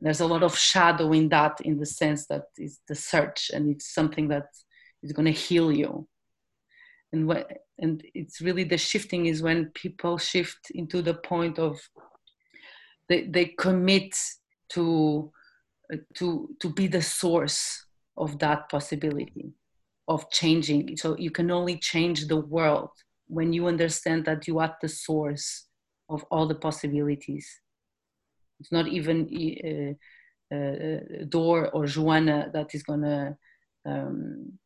There's 0.00 0.20
a 0.20 0.26
lot 0.26 0.42
of 0.42 0.58
shadow 0.58 1.12
in 1.12 1.30
that, 1.30 1.60
in 1.62 1.78
the 1.78 1.86
sense 1.86 2.26
that 2.26 2.48
it's 2.58 2.80
the 2.86 2.94
search 2.94 3.50
and 3.54 3.70
it's 3.70 3.94
something 3.94 4.28
that 4.28 4.48
is 5.04 5.12
going 5.12 5.26
to 5.26 5.40
heal 5.46 5.70
you. 5.70 6.08
And 7.12 7.28
what, 7.28 7.48
and 7.78 8.02
it's 8.14 8.40
really 8.40 8.64
the 8.64 8.78
shifting 8.78 9.26
is 9.26 9.42
when 9.42 9.70
people 9.74 10.18
shift 10.18 10.70
into 10.70 11.02
the 11.02 11.14
point 11.14 11.58
of 11.58 11.78
they, 13.08 13.26
they 13.26 13.46
commit 13.58 14.16
to 14.70 15.30
to 16.14 16.48
to 16.60 16.70
be 16.70 16.86
the 16.86 17.02
source 17.02 17.84
of 18.16 18.38
that 18.38 18.68
possibility 18.70 19.52
of 20.08 20.30
changing 20.30 20.96
so 20.96 21.16
you 21.18 21.30
can 21.30 21.50
only 21.50 21.78
change 21.78 22.26
the 22.26 22.40
world 22.40 22.90
when 23.28 23.52
you 23.52 23.66
understand 23.66 24.24
that 24.24 24.46
you 24.48 24.58
are 24.58 24.74
the 24.80 24.88
source 24.88 25.66
of 26.08 26.24
all 26.30 26.46
the 26.46 26.54
possibilities 26.54 27.46
it's 28.60 28.72
not 28.72 28.86
even 28.88 29.16
uh, 30.50 30.54
uh, 30.54 31.24
Dor 31.28 31.68
or 31.70 31.84
Joana 31.84 32.50
that 32.52 32.74
is 32.74 32.82
gonna 32.82 33.36
um, 33.84 34.58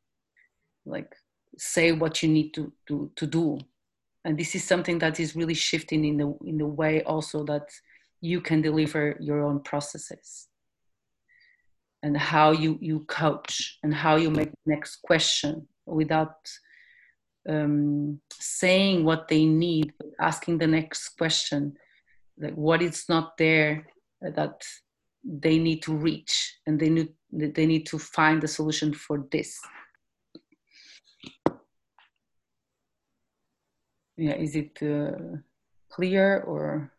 like 0.89 1.15
say 1.57 1.93
what 1.93 2.23
you 2.23 2.29
need 2.29 2.53
to, 2.55 2.73
to, 2.87 3.11
to 3.17 3.27
do. 3.27 3.59
And 4.25 4.39
this 4.39 4.55
is 4.55 4.65
something 4.65 4.99
that 4.99 5.21
is 5.21 5.37
really 5.37 5.55
shifting 5.55 6.05
in 6.05 6.17
the 6.17 6.37
in 6.45 6.59
the 6.59 6.67
way 6.67 7.03
also 7.05 7.45
that 7.45 7.69
you 8.21 8.41
can 8.41 8.61
deliver 8.61 9.17
your 9.21 9.43
own 9.43 9.61
processes. 9.61 10.49
And 12.03 12.17
how 12.17 12.53
you 12.53 12.79
you 12.81 13.01
coach 13.07 13.79
and 13.83 13.95
how 13.95 14.17
you 14.17 14.31
make 14.31 14.51
next 14.67 14.97
question 15.03 15.67
without 15.87 16.37
um, 17.49 18.21
saying 18.33 19.05
what 19.05 19.29
they 19.29 19.45
need 19.45 19.93
asking 20.21 20.59
the 20.59 20.67
next 20.67 21.11
question 21.17 21.77
like 22.39 22.55
what 22.55 22.83
is 22.83 23.05
not 23.09 23.37
there 23.37 23.87
that 24.21 24.63
they 25.25 25.59
need 25.59 25.83
to 25.83 25.95
reach 25.95 26.59
and 26.67 26.79
they 26.79 26.91
need 26.91 27.09
they 27.33 27.67
need 27.67 27.87
to 27.87 27.99
find 27.99 28.45
a 28.45 28.49
solution 28.49 28.93
for 28.93 29.27
this 29.31 29.59
yeah 34.19 34.35
is 34.35 34.55
it 34.57 34.77
uh, 34.83 35.39
clear 35.89 36.41
or 36.41 36.93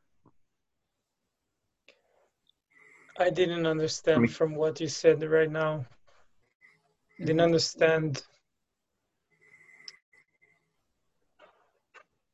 I 3.19 3.29
didn't 3.29 3.65
understand 3.65 4.31
from 4.31 4.55
what 4.55 4.79
you 4.79 4.87
said 4.87 5.21
right 5.21 5.51
now. 5.51 5.85
I 7.19 7.25
didn't 7.25 7.41
understand. 7.41 8.23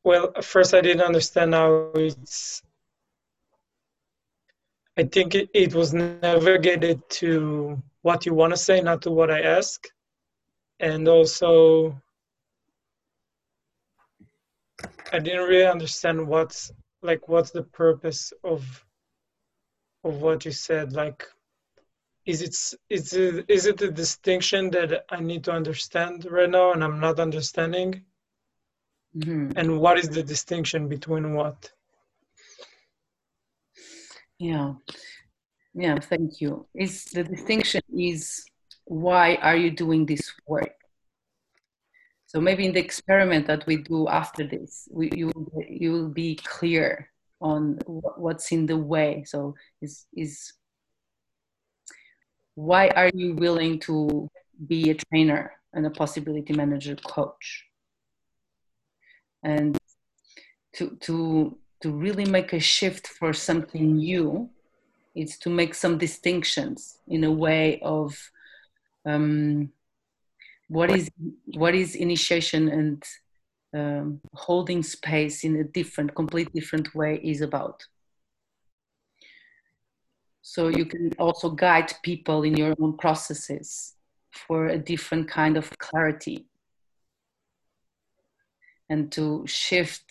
Well, 0.03 0.31
first, 0.43 0.75
I 0.75 0.81
didn't 0.81 1.01
understand 1.01 1.55
how 1.55 1.89
it's. 1.95 2.61
I 4.95 5.03
think 5.03 5.33
it, 5.33 5.49
it 5.55 5.73
was 5.73 5.91
navigated 5.91 7.01
to 7.21 7.81
what 8.03 8.27
you 8.27 8.35
want 8.35 8.53
to 8.53 8.57
say, 8.57 8.79
not 8.79 9.01
to 9.01 9.11
what 9.11 9.31
I 9.31 9.41
ask. 9.41 9.87
And 10.79 11.07
also, 11.07 11.99
I 15.11 15.19
didn't 15.19 15.47
really 15.47 15.65
understand 15.65 16.27
what's 16.27 16.71
like 17.01 17.27
what's 17.27 17.51
the 17.51 17.63
purpose 17.63 18.33
of 18.43 18.85
of 20.03 20.21
what 20.21 20.45
you 20.45 20.51
said 20.51 20.93
like 20.93 21.23
is 22.25 22.41
it 22.41 22.55
is 22.89 23.13
it 23.13 23.45
is 23.47 23.65
it 23.65 23.81
a 23.81 23.91
distinction 23.91 24.71
that 24.71 25.05
i 25.09 25.19
need 25.19 25.43
to 25.43 25.51
understand 25.51 26.25
right 26.25 26.49
now 26.49 26.71
and 26.73 26.83
i'm 26.83 26.99
not 26.99 27.19
understanding 27.19 28.03
mm-hmm. 29.15 29.51
and 29.55 29.79
what 29.79 29.99
is 29.99 30.09
the 30.09 30.23
distinction 30.23 30.87
between 30.87 31.35
what 31.35 31.71
Yeah, 34.37 34.73
yeah. 35.73 35.97
Thank 35.99 36.41
you. 36.41 36.67
Is 36.75 37.05
the 37.05 37.23
distinction 37.23 37.81
is 37.97 38.43
why 38.85 39.35
are 39.35 39.55
you 39.55 39.71
doing 39.71 40.05
this 40.05 40.31
work? 40.47 40.74
So 42.27 42.41
maybe 42.41 42.65
in 42.65 42.73
the 42.73 42.79
experiment 42.79 43.47
that 43.47 43.65
we 43.67 43.77
do 43.77 44.07
after 44.07 44.45
this, 44.45 44.87
we, 44.91 45.11
you 45.15 45.31
you 45.69 45.91
will 45.91 46.09
be 46.09 46.35
clear 46.35 47.09
on 47.39 47.79
what's 47.85 48.51
in 48.51 48.65
the 48.65 48.77
way. 48.77 49.23
So 49.25 49.55
is 49.81 50.05
is 50.15 50.53
why 52.55 52.87
are 52.89 53.11
you 53.13 53.35
willing 53.35 53.79
to 53.81 54.29
be 54.67 54.89
a 54.89 54.95
trainer 54.95 55.51
and 55.73 55.85
a 55.85 55.89
possibility 55.89 56.53
manager 56.53 56.95
coach? 56.95 57.65
And 59.43 59.77
to 60.73 60.97
to 61.01 61.57
to 61.81 61.91
really 61.91 62.25
make 62.25 62.53
a 62.53 62.59
shift 62.59 63.07
for 63.07 63.33
something 63.33 63.97
new, 63.97 64.49
it's 65.13 65.37
to 65.39 65.49
make 65.49 65.75
some 65.75 65.97
distinctions 65.97 66.97
in 67.07 67.23
a 67.23 67.31
way 67.31 67.79
of 67.81 68.31
um, 69.05 69.71
what 70.67 70.91
is 70.91 71.09
what 71.53 71.75
is 71.75 71.95
initiation 71.95 72.69
and 72.69 73.03
um, 73.75 74.21
holding 74.33 74.81
space 74.83 75.43
in 75.43 75.57
a 75.57 75.63
different, 75.63 76.15
complete 76.15 76.51
different 76.53 76.95
way 76.95 77.19
is 77.23 77.41
about. 77.41 77.83
So 80.41 80.69
you 80.69 80.85
can 80.85 81.11
also 81.19 81.49
guide 81.49 81.91
people 82.03 82.43
in 82.43 82.55
your 82.55 82.73
own 82.79 82.97
processes 82.97 83.95
for 84.31 84.67
a 84.67 84.77
different 84.77 85.27
kind 85.27 85.57
of 85.57 85.77
clarity 85.77 86.45
and 88.89 89.11
to 89.11 89.43
shift 89.47 90.05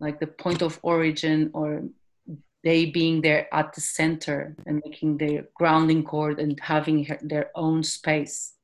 like 0.00 0.18
the 0.18 0.26
point 0.26 0.62
of 0.62 0.78
origin 0.82 1.50
or 1.54 1.84
they 2.64 2.86
being 2.86 3.22
there 3.22 3.48
at 3.54 3.72
the 3.72 3.80
center 3.80 4.56
and 4.66 4.82
making 4.84 5.18
their 5.18 5.46
grounding 5.54 6.02
cord 6.04 6.38
and 6.38 6.58
having 6.60 7.06
their 7.22 7.50
own 7.54 7.82
space 7.82 8.54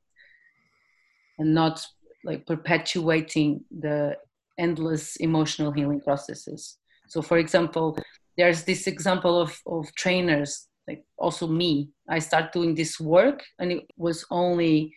and 1.37 1.53
not 1.53 1.85
like 2.23 2.45
perpetuating 2.45 3.63
the 3.79 4.17
endless 4.57 5.15
emotional 5.17 5.71
healing 5.71 6.01
processes. 6.01 6.77
So 7.07 7.21
for 7.21 7.37
example 7.37 7.97
there's 8.37 8.63
this 8.63 8.87
example 8.87 9.39
of, 9.39 9.59
of 9.65 9.93
trainers 9.95 10.67
like 10.87 11.03
also 11.17 11.47
me. 11.47 11.89
I 12.09 12.19
start 12.19 12.53
doing 12.53 12.75
this 12.75 12.99
work 12.99 13.43
and 13.59 13.71
it 13.71 13.83
was 13.97 14.25
only 14.31 14.93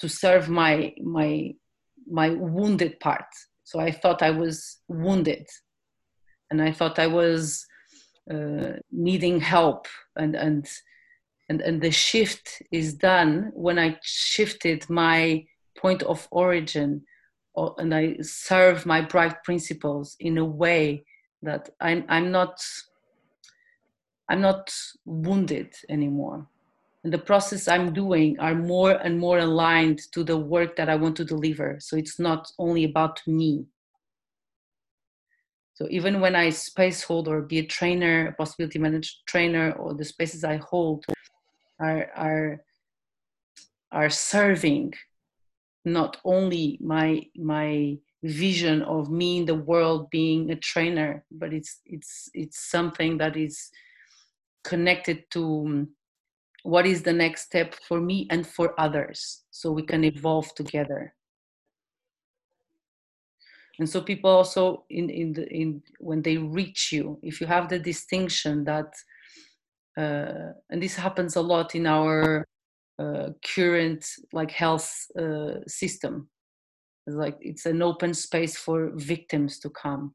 to 0.00 0.08
serve 0.08 0.48
my 0.48 0.92
my 1.02 1.52
my 2.10 2.30
wounded 2.30 2.98
part. 3.00 3.26
So 3.64 3.78
i 3.78 3.90
thought 3.90 4.22
i 4.22 4.30
was 4.30 4.78
wounded 4.88 5.46
and 6.50 6.60
i 6.60 6.72
thought 6.72 6.98
i 6.98 7.06
was 7.06 7.64
uh, 8.30 8.72
needing 8.90 9.40
help 9.40 9.86
and 10.16 10.34
and 10.34 10.66
and 11.48 11.60
and 11.60 11.80
the 11.80 11.90
shift 11.90 12.62
is 12.70 12.94
done 12.94 13.50
when 13.54 13.78
i 13.78 13.98
shifted 14.02 14.88
my 14.88 15.44
point 15.80 16.02
of 16.02 16.28
origin 16.30 17.02
or, 17.54 17.74
and 17.78 17.94
i 17.94 18.16
serve 18.20 18.86
my 18.86 19.00
bright 19.00 19.42
principles 19.44 20.16
in 20.20 20.38
a 20.38 20.44
way 20.44 21.04
that 21.42 21.70
i'm 21.80 22.04
i'm 22.08 22.30
not 22.30 22.62
i'm 24.28 24.40
not 24.40 24.72
wounded 25.04 25.74
anymore. 25.88 26.46
And 27.02 27.12
the 27.12 27.18
process 27.18 27.66
i'm 27.66 27.92
doing 27.92 28.38
are 28.38 28.54
more 28.54 28.92
and 28.92 29.18
more 29.18 29.38
aligned 29.38 30.00
to 30.12 30.22
the 30.22 30.36
work 30.36 30.76
that 30.76 30.88
i 30.88 30.96
want 30.96 31.16
to 31.16 31.24
deliver. 31.24 31.78
So 31.80 31.96
it's 31.96 32.18
not 32.18 32.52
only 32.58 32.84
about 32.84 33.20
me. 33.26 33.66
So 35.74 35.86
even 35.90 36.20
when 36.20 36.36
i 36.36 36.50
space 36.50 37.02
hold 37.02 37.26
or 37.26 37.40
be 37.40 37.58
a 37.58 37.66
trainer 37.66 38.28
a 38.28 38.32
possibility 38.32 38.78
manager 38.78 39.12
trainer 39.26 39.72
or 39.72 39.94
the 39.94 40.04
spaces 40.04 40.44
i 40.44 40.56
hold 40.56 41.06
are 41.80 42.10
are 42.14 42.60
are 43.90 44.10
serving 44.10 44.92
not 45.84 46.18
only 46.24 46.78
my 46.80 47.22
my 47.36 47.96
vision 48.22 48.82
of 48.82 49.10
me 49.10 49.38
in 49.38 49.46
the 49.46 49.54
world 49.54 50.10
being 50.10 50.50
a 50.50 50.56
trainer 50.56 51.24
but 51.30 51.54
it's 51.54 51.80
it's 51.86 52.28
it's 52.34 52.58
something 52.58 53.16
that 53.16 53.36
is 53.36 53.70
connected 54.62 55.24
to 55.30 55.88
what 56.62 56.86
is 56.86 57.02
the 57.02 57.12
next 57.12 57.42
step 57.42 57.74
for 57.74 58.00
me 58.00 58.26
and 58.30 58.46
for 58.46 58.78
others 58.78 59.44
so 59.50 59.72
we 59.72 59.82
can 59.82 60.04
evolve 60.04 60.54
together. 60.54 61.14
And 63.78 63.88
so 63.88 64.02
people 64.02 64.30
also 64.30 64.84
in 64.90 65.08
in 65.08 65.32
the 65.32 65.48
in 65.48 65.82
when 65.98 66.20
they 66.20 66.36
reach 66.36 66.92
you 66.92 67.18
if 67.22 67.40
you 67.40 67.46
have 67.46 67.68
the 67.70 67.78
distinction 67.78 68.64
that 68.64 68.92
uh, 69.96 70.52
and 70.68 70.82
this 70.82 70.96
happens 70.96 71.36
a 71.36 71.40
lot 71.40 71.74
in 71.74 71.86
our 71.86 72.46
current 73.54 74.04
like 74.32 74.50
health 74.50 75.06
uh, 75.18 75.60
system. 75.66 76.28
Like 77.06 77.38
it's 77.40 77.66
an 77.66 77.82
open 77.82 78.14
space 78.14 78.56
for 78.56 78.90
victims 78.94 79.58
to 79.60 79.70
come. 79.70 80.14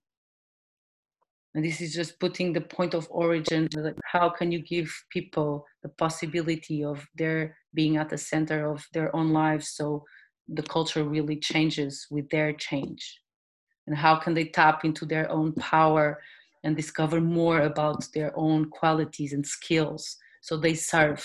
And 1.54 1.64
this 1.64 1.80
is 1.82 1.94
just 1.94 2.20
putting 2.20 2.52
the 2.52 2.62
point 2.62 2.94
of 2.94 3.08
origin 3.10 3.70
like 3.78 3.96
how 4.04 4.30
can 4.30 4.52
you 4.52 4.60
give 4.60 4.92
people 5.10 5.66
the 5.84 5.90
possibility 5.90 6.84
of 6.84 7.08
their 7.16 7.58
being 7.74 7.96
at 7.98 8.10
the 8.10 8.18
center 8.18 8.70
of 8.70 8.86
their 8.94 9.16
own 9.16 9.32
lives 9.32 9.70
so 9.70 10.04
the 10.48 10.64
culture 10.64 11.04
really 11.04 11.38
changes 11.38 12.08
with 12.12 12.30
their 12.30 12.52
change? 12.54 13.22
And 13.88 13.96
how 13.96 14.16
can 14.18 14.34
they 14.34 14.46
tap 14.46 14.84
into 14.84 15.06
their 15.06 15.32
own 15.32 15.54
power 15.54 16.22
and 16.64 16.76
discover 16.76 17.22
more 17.22 17.62
about 17.62 18.06
their 18.14 18.32
own 18.38 18.70
qualities 18.70 19.32
and 19.34 19.46
skills 19.46 20.18
so 20.42 20.58
they 20.58 20.74
serve 20.74 21.24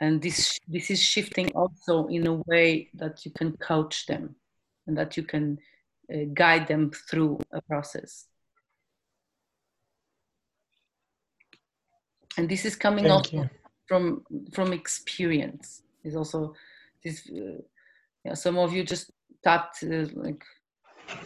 and 0.00 0.22
this 0.22 0.58
this 0.66 0.90
is 0.90 1.00
shifting 1.00 1.50
also 1.54 2.06
in 2.06 2.26
a 2.26 2.34
way 2.46 2.88
that 2.94 3.24
you 3.24 3.30
can 3.30 3.56
coach 3.58 4.06
them 4.06 4.34
and 4.86 4.96
that 4.96 5.16
you 5.16 5.22
can 5.22 5.58
uh, 6.12 6.24
guide 6.32 6.66
them 6.66 6.90
through 7.08 7.38
a 7.52 7.60
process. 7.62 8.26
And 12.38 12.48
this 12.48 12.64
is 12.64 12.76
coming 12.76 13.04
Thank 13.04 13.14
also 13.14 13.36
you. 13.36 13.50
from 13.86 14.24
from 14.52 14.72
experience. 14.72 15.82
Is 16.02 16.16
also 16.16 16.54
this 17.04 17.28
uh, 17.28 17.60
yeah 18.24 18.34
some 18.34 18.56
of 18.56 18.72
you 18.72 18.84
just 18.84 19.10
tapped 19.44 19.82
uh, 19.84 20.06
like 20.14 20.42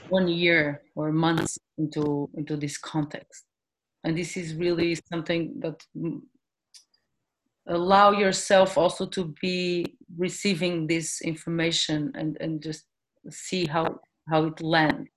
one 0.09 0.27
year 0.27 0.83
or 0.97 1.13
months 1.13 1.59
into 1.79 2.29
into 2.35 2.57
this 2.57 2.77
context. 2.77 3.45
And 4.03 4.19
this 4.19 4.37
is 4.37 4.55
really 4.55 4.99
something 5.11 5.61
that 5.61 5.81
allow 7.67 8.13
yourself 8.13 8.77
also 8.77 9.07
to 9.07 9.35
be 9.41 9.97
receiving 10.17 10.87
this 10.87 11.21
information 11.23 12.13
and 12.15 12.37
and 12.41 12.63
just 12.63 12.85
see 13.31 13.67
how 13.67 14.01
how 14.29 14.45
it 14.45 14.61
lands. 14.61 15.11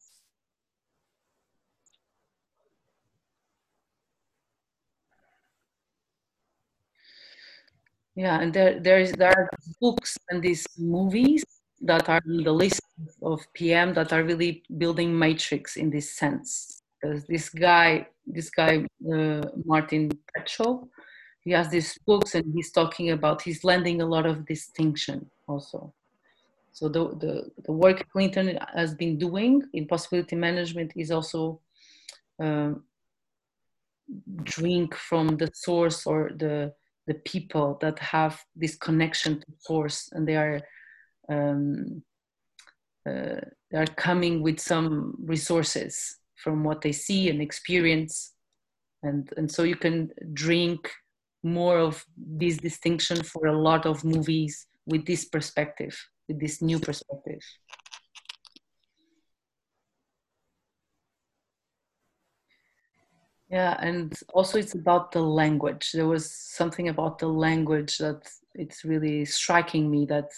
Yeah 8.15 8.41
and 8.41 8.51
there 8.53 8.79
there 8.79 8.99
is 8.99 9.11
there 9.11 9.29
are 9.29 9.49
books 9.79 10.17
and 10.29 10.41
these 10.41 10.65
movies 10.79 11.45
that 11.81 12.09
are 12.09 12.21
in 12.25 12.43
the 12.43 12.51
list 12.51 12.81
of 13.21 13.45
pm 13.53 13.93
that 13.93 14.11
are 14.11 14.23
really 14.23 14.63
building 14.77 15.17
matrix 15.17 15.75
in 15.77 15.91
this 15.91 16.15
sense. 16.15 16.81
Because 16.99 17.25
this 17.27 17.49
guy 17.49 18.07
this 18.25 18.49
guy 18.49 18.85
uh, 19.05 19.41
martin 19.65 20.09
Prechtel 20.33 20.87
he 21.47 21.53
has 21.53 21.69
these 21.69 21.97
books 22.05 22.35
and 22.35 22.45
he's 22.53 22.71
talking 22.71 23.11
about 23.11 23.41
he's 23.41 23.63
lending 23.63 24.01
a 24.01 24.05
lot 24.05 24.25
of 24.25 24.45
distinction 24.45 25.25
also. 25.47 25.93
So 26.73 26.89
the, 26.89 27.03
the, 27.23 27.33
the 27.65 27.71
work 27.71 28.05
clinton 28.11 28.59
has 28.75 28.93
been 28.93 29.17
doing 29.17 29.63
in 29.71 29.87
possibility 29.87 30.35
management 30.35 30.91
is 30.97 31.09
also 31.09 31.61
um, 32.43 32.83
drink 34.43 34.93
from 34.93 35.37
the 35.37 35.49
source 35.53 36.05
or 36.05 36.31
the 36.35 36.73
the 37.07 37.13
people 37.31 37.77
that 37.79 37.97
have 37.99 38.43
this 38.53 38.75
connection 38.75 39.39
to 39.39 39.47
source. 39.59 40.09
And 40.11 40.27
they 40.27 40.35
are 40.35 40.59
um, 41.29 42.03
uh, 43.09 43.39
they 43.71 43.77
are 43.77 43.93
coming 43.95 44.43
with 44.43 44.59
some 44.59 45.15
resources 45.23 46.17
from 46.35 46.65
what 46.65 46.81
they 46.81 46.91
see 46.91 47.29
and 47.29 47.41
experience. 47.41 48.33
And 49.01 49.31
and 49.37 49.49
so 49.49 49.63
you 49.63 49.77
can 49.77 50.11
drink 50.33 50.91
more 51.47 51.79
of 51.79 52.05
this 52.15 52.57
distinction 52.57 53.23
for 53.23 53.47
a 53.47 53.57
lot 53.57 53.85
of 53.85 54.03
movies 54.03 54.67
with 54.85 55.05
this 55.05 55.25
perspective, 55.25 55.97
with 56.27 56.39
this 56.39 56.61
new 56.61 56.79
perspective. 56.79 57.41
Yeah, 63.49 63.77
and 63.79 64.13
also 64.33 64.57
it's 64.57 64.75
about 64.75 65.13
the 65.13 65.21
language. 65.21 65.91
There 65.93 66.07
was 66.07 66.29
something 66.31 66.89
about 66.89 67.19
the 67.19 67.29
language 67.29 67.97
that 67.99 68.29
it's 68.55 68.83
really 68.83 69.23
striking 69.23 69.89
me 69.89 70.05
that 70.07 70.29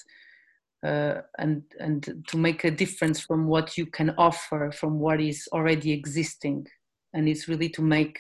uh, 0.84 1.22
and 1.38 1.64
and 1.80 2.24
to 2.28 2.38
make 2.38 2.64
a 2.64 2.72
difference 2.72 3.20
from 3.20 3.48
what 3.48 3.78
you 3.78 3.86
can 3.86 4.12
offer 4.18 4.72
from 4.72 5.00
what 5.00 5.20
is 5.20 5.48
already 5.52 5.92
existing 5.92 6.66
and 7.14 7.28
it's 7.28 7.48
really 7.50 7.68
to 7.70 7.82
make 7.82 8.18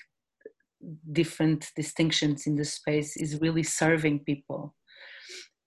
different 1.12 1.72
distinctions 1.76 2.48
in 2.48 2.56
the 2.56 2.66
space 2.66 3.18
is 3.18 3.42
really 3.42 3.64
serving 3.64 4.20
people. 4.20 4.76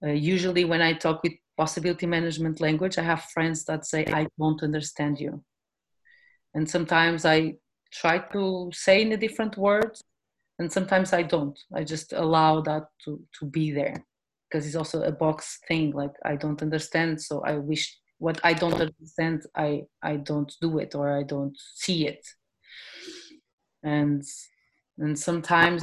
Uh, 0.04 0.10
usually 0.10 0.64
when 0.64 0.82
i 0.82 0.92
talk 0.92 1.22
with 1.22 1.32
possibility 1.56 2.06
management 2.06 2.60
language 2.60 2.98
i 2.98 3.02
have 3.02 3.22
friends 3.34 3.64
that 3.64 3.84
say 3.86 4.04
i 4.12 4.26
don't 4.38 4.62
understand 4.62 5.20
you. 5.20 5.42
And 6.54 6.68
sometimes 6.68 7.24
i 7.24 7.54
try 7.92 8.18
to 8.32 8.70
say 8.72 9.02
in 9.02 9.12
a 9.12 9.16
different 9.16 9.56
words 9.56 10.02
and 10.58 10.72
sometimes 10.72 11.12
i 11.12 11.22
don't. 11.22 11.58
I 11.74 11.84
just 11.84 12.12
allow 12.12 12.60
that 12.62 12.84
to, 13.04 13.20
to 13.38 13.46
be 13.46 13.70
there 13.70 14.04
because 14.48 14.66
it's 14.66 14.76
also 14.76 15.02
a 15.02 15.12
box 15.12 15.60
thing 15.66 15.92
like 15.92 16.12
i 16.24 16.36
don't 16.36 16.62
understand 16.62 17.20
so 17.20 17.42
i 17.44 17.56
wish 17.56 17.98
what 18.18 18.38
i 18.44 18.52
don't 18.52 18.80
understand 18.80 19.42
i 19.56 19.82
i 20.02 20.16
don't 20.16 20.52
do 20.60 20.78
it 20.78 20.94
or 20.94 21.16
i 21.16 21.22
don't 21.22 21.56
see 21.74 22.06
it. 22.06 22.24
And 23.82 24.22
and 24.98 25.18
sometimes 25.18 25.82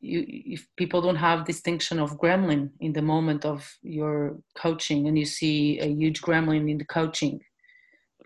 you, 0.00 0.24
if 0.28 0.66
people 0.76 1.00
don't 1.00 1.16
have 1.16 1.44
distinction 1.44 1.98
of 1.98 2.18
gremlin 2.18 2.70
in 2.80 2.92
the 2.92 3.02
moment 3.02 3.44
of 3.44 3.68
your 3.82 4.36
coaching 4.56 5.08
and 5.08 5.18
you 5.18 5.24
see 5.24 5.78
a 5.80 5.86
huge 5.86 6.20
gremlin 6.20 6.70
in 6.70 6.78
the 6.78 6.84
coaching 6.84 7.40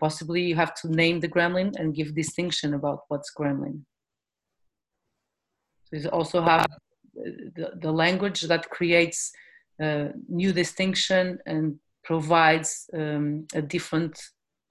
possibly 0.01 0.41
you 0.41 0.55
have 0.55 0.73
to 0.73 0.87
name 1.03 1.19
the 1.19 1.29
gremlin 1.35 1.69
and 1.79 1.95
give 1.95 2.15
distinction 2.15 2.73
about 2.73 2.99
what's 3.07 3.31
gremlin. 3.37 3.77
So 5.85 5.97
you 5.97 6.09
also 6.09 6.41
have 6.41 6.65
the, 7.57 7.67
the 7.85 7.91
language 7.91 8.41
that 8.51 8.69
creates 8.69 9.31
uh, 9.81 10.07
new 10.27 10.51
distinction 10.51 11.37
and 11.45 11.75
provides 12.03 12.89
um, 12.97 13.45
a 13.53 13.61
different 13.61 14.19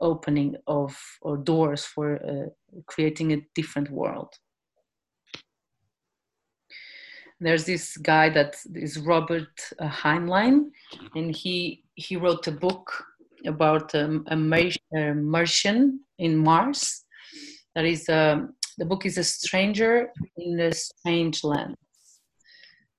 opening 0.00 0.56
of 0.66 0.92
or 1.22 1.36
doors 1.36 1.84
for 1.84 2.08
uh, 2.16 2.48
creating 2.86 3.32
a 3.32 3.42
different 3.54 3.88
world 3.90 4.32
there's 7.40 7.64
this 7.64 7.96
guy 7.96 8.28
that 8.30 8.56
is 8.74 8.98
Robert 8.98 9.60
uh, 9.78 9.88
Heinlein, 9.88 10.70
and 11.14 11.34
he 11.34 11.84
he 11.94 12.16
wrote 12.16 12.46
a 12.46 12.52
book 12.52 13.04
about 13.46 13.94
um, 13.94 14.24
a, 14.28 14.36
Martian 15.14 16.00
in 16.18 16.36
Mars. 16.36 17.04
That 17.74 17.84
is, 17.84 18.08
um, 18.08 18.54
the 18.78 18.84
book 18.84 19.06
is 19.06 19.16
a 19.18 19.24
stranger 19.24 20.10
in 20.36 20.58
a 20.60 20.72
strange 20.72 21.44
land. 21.44 21.76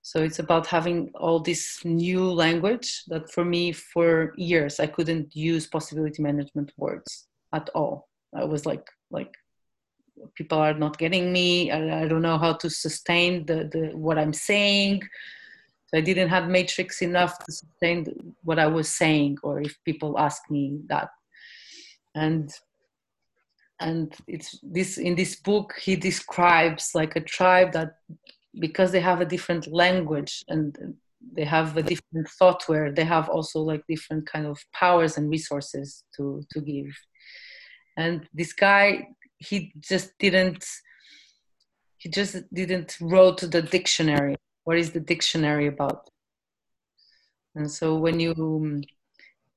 So 0.01 0.23
it's 0.23 0.39
about 0.39 0.67
having 0.67 1.11
all 1.15 1.39
this 1.39 1.79
new 1.85 2.23
language 2.31 3.03
that 3.07 3.31
for 3.31 3.45
me, 3.45 3.71
for 3.71 4.33
years, 4.35 4.79
I 4.79 4.87
couldn't 4.87 5.35
use 5.35 5.67
possibility 5.67 6.21
management 6.21 6.71
words 6.77 7.27
at 7.53 7.69
all. 7.75 8.09
I 8.35 8.45
was 8.45 8.65
like, 8.65 8.87
like 9.11 9.33
people 10.36 10.57
are 10.57 10.74
not 10.74 10.97
getting 10.97 11.32
me. 11.32 11.72
I, 11.72 12.03
I, 12.03 12.07
don't 12.07 12.22
know 12.22 12.38
how 12.38 12.53
to 12.53 12.70
sustain 12.70 13.45
the, 13.45 13.70
the 13.72 13.91
what 13.95 14.18
i'm 14.18 14.34
saying. 14.34 15.01
So 15.88 15.97
i 15.97 16.01
didn't 16.01 16.30
have 16.30 16.47
matrix 16.47 17.01
enough 17.01 17.38
to 17.39 17.51
sustain 17.51 18.34
what 18.43 18.59
i 18.59 18.68
was 18.68 18.89
saying 18.89 19.38
or 19.43 19.62
if 19.62 19.78
people 19.84 20.20
ask 20.20 20.49
me 20.49 20.80
that. 20.88 21.09
And 22.16 22.51
and 23.80 24.14
it's 24.28 24.59
this 24.62 24.97
in 24.97 25.16
this 25.16 25.36
book 25.38 25.74
he 25.82 25.95
describes 25.95 26.91
like 26.93 27.16
a 27.16 27.22
tribe 27.22 27.72
that 27.74 27.95
because 28.59 28.91
they 28.91 28.99
have 28.99 29.22
a 29.22 29.26
different 29.26 29.66
language 29.68 30.43
and 30.49 30.97
they 31.34 31.45
have 31.45 31.78
a 31.78 31.84
different 31.84 32.28
where 32.68 32.91
they 32.91 33.03
have 33.03 33.30
also 33.30 33.59
like 33.59 33.84
different 33.88 34.26
kind 34.26 34.45
of 34.45 34.59
powers 34.74 35.18
and 35.18 35.30
resources 35.30 36.03
to 36.16 36.43
to 36.51 36.62
give. 36.62 36.95
And 37.97 38.28
this 38.34 38.53
guy 38.53 39.07
he 39.41 39.73
just 39.79 40.17
didn't 40.19 40.63
he 41.97 42.09
just 42.09 42.35
didn't 42.53 42.97
wrote 42.99 43.41
the 43.41 43.61
dictionary. 43.61 44.35
What 44.63 44.77
is 44.77 44.91
the 44.91 44.99
dictionary 44.99 45.67
about? 45.67 46.09
And 47.55 47.69
so 47.69 47.95
when 47.95 48.19
you 48.19 48.81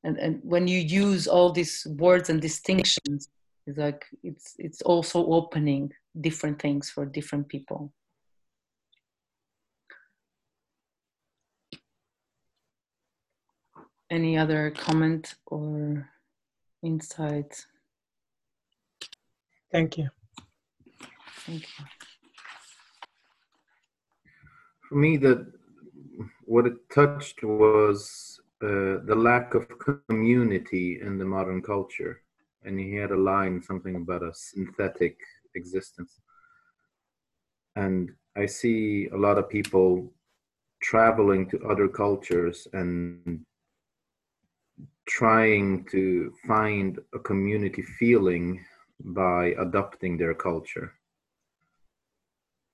and, 0.03 0.19
and 0.19 0.41
when 0.43 0.69
you 0.69 0.81
use 0.81 1.27
all 1.27 1.53
these 1.53 1.87
words 1.99 2.29
and 2.29 2.41
distinctions 2.41 3.29
it's 3.67 3.79
like 3.79 4.05
it's 4.23 4.55
it's 4.59 4.83
also 4.83 5.25
opening 5.27 5.91
different 6.21 6.61
things 6.61 6.91
for 6.91 7.07
different 7.07 7.49
people. 7.49 7.93
Any 14.11 14.37
other 14.37 14.71
comment 14.71 15.35
or 15.47 16.11
insight 16.83 17.65
Thank 19.75 19.99
you. 19.99 20.09
Thank 21.47 21.63
you. 21.63 21.85
For 24.89 24.95
me, 24.95 25.17
that 25.17 25.53
what 26.45 26.67
it 26.67 26.77
touched 26.95 27.43
was 27.43 28.41
uh, 28.63 29.03
the 29.05 29.17
lack 29.17 29.55
of 29.55 29.67
community 30.09 31.01
in 31.03 31.19
the 31.19 31.25
modern 31.25 31.61
culture, 31.61 32.21
and 32.63 32.79
he 32.79 32.95
had 32.95 33.11
a 33.11 33.17
line 33.17 33.61
something 33.61 33.97
about 33.97 34.23
a 34.23 34.31
synthetic 34.33 35.19
existence. 35.57 36.21
And 37.75 38.13
I 38.37 38.47
see 38.47 39.09
a 39.09 39.17
lot 39.17 39.39
of 39.39 39.49
people 39.49 40.13
traveling 40.83 41.51
to 41.51 41.59
other 41.69 41.89
cultures 41.89 42.69
and 42.75 43.45
trying 45.07 45.85
to 45.87 46.33
find 46.47 47.01
a 47.13 47.19
community 47.19 47.83
feeling 47.83 48.65
by 49.01 49.55
adopting 49.59 50.17
their 50.17 50.35
culture. 50.35 50.93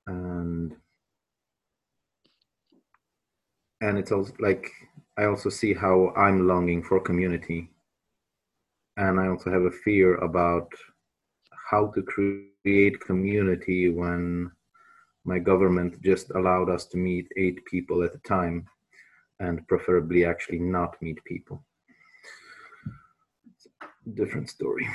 And 0.07 0.75
and 3.81 3.99
it's 3.99 4.13
also 4.13 4.33
like 4.39 4.71
I 5.17 5.25
also 5.25 5.51
see 5.51 5.75
how 5.75 6.13
I'm 6.17 6.47
longing 6.47 6.83
for 6.83 7.01
community. 7.01 7.71
And 8.97 9.19
I 9.19 9.29
also 9.29 9.51
have 9.51 9.63
a 9.63 9.71
fear 9.71 10.17
about 10.17 10.71
how 11.71 11.87
to 11.95 12.03
create 12.03 13.01
community 13.01 13.89
when 13.89 14.51
my 15.25 15.39
government 15.39 16.03
just 16.03 16.31
allowed 16.31 16.69
us 16.69 16.87
to 16.87 16.97
meet 16.97 17.29
eight 17.37 17.65
people 17.67 18.03
at 18.03 18.15
a 18.15 18.19
time 18.19 18.67
and 19.39 19.67
preferably 19.69 20.25
actually 20.25 20.59
not 20.59 21.01
meet 21.01 21.23
people. 21.25 21.63
Different 24.15 24.49
story. 24.51 24.89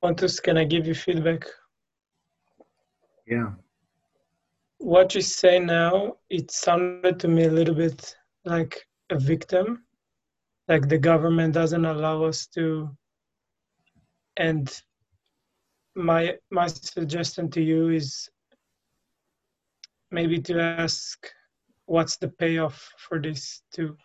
Pontus, 0.00 0.38
can 0.38 0.56
I 0.56 0.64
give 0.64 0.86
you 0.86 0.94
feedback? 0.94 1.44
Yeah. 3.26 3.50
What 4.78 5.14
you 5.14 5.22
say 5.22 5.58
now, 5.58 6.16
it 6.30 6.50
sounded 6.52 7.18
to 7.20 7.28
me 7.28 7.44
a 7.44 7.50
little 7.50 7.74
bit 7.74 8.14
like 8.44 8.86
a 9.10 9.18
victim, 9.18 9.84
like 10.68 10.88
the 10.88 10.98
government 10.98 11.52
doesn't 11.52 11.84
allow 11.84 12.22
us 12.22 12.46
to. 12.54 12.96
And 14.36 14.70
my 15.96 16.36
my 16.50 16.68
suggestion 16.68 17.50
to 17.50 17.60
you 17.60 17.88
is 17.88 18.28
maybe 20.12 20.40
to 20.42 20.60
ask, 20.60 21.28
what's 21.86 22.18
the 22.18 22.28
payoff 22.28 22.88
for 22.98 23.20
this 23.20 23.62
to 23.74 23.96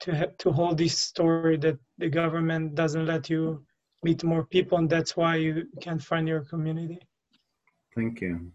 to 0.00 0.30
to 0.38 0.52
hold 0.52 0.76
this 0.76 0.98
story 0.98 1.56
that 1.56 1.78
the 1.96 2.10
government 2.10 2.74
doesn't 2.74 3.06
let 3.06 3.30
you 3.30 3.64
meet 4.02 4.24
more 4.24 4.44
people 4.44 4.78
and 4.78 4.90
that's 4.90 5.16
why 5.16 5.36
you 5.36 5.66
can 5.80 5.98
find 5.98 6.26
your 6.28 6.42
community 6.42 6.98
thank 7.94 8.20
you 8.20 8.52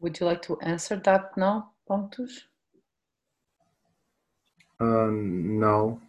Would 0.00 0.20
you 0.20 0.26
like 0.26 0.42
to 0.42 0.58
answer 0.60 0.96
that 0.96 1.36
now, 1.36 1.72
Pontus? 1.88 2.44
Um, 4.78 5.58
no. 5.58 6.00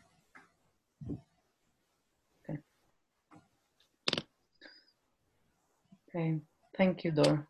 Okay, 6.10 6.39
thank 6.76 7.03
you, 7.03 7.12
Dor. 7.12 7.47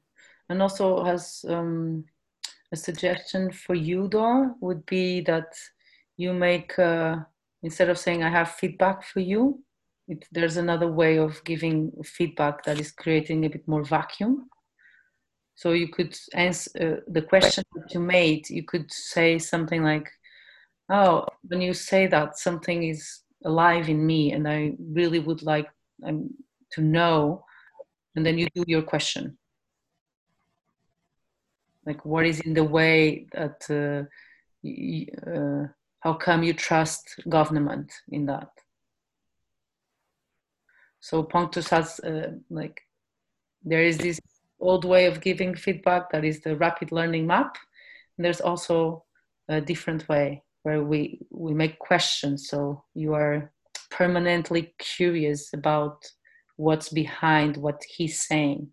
And 0.49 0.61
also 0.61 1.03
has 1.05 1.45
um, 1.47 2.03
a 2.73 2.75
suggestion 2.75 3.51
for 3.51 3.73
you, 3.73 4.09
Dor, 4.09 4.53
would 4.59 4.85
be 4.85 5.21
that 5.21 5.53
you 6.17 6.33
make, 6.33 6.77
uh, 6.77 7.17
instead 7.63 7.89
of 7.89 7.97
saying 7.97 8.21
I 8.21 8.29
have 8.29 8.51
feedback 8.51 9.05
for 9.05 9.21
you, 9.21 9.63
it, 10.09 10.25
there's 10.31 10.57
another 10.57 10.91
way 10.91 11.19
of 11.19 11.41
giving 11.45 11.91
feedback 12.03 12.63
that 12.65 12.79
is 12.79 12.91
creating 12.91 13.45
a 13.45 13.49
bit 13.49 13.65
more 13.65 13.83
vacuum. 13.83 14.49
So 15.55 15.71
you 15.71 15.87
could 15.87 16.17
answer 16.33 16.71
uh, 16.81 17.11
the 17.11 17.21
question 17.21 17.63
that 17.75 17.93
you 17.93 18.01
made, 18.01 18.49
you 18.49 18.63
could 18.63 18.91
say 18.91 19.39
something 19.39 19.83
like, 19.83 20.09
oh, 20.89 21.27
when 21.43 21.61
you 21.61 21.73
say 21.73 22.07
that, 22.07 22.37
something 22.37 22.83
is 22.83 23.21
alive 23.45 23.87
in 23.87 24.05
me 24.05 24.33
and 24.33 24.47
I 24.47 24.73
really 24.79 25.19
would 25.19 25.43
like 25.43 25.69
um, 26.05 26.31
to 26.73 26.81
know 26.81 27.45
and 28.15 28.25
then 28.25 28.37
you 28.37 28.47
do 28.53 28.63
your 28.67 28.81
question 28.81 29.37
like 31.85 32.03
what 32.05 32.25
is 32.25 32.39
in 32.41 32.53
the 32.53 32.63
way 32.63 33.25
that 33.33 33.63
uh, 33.69 34.05
y- 34.63 35.07
uh, 35.27 35.67
how 36.01 36.13
come 36.13 36.43
you 36.43 36.53
trust 36.53 37.19
government 37.29 37.91
in 38.09 38.25
that 38.25 38.49
so 40.99 41.23
Pontus 41.23 41.69
has 41.69 41.99
uh, 42.01 42.31
like 42.49 42.81
there 43.63 43.83
is 43.83 43.97
this 43.97 44.19
old 44.59 44.85
way 44.85 45.05
of 45.05 45.21
giving 45.21 45.55
feedback 45.55 46.11
that 46.11 46.25
is 46.25 46.41
the 46.41 46.55
rapid 46.55 46.91
learning 46.91 47.27
map. 47.27 47.57
And 48.17 48.25
there's 48.25 48.41
also 48.41 49.05
a 49.47 49.61
different 49.61 50.07
way 50.09 50.43
where 50.63 50.83
we 50.83 51.19
we 51.31 51.53
make 51.53 51.79
questions. 51.79 52.49
So 52.49 52.83
you 52.93 53.13
are 53.13 53.51
permanently 53.89 54.73
curious 54.77 55.53
about 55.53 56.05
what's 56.59 56.89
behind 56.89 57.57
what 57.57 57.81
he's 57.95 58.21
saying. 58.21 58.69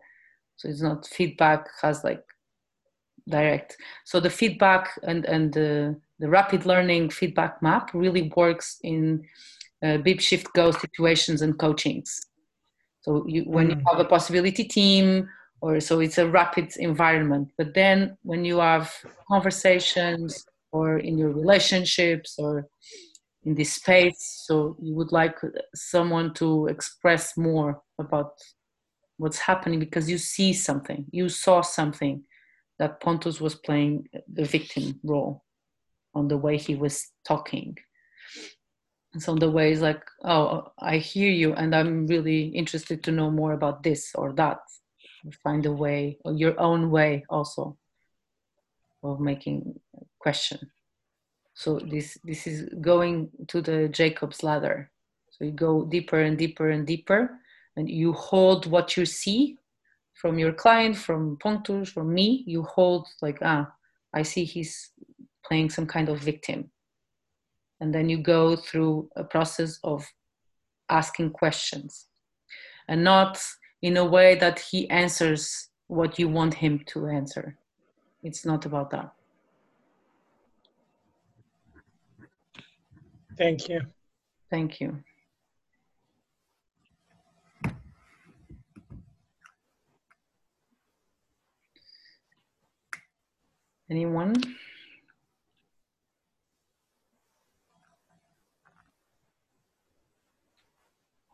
So 0.56 0.68
it's 0.68 0.82
not 0.82 1.06
feedback 1.06 1.68
has 1.82 2.02
like 2.02 2.24
direct. 3.28 3.76
So 4.04 4.20
the 4.20 4.30
feedback 4.30 4.90
and 5.02 5.24
and 5.24 5.52
the 5.52 5.96
the 6.18 6.28
rapid 6.28 6.66
learning 6.66 7.10
feedback 7.10 7.62
map 7.62 7.90
really 7.94 8.32
works 8.36 8.78
in 8.82 9.24
uh, 9.84 9.98
bib 9.98 10.20
shift 10.20 10.52
go 10.54 10.70
situations 10.70 11.42
and 11.42 11.58
coachings 11.58 12.20
so 13.02 13.24
you, 13.26 13.42
when 13.42 13.70
you 13.70 13.76
have 13.86 14.00
a 14.00 14.04
possibility 14.04 14.64
team 14.64 15.28
or 15.60 15.80
so 15.80 16.00
it's 16.00 16.18
a 16.18 16.28
rapid 16.28 16.72
environment 16.78 17.48
but 17.58 17.74
then 17.74 18.16
when 18.22 18.44
you 18.44 18.58
have 18.58 18.92
conversations 19.28 20.46
or 20.72 20.98
in 20.98 21.18
your 21.18 21.30
relationships 21.30 22.36
or 22.38 22.66
in 23.46 23.54
this 23.54 23.74
space 23.74 24.42
so 24.44 24.76
you 24.82 24.94
would 24.94 25.12
like 25.12 25.42
uh, 25.42 25.48
someone 25.74 26.34
to 26.34 26.66
express 26.66 27.36
more 27.36 27.80
about 27.98 28.32
what's 29.16 29.38
happening 29.38 29.78
because 29.80 30.10
you 30.10 30.18
see 30.18 30.52
something 30.52 31.06
you 31.10 31.28
saw 31.28 31.62
something 31.62 32.22
that 32.78 33.00
pontus 33.00 33.40
was 33.40 33.54
playing 33.54 34.08
the 34.32 34.44
victim 34.44 35.00
role 35.02 35.42
on 36.14 36.28
the 36.28 36.36
way 36.36 36.56
he 36.56 36.74
was 36.74 37.12
talking. 37.26 37.76
And 39.12 39.22
so 39.22 39.34
the 39.34 39.50
way 39.50 39.72
is 39.72 39.80
like 39.80 40.04
oh 40.24 40.72
i 40.78 40.98
hear 40.98 41.30
you 41.30 41.54
and 41.54 41.74
i'm 41.74 42.06
really 42.06 42.48
interested 42.48 43.02
to 43.04 43.12
know 43.12 43.30
more 43.30 43.52
about 43.52 43.82
this 43.82 44.10
or 44.14 44.32
that. 44.34 44.58
Find 45.42 45.64
a 45.66 45.72
way 45.72 46.18
or 46.24 46.34
your 46.34 46.58
own 46.60 46.90
way 46.90 47.24
also 47.28 47.76
of 49.02 49.18
making 49.20 49.80
question 50.20 50.58
so 51.56 51.80
this 51.80 52.18
this 52.22 52.46
is 52.46 52.68
going 52.82 53.30
to 53.48 53.62
the 53.62 53.88
jacob's 53.88 54.42
ladder. 54.42 54.90
So 55.30 55.44
you 55.44 55.52
go 55.52 55.84
deeper 55.86 56.20
and 56.20 56.36
deeper 56.36 56.68
and 56.68 56.86
deeper 56.86 57.30
and 57.76 57.88
you 57.88 58.12
hold 58.12 58.66
what 58.66 58.96
you 58.96 59.06
see 59.06 59.56
from 60.12 60.38
your 60.38 60.52
client 60.52 60.96
from 60.96 61.38
pontus 61.38 61.88
from 61.88 62.12
me. 62.12 62.44
You 62.46 62.62
hold 62.62 63.08
like 63.22 63.38
ah 63.42 63.72
i 64.12 64.22
see 64.22 64.44
he's 64.44 64.90
playing 65.46 65.70
some 65.70 65.86
kind 65.86 66.10
of 66.10 66.20
victim. 66.20 66.70
And 67.80 67.94
then 67.94 68.10
you 68.10 68.18
go 68.18 68.56
through 68.56 69.08
a 69.16 69.24
process 69.24 69.78
of 69.82 70.06
asking 70.90 71.30
questions. 71.30 72.06
And 72.88 73.02
not 73.02 73.42
in 73.80 73.96
a 73.96 74.04
way 74.04 74.34
that 74.36 74.58
he 74.58 74.88
answers 74.90 75.68
what 75.86 76.18
you 76.18 76.28
want 76.28 76.54
him 76.54 76.84
to 76.88 77.06
answer. 77.06 77.56
It's 78.22 78.44
not 78.44 78.66
about 78.66 78.90
that 78.90 79.15
Thank 83.36 83.68
you. 83.68 83.80
thank 84.50 84.80
you 84.80 85.02
anyone 93.90 94.34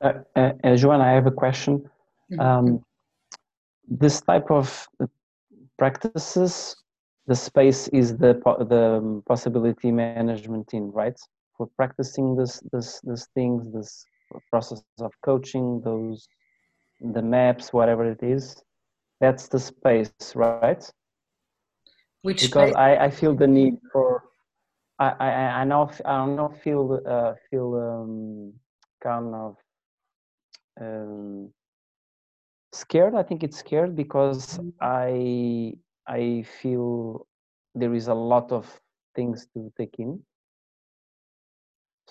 Uh, 0.03 0.15
uh, 0.35 0.53
uh, 0.65 0.69
Joana, 0.75 1.03
I 1.03 1.13
have 1.13 1.29
a 1.29 1.31
question. 1.31 1.89
Um, 2.41 2.85
this 3.89 4.21
type 4.21 4.51
of 4.51 4.89
practices, 5.79 6.75
the 7.27 7.37
space 7.37 7.89
is 7.89 8.17
the 8.17 8.35
po- 8.35 8.65
the 8.65 8.97
um, 8.99 9.23
possibility 9.27 9.93
management 9.93 10.67
team, 10.69 10.91
right? 10.91 11.19
For 11.57 11.69
practicing 11.77 12.37
this 12.37 12.61
this 12.73 13.01
these 13.03 13.29
things, 13.35 13.73
this 13.73 14.05
process 14.51 14.83
of 15.01 15.13
coaching, 15.25 15.81
those 15.85 16.29
the 17.01 17.23
maps, 17.23 17.73
whatever 17.73 18.05
it 18.11 18.23
is, 18.23 18.63
that's 19.21 19.49
the 19.49 19.59
space, 19.59 20.35
right? 20.35 20.93
which 22.23 22.43
because 22.43 22.71
space? 22.71 22.77
I, 22.77 22.97
I 22.97 23.11
feel 23.11 23.35
the 23.35 23.47
need 23.47 23.79
for 23.93 24.23
I 24.99 25.11
I 25.21 25.31
I 25.61 25.65
know, 25.65 25.91
I 26.05 26.13
now 26.13 26.23
I 26.23 26.27
now 26.27 26.49
feel 26.49 27.01
uh, 27.07 27.35
feel 27.51 27.75
um, 27.77 28.53
kind 29.03 29.35
of 29.35 29.57
um, 30.81 31.53
scared. 32.73 33.15
I 33.15 33.23
think 33.23 33.43
it's 33.43 33.59
scared 33.59 33.97
because 33.97 34.61
I 34.81 35.75
I 36.07 36.45
feel 36.63 37.27
there 37.75 37.95
is 37.95 38.09
a 38.09 38.15
lot 38.15 38.53
of 38.53 38.81
things 39.15 39.47
to 39.55 39.73
take 39.79 39.97
in. 39.99 40.21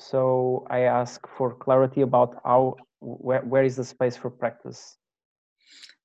So 0.01 0.65
I 0.69 0.81
ask 0.81 1.27
for 1.37 1.53
clarity 1.53 2.01
about 2.01 2.41
how 2.43 2.87
where 3.01 3.41
where 3.41 3.63
is 3.63 3.75
the 3.75 3.83
space 3.85 4.17
for 4.17 4.29
practice. 4.29 4.97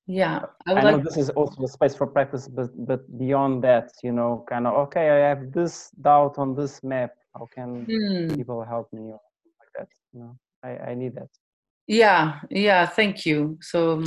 yeah 0.07 0.39
i 0.67 0.73
I 0.75 0.83
know 0.83 0.97
like 0.97 1.03
this 1.03 1.17
is 1.17 1.29
also 1.31 1.63
a 1.63 1.67
space 1.67 1.95
for 1.95 2.07
practice, 2.07 2.47
but 2.47 2.69
but 2.85 3.01
beyond 3.17 3.63
that, 3.63 3.89
you 4.03 4.11
know, 4.11 4.45
kind 4.49 4.67
of 4.67 4.73
okay, 4.87 5.09
I 5.09 5.29
have 5.29 5.51
this 5.51 5.89
doubt 6.01 6.37
on 6.37 6.55
this 6.55 6.83
map. 6.83 7.11
How 7.33 7.47
can 7.55 7.85
Hmm. 7.87 8.35
people 8.37 8.63
help 8.63 8.87
me 8.93 9.03
or 9.11 9.21
like 9.59 9.71
that? 9.77 9.89
You 10.13 10.19
know, 10.21 10.37
I 10.63 10.91
I 10.91 10.95
need 10.95 11.15
that. 11.15 11.29
yeah 11.87 12.39
yeah 12.51 12.85
thank 12.85 13.25
you 13.25 13.57
so 13.61 13.93
um, 13.93 14.05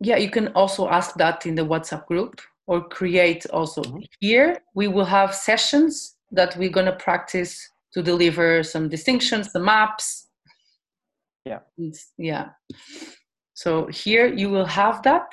yeah 0.00 0.16
you 0.16 0.30
can 0.30 0.48
also 0.54 0.88
ask 0.88 1.14
that 1.16 1.46
in 1.46 1.54
the 1.54 1.64
whatsapp 1.64 2.06
group 2.06 2.40
or 2.66 2.86
create 2.88 3.46
also 3.50 3.82
here 4.20 4.58
we 4.74 4.86
will 4.88 5.06
have 5.06 5.34
sessions 5.34 6.16
that 6.30 6.54
we're 6.56 6.70
going 6.70 6.86
to 6.86 6.96
practice 7.04 7.70
to 7.96 8.02
deliver 8.02 8.62
some 8.62 8.90
distinctions 8.90 9.52
the 9.52 9.58
maps. 9.58 10.28
Yeah. 11.46 11.60
It's- 11.78 12.12
yeah. 12.18 12.50
So 13.54 13.86
here 13.86 14.26
you 14.26 14.50
will 14.50 14.66
have 14.66 15.02
that 15.04 15.28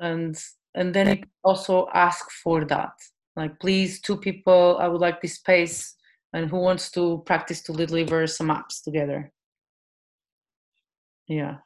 and 0.00 0.36
and 0.74 0.92
then 0.92 1.06
you 1.08 1.16
can 1.16 1.30
also 1.44 1.86
ask 1.94 2.28
for 2.42 2.64
that. 2.64 2.94
Like 3.36 3.60
please 3.60 4.00
two 4.00 4.16
people 4.16 4.76
i 4.80 4.88
would 4.88 5.00
like 5.00 5.20
this 5.22 5.36
space 5.36 5.94
and 6.32 6.50
who 6.50 6.58
wants 6.58 6.90
to 6.90 7.22
practice 7.26 7.62
to 7.62 7.72
deliver 7.72 8.26
some 8.26 8.48
apps 8.48 8.82
together? 8.82 9.30
Yeah. 11.28 11.58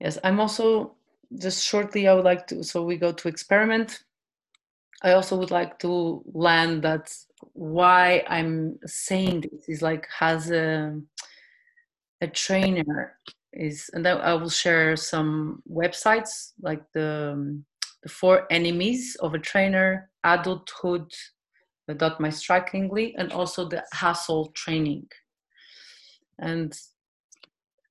Yes, 0.00 0.18
I'm 0.24 0.40
also 0.40 0.96
just 1.38 1.64
shortly. 1.64 2.08
I 2.08 2.14
would 2.14 2.24
like 2.24 2.46
to. 2.48 2.62
So 2.64 2.84
we 2.84 2.96
go 2.96 3.12
to 3.12 3.28
experiment. 3.28 4.04
I 5.02 5.12
also 5.12 5.36
would 5.36 5.50
like 5.50 5.78
to 5.80 6.22
land 6.32 6.82
that 6.82 7.14
why 7.52 8.22
I'm 8.28 8.78
saying 8.84 9.42
this 9.42 9.68
is 9.68 9.82
like 9.82 10.06
has 10.18 10.50
a 10.50 11.00
a 12.20 12.26
trainer 12.26 13.16
is, 13.52 13.90
and 13.94 14.06
I 14.06 14.34
will 14.34 14.50
share 14.50 14.94
some 14.96 15.62
websites 15.70 16.52
like 16.60 16.82
the 16.92 17.62
the 18.02 18.08
four 18.08 18.46
enemies 18.50 19.16
of 19.20 19.34
a 19.34 19.38
trainer, 19.38 20.10
adulthood, 20.24 21.10
dot 21.96 22.20
my 22.20 22.30
strikingly, 22.30 23.14
and 23.16 23.32
also 23.32 23.68
the 23.68 23.84
hustle 23.92 24.50
training. 24.54 25.06
And 26.38 26.72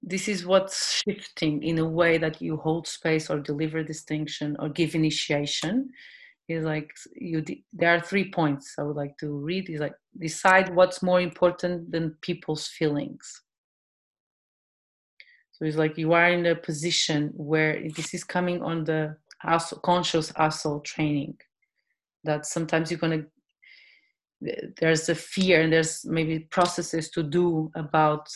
this 0.02 0.28
is 0.28 0.46
what's 0.46 1.02
shifting 1.04 1.64
in 1.64 1.80
a 1.80 1.86
way 1.86 2.18
that 2.18 2.42
you 2.42 2.58
hold 2.58 2.88
space 2.88 3.30
or 3.30 3.40
deliver 3.40 3.84
distinction 3.84 4.56
or 4.60 4.70
give 4.70 4.96
initiation. 4.96 5.90
Is 6.48 6.64
like 6.64 6.90
you 7.16 7.46
there 7.74 7.96
are 7.96 8.00
three 8.00 8.32
points 8.32 8.74
i 8.80 8.82
would 8.82 8.96
like 8.96 9.16
to 9.20 9.30
read. 9.30 9.70
Is 9.70 9.80
like 9.80 9.94
decide 10.18 10.74
what's 10.74 11.04
more 11.04 11.22
important 11.22 11.92
than 11.92 12.18
people's 12.22 12.68
feelings. 12.68 13.42
So 15.52 15.66
it's 15.66 15.78
like 15.78 15.98
you 15.98 16.14
are 16.14 16.32
in 16.32 16.46
a 16.46 16.56
position 16.56 17.32
where 17.36 17.84
this 17.96 18.14
is 18.14 18.24
coming 18.24 18.64
on 18.64 18.86
the 18.86 19.18
conscious 19.84 20.30
hustle 20.30 20.80
training 20.80 21.38
that 22.24 22.46
sometimes 22.46 22.90
you're 22.90 23.00
going 23.00 23.22
to 23.22 23.28
there's 24.80 25.10
a 25.10 25.16
fear 25.16 25.62
and 25.62 25.74
there's 25.74 26.06
maybe 26.06 26.40
processes 26.40 27.10
to 27.10 27.24
do 27.24 27.70
about 27.76 28.30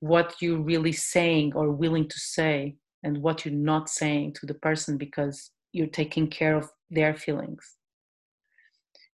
what 0.00 0.34
you're 0.40 0.60
really 0.60 0.92
saying 0.92 1.52
or 1.54 1.70
willing 1.70 2.08
to 2.08 2.18
say 2.18 2.76
and 3.02 3.22
what 3.22 3.44
you're 3.44 3.54
not 3.54 3.88
saying 3.88 4.32
to 4.34 4.46
the 4.46 4.54
person 4.54 4.96
because 4.96 5.50
you're 5.72 5.86
taking 5.86 6.28
care 6.28 6.56
of 6.56 6.70
their 6.90 7.14
feelings. 7.14 7.76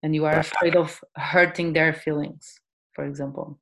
And 0.02 0.14
you 0.14 0.24
are 0.24 0.38
afraid 0.38 0.76
of 0.76 0.98
hurting 1.16 1.72
their 1.72 1.92
feelings 1.92 2.60
for 3.00 3.06
example. 3.06 3.58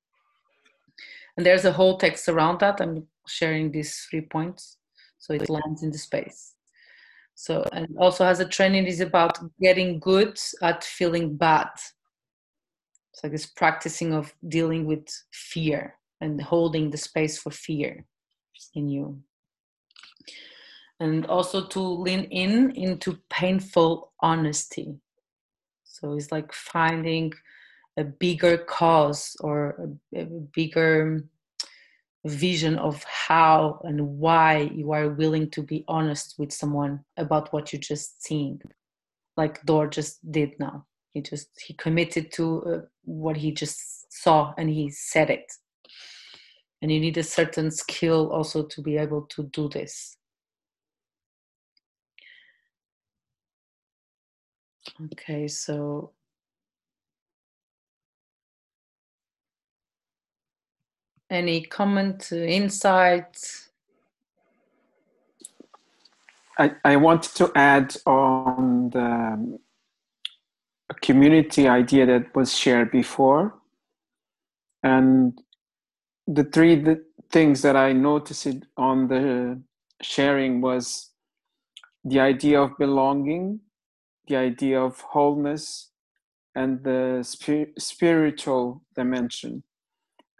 And 1.36 1.46
there's 1.46 1.64
a 1.64 1.72
whole 1.72 1.96
text 1.96 2.28
around 2.28 2.58
that. 2.60 2.80
I'm 2.80 3.06
sharing 3.26 3.70
these 3.70 4.06
three 4.10 4.22
points 4.22 4.78
so 5.18 5.32
it 5.32 5.48
lands 5.48 5.82
in 5.82 5.90
the 5.92 5.98
space. 5.98 6.54
So 7.34 7.64
and 7.72 7.96
also 7.98 8.24
as 8.24 8.40
a 8.40 8.44
training 8.44 8.86
is 8.86 9.00
about 9.00 9.38
getting 9.60 10.00
good 10.00 10.40
at 10.60 10.82
feeling 10.82 11.36
bad. 11.36 11.68
It's 13.12 13.22
like 13.22 13.32
this 13.32 13.46
practicing 13.46 14.12
of 14.12 14.34
dealing 14.48 14.86
with 14.86 15.06
fear 15.30 15.94
and 16.20 16.40
holding 16.40 16.90
the 16.90 16.98
space 16.98 17.38
for 17.38 17.50
fear 17.50 18.04
in 18.74 18.88
you. 18.88 19.20
And 21.00 21.26
also 21.26 21.66
to 21.66 21.80
lean 21.80 22.24
in 22.24 22.72
into 22.72 23.18
painful 23.30 24.12
honesty. 24.20 24.96
So 25.84 26.16
it's 26.16 26.32
like 26.32 26.52
finding 26.52 27.32
a 27.96 28.04
bigger 28.04 28.58
cause 28.58 29.36
or 29.40 29.96
a, 30.14 30.20
a 30.20 30.24
bigger 30.24 31.24
vision 32.24 32.78
of 32.78 33.04
how 33.04 33.80
and 33.84 34.18
why 34.18 34.70
you 34.74 34.92
are 34.92 35.08
willing 35.08 35.50
to 35.50 35.62
be 35.62 35.84
honest 35.86 36.34
with 36.38 36.52
someone 36.52 37.00
about 37.16 37.52
what 37.52 37.72
you 37.72 37.78
just 37.78 38.22
seen 38.24 38.60
like 39.38 39.64
dor 39.64 39.86
just 39.86 40.30
did 40.30 40.50
now. 40.58 40.84
He 41.14 41.22
just 41.22 41.48
he 41.64 41.72
committed 41.72 42.30
to 42.32 42.44
uh, 42.64 42.80
what 43.04 43.36
he 43.38 43.52
just 43.52 44.12
saw 44.12 44.52
and 44.58 44.68
he 44.68 44.90
said 44.90 45.30
it 45.30 45.50
and 46.80 46.92
you 46.92 47.00
need 47.00 47.16
a 47.16 47.22
certain 47.22 47.70
skill 47.70 48.30
also 48.30 48.62
to 48.62 48.82
be 48.82 48.96
able 48.96 49.22
to 49.22 49.44
do 49.44 49.68
this 49.68 50.16
okay 55.12 55.48
so 55.48 56.12
Any 61.30 61.60
comment, 61.60 62.30
uh, 62.32 62.36
insights? 62.36 63.68
I, 66.58 66.72
I 66.84 66.96
want 66.96 67.24
to 67.34 67.52
add 67.54 67.94
on 68.06 68.90
the 68.90 69.58
community 71.02 71.68
idea 71.68 72.06
that 72.06 72.34
was 72.34 72.56
shared 72.56 72.90
before. 72.90 73.54
And 74.82 75.38
the 76.28 76.44
three 76.44 76.76
the 76.76 77.04
things 77.30 77.62
that 77.62 77.76
I 77.76 77.92
noticed 77.94 78.66
on 78.76 79.08
the 79.08 79.62
sharing 80.02 80.60
was 80.60 81.10
the 82.04 82.20
idea 82.20 82.60
of 82.60 82.78
belonging, 82.78 83.60
the 84.28 84.36
idea 84.36 84.80
of 84.80 85.00
wholeness, 85.00 85.90
and 86.54 86.84
the 86.84 87.22
spir- 87.22 87.72
spiritual 87.78 88.82
dimension. 88.94 89.64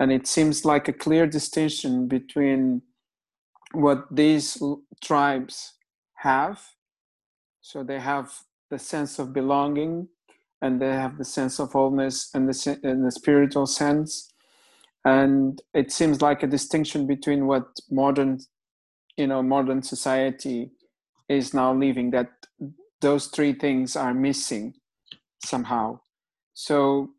And 0.01 0.13
it 0.13 0.27
seems 0.27 0.65
like 0.65 0.89
a 0.89 0.93
clear 0.93 1.27
distinction 1.27 2.09
between 2.09 2.83
what 3.73 4.07
these 4.15 4.63
tribes 5.03 5.75
have. 6.17 6.63
So 7.63 7.83
they 7.83 8.01
have 8.01 8.33
the 8.71 8.79
sense 8.79 9.19
of 9.19 9.33
belonging 9.33 10.09
and 10.63 10.81
they 10.81 10.93
have 10.93 11.19
the 11.19 11.25
sense 11.25 11.59
of 11.61 11.73
wholeness 11.73 12.31
and 12.35 12.49
the, 12.49 12.81
in 12.83 13.05
the 13.05 13.11
spiritual 13.11 13.67
sense 13.67 14.33
and 15.09 15.63
it 15.75 15.91
seems 15.91 16.21
like 16.21 16.43
a 16.43 16.53
distinction 16.57 17.07
between 17.07 17.47
what 17.47 17.67
modern 17.91 18.41
you 19.17 19.27
know 19.27 19.43
modern 19.43 19.83
society 19.83 20.71
is 21.29 21.55
now 21.55 21.71
living 21.73 22.11
that 22.11 22.31
those 23.01 23.27
three 23.27 23.53
things 23.53 23.97
are 23.97 24.15
missing 24.15 24.75
somehow. 25.45 26.01
So 26.55 27.11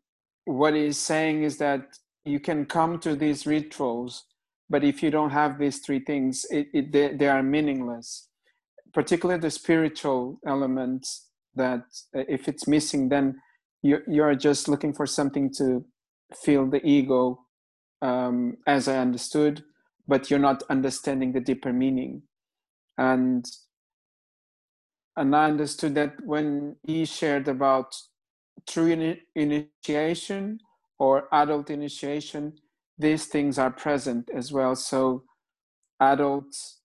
what 0.44 0.74
he's 0.74 0.98
saying 0.98 1.42
is 1.42 1.56
that 1.58 1.82
you 2.24 2.40
can 2.48 2.66
come 2.66 2.98
to 3.00 3.16
these 3.16 3.46
rituals 3.46 4.24
but 4.72 4.84
if 4.84 5.02
you 5.02 5.10
don't 5.10 5.30
have 5.42 5.58
these 5.58 5.78
three 5.84 6.02
things 6.10 6.46
it, 6.50 6.66
it 6.72 6.92
they, 6.92 7.08
they, 7.14 7.28
are 7.28 7.42
meaningless. 7.42 8.28
Particularly 8.92 9.40
the 9.40 9.50
spiritual 9.50 10.38
elements 10.46 11.28
that 11.54 11.82
if 12.12 12.46
it's 12.48 12.68
missing 12.68 13.08
then 13.08 13.40
you, 13.82 13.98
you're 14.06 14.34
just 14.34 14.68
looking 14.68 14.92
for 14.92 15.06
something 15.06 15.52
to 15.54 15.84
fill 16.44 16.66
the 16.66 16.84
ego 16.86 17.40
um, 18.02 18.56
as 18.66 18.88
i 18.88 18.96
understood 18.96 19.64
but 20.08 20.30
you're 20.30 20.38
not 20.38 20.62
understanding 20.70 21.32
the 21.32 21.40
deeper 21.40 21.72
meaning 21.72 22.22
and 22.98 23.46
and 25.16 25.34
i 25.36 25.46
understood 25.46 25.94
that 25.94 26.14
when 26.24 26.76
he 26.86 27.04
shared 27.04 27.48
about 27.48 27.94
true 28.68 29.16
initiation 29.34 30.60
or 30.98 31.28
adult 31.32 31.70
initiation, 31.70 32.52
these 32.98 33.26
things 33.26 33.58
are 33.58 33.70
present 33.70 34.30
as 34.34 34.52
well. 34.52 34.76
So 34.76 35.24
adults, 36.00 36.80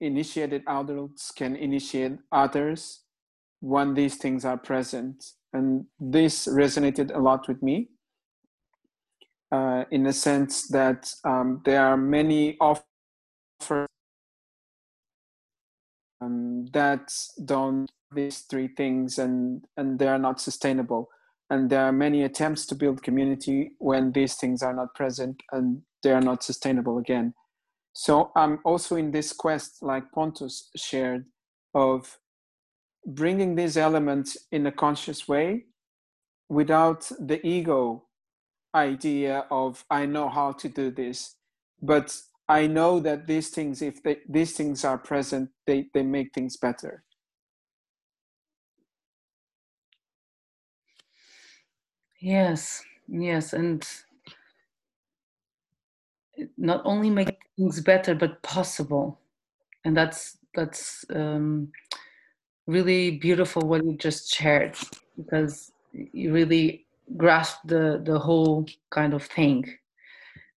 initiated 0.00 0.62
adults 0.68 1.30
can 1.30 1.56
initiate 1.56 2.18
others 2.32 3.00
when 3.60 3.94
these 3.94 4.16
things 4.16 4.44
are 4.44 4.56
present. 4.58 5.24
And 5.52 5.86
this 5.98 6.46
resonated 6.46 7.14
a 7.14 7.18
lot 7.18 7.48
with 7.48 7.62
me 7.62 7.88
uh, 9.52 9.84
in 9.90 10.04
the 10.04 10.12
sense 10.12 10.68
that 10.68 11.12
um, 11.24 11.62
there 11.64 11.84
are 11.84 11.96
many 11.96 12.56
offers 12.60 13.86
um, 16.20 16.66
that 16.72 17.12
don't 17.44 17.90
these 18.12 18.40
three 18.40 18.68
things 18.68 19.18
and, 19.18 19.64
and 19.76 19.98
they 19.98 20.08
are 20.08 20.18
not 20.18 20.40
sustainable. 20.40 21.08
And 21.50 21.70
there 21.70 21.84
are 21.84 21.92
many 21.92 22.22
attempts 22.24 22.66
to 22.66 22.74
build 22.74 23.02
community 23.02 23.72
when 23.78 24.12
these 24.12 24.34
things 24.34 24.62
are 24.62 24.74
not 24.74 24.94
present 24.94 25.42
and 25.52 25.82
they 26.02 26.12
are 26.12 26.20
not 26.20 26.42
sustainable 26.42 26.98
again. 26.98 27.34
So 27.92 28.30
i'm 28.36 28.58
also 28.64 28.96
in 28.96 29.10
this 29.10 29.32
quest 29.32 29.82
like 29.82 30.12
pontus 30.12 30.70
shared 30.76 31.24
of 31.74 32.18
bringing 33.06 33.54
these 33.54 33.76
elements 33.78 34.36
in 34.52 34.66
a 34.66 34.72
conscious 34.72 35.26
way 35.26 35.64
without 36.50 37.10
the 37.18 37.44
ego 37.46 38.05
idea 38.76 39.46
of 39.50 39.84
i 39.90 40.06
know 40.06 40.28
how 40.28 40.52
to 40.52 40.68
do 40.68 40.90
this 40.92 41.36
but 41.82 42.16
i 42.48 42.66
know 42.68 43.00
that 43.00 43.26
these 43.26 43.50
things 43.50 43.82
if 43.82 44.02
they, 44.04 44.18
these 44.28 44.52
things 44.56 44.84
are 44.84 44.98
present 44.98 45.50
they, 45.66 45.88
they 45.94 46.04
make 46.04 46.32
things 46.34 46.56
better. 46.58 47.04
Yes, 52.20 52.84
yes, 53.08 53.52
and 53.54 53.86
not 56.56 56.82
only 56.84 57.10
make 57.10 57.38
things 57.56 57.80
better 57.80 58.14
but 58.14 58.42
possible, 58.42 59.18
and 59.84 59.96
that's 59.96 60.38
that's 60.54 61.04
um, 61.14 61.72
really 62.68 63.12
beautiful 63.18 63.62
what 63.62 63.84
you 63.84 63.96
just 63.98 64.34
shared 64.34 64.76
because 65.16 65.72
you 65.92 66.32
really 66.34 66.85
grasp 67.16 67.58
the 67.64 68.00
the 68.04 68.18
whole 68.18 68.66
kind 68.90 69.14
of 69.14 69.22
thing. 69.22 69.64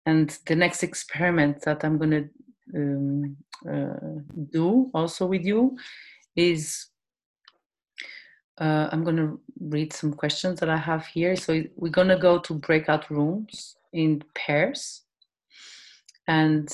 And 0.05 0.29
the 0.45 0.55
next 0.55 0.83
experiment 0.83 1.61
that 1.63 1.83
I'm 1.83 1.97
gonna 1.97 2.25
um, 2.75 3.37
uh, 3.69 4.21
do 4.51 4.89
also 4.93 5.25
with 5.25 5.43
you 5.43 5.77
is 6.35 6.87
uh, 8.59 8.89
I'm 8.91 9.03
going 9.03 9.17
to 9.17 9.39
read 9.59 9.93
some 9.93 10.13
questions 10.13 10.59
that 10.59 10.69
I 10.69 10.77
have 10.77 11.05
here. 11.05 11.35
So 11.35 11.63
we're 11.75 11.89
going 11.89 12.07
to 12.07 12.17
go 12.17 12.39
to 12.39 12.53
breakout 12.53 13.09
rooms 13.09 13.75
in 13.93 14.23
pairs. 14.33 15.03
And 16.27 16.67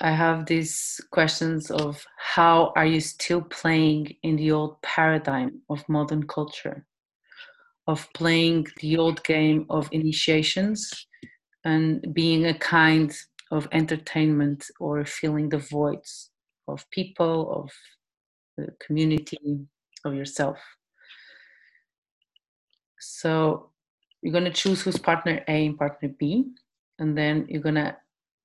I 0.00 0.12
have 0.12 0.46
these 0.46 1.00
questions 1.10 1.70
of 1.70 2.04
how 2.18 2.72
are 2.76 2.86
you 2.86 3.00
still 3.00 3.42
playing 3.42 4.14
in 4.22 4.36
the 4.36 4.52
old 4.52 4.80
paradigm 4.82 5.60
of 5.68 5.88
modern 5.88 6.26
culture, 6.26 6.86
of 7.86 8.08
playing 8.14 8.66
the 8.80 8.96
old 8.96 9.22
game 9.24 9.66
of 9.70 9.88
initiations 9.92 11.06
and 11.64 12.14
being 12.14 12.46
a 12.46 12.58
kind 12.58 13.16
of 13.50 13.68
entertainment 13.72 14.64
or 14.80 15.04
filling 15.04 15.48
the 15.48 15.58
voids 15.58 16.30
of 16.68 16.88
people, 16.90 17.62
of 17.62 17.70
the 18.56 18.72
community, 18.84 19.38
of 20.04 20.14
yourself. 20.14 20.58
So 22.98 23.70
you're 24.22 24.32
going 24.32 24.44
to 24.44 24.50
choose 24.50 24.82
who's 24.82 24.98
partner 24.98 25.44
A 25.48 25.66
and 25.66 25.78
partner 25.78 26.08
B, 26.18 26.46
and 26.98 27.16
then 27.16 27.46
you're 27.48 27.62
going 27.62 27.76
to 27.76 27.96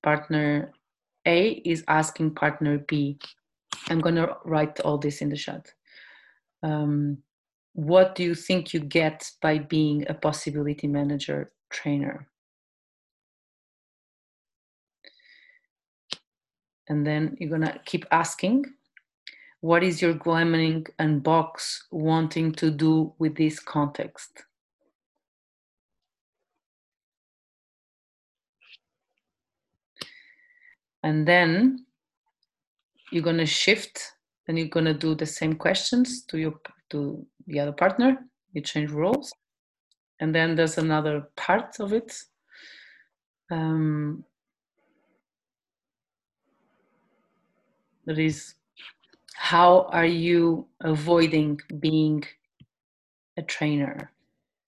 partner 0.02 0.72
A 1.26 1.50
is 1.64 1.84
asking 1.88 2.34
partner 2.34 2.78
B. 2.78 3.18
I'm 3.88 4.00
going 4.00 4.14
to 4.16 4.36
write 4.44 4.80
all 4.80 4.98
this 4.98 5.20
in 5.20 5.30
the 5.30 5.36
chat. 5.36 5.72
Um, 6.62 7.18
what 7.74 8.14
do 8.14 8.22
you 8.22 8.34
think 8.34 8.74
you 8.74 8.80
get 8.80 9.30
by 9.40 9.58
being 9.58 10.06
a 10.08 10.14
possibility 10.14 10.86
manager 10.86 11.52
trainer? 11.70 12.28
And 16.88 17.06
then 17.06 17.36
you're 17.38 17.48
going 17.48 17.62
to 17.62 17.80
keep 17.84 18.04
asking 18.10 18.66
what 19.62 19.84
is 19.84 20.02
your 20.02 20.14
gremlin 20.14 20.88
and 20.98 21.22
box 21.22 21.86
wanting 21.92 22.50
to 22.50 22.68
do 22.68 23.14
with 23.20 23.36
this 23.36 23.60
context? 23.60 24.42
And 31.04 31.26
then 31.26 31.86
you're 33.12 33.22
gonna 33.22 33.46
shift 33.46 34.00
and 34.48 34.58
you're 34.58 34.68
gonna 34.68 34.94
do 34.94 35.14
the 35.14 35.26
same 35.26 35.54
questions 35.54 36.24
to 36.24 36.38
your 36.38 36.54
to 36.90 37.24
the 37.46 37.60
other 37.60 37.72
partner. 37.72 38.18
You 38.52 38.62
change 38.62 38.90
roles, 38.90 39.32
and 40.20 40.34
then 40.34 40.54
there's 40.54 40.78
another 40.78 41.28
part 41.36 41.80
of 41.80 41.92
it. 41.92 42.24
Um, 43.50 44.24
that 48.06 48.18
is, 48.18 48.54
how 49.34 49.88
are 49.90 50.06
you 50.06 50.66
avoiding 50.80 51.60
being 51.80 52.24
a 53.36 53.42
trainer 53.42 54.10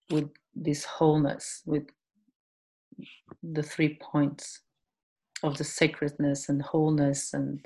with 0.09 0.29
this 0.55 0.83
wholeness, 0.85 1.61
with 1.65 1.83
the 3.43 3.63
three 3.63 3.97
points 4.01 4.61
of 5.43 5.57
the 5.57 5.63
sacredness 5.63 6.49
and 6.49 6.61
wholeness 6.61 7.33
and 7.33 7.65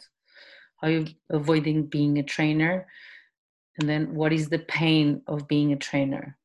how 0.81 0.87
are 0.87 0.91
you 0.91 1.07
avoiding 1.29 1.85
being 1.85 2.17
a 2.17 2.23
trainer 2.23 2.87
and 3.79 3.87
then 3.87 4.13
what 4.13 4.33
is 4.33 4.49
the 4.49 4.59
pain 4.59 5.21
of 5.27 5.47
being 5.47 5.71
a 5.71 5.77
trainer? 5.77 6.37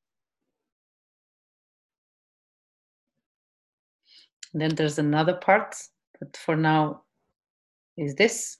And 4.52 4.62
then 4.62 4.74
there's 4.77 4.98
another 4.98 5.35
part 5.35 5.74
but 6.19 6.36
for 6.36 6.56
now 6.56 7.02
is 7.97 8.15
this. 8.15 8.59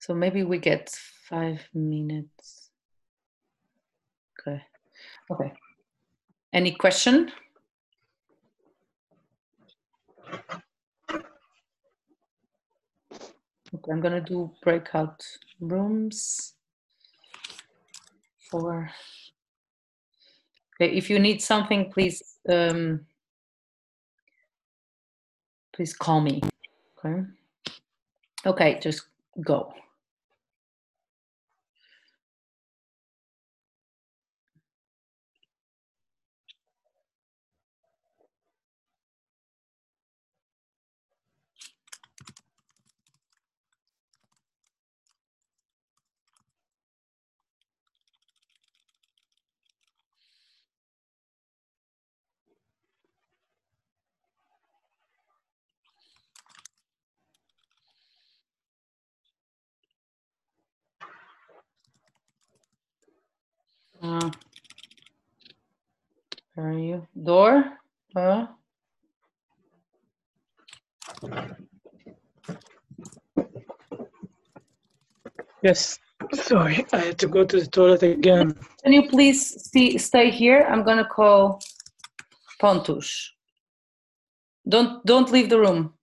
So 0.00 0.14
maybe 0.14 0.42
we 0.42 0.58
get 0.58 0.90
five 1.28 1.68
minutes. 1.74 2.70
Okay. 4.40 4.62
Okay. 5.30 5.52
Any 6.52 6.72
question 6.72 7.30
Okay, 13.72 13.92
I'm 13.92 14.00
gonna 14.00 14.20
do 14.20 14.50
breakout 14.62 15.24
rooms 15.60 16.54
for. 18.50 18.90
Okay, 20.74 20.92
if 20.96 21.08
you 21.08 21.18
need 21.20 21.40
something, 21.40 21.90
please 21.92 22.20
um, 22.48 23.06
please 25.72 25.94
call 25.94 26.20
me. 26.20 26.40
Okay. 27.04 27.22
Okay, 28.44 28.78
just 28.82 29.02
go. 29.40 29.72
Uh, 64.02 64.30
where 66.54 67.02
Dor? 67.22 67.64
Yes. 75.62 75.98
Sorry, 76.32 76.86
I 76.92 76.98
had 76.98 77.18
to 77.18 77.28
go 77.28 77.44
to 77.44 77.60
the 77.60 77.66
toilet 77.66 78.02
again. 78.02 78.54
can 78.82 78.92
you 78.92 79.08
please 79.08 79.70
see, 79.70 79.98
stay 79.98 80.30
here? 80.30 80.66
I'm 80.70 80.82
gonna 80.84 81.06
call 81.08 81.60
Pontus. 82.58 83.32
Don't 84.68 85.04
don't 85.06 85.30
leave 85.30 85.48
the 85.48 85.58
room. 85.58 85.94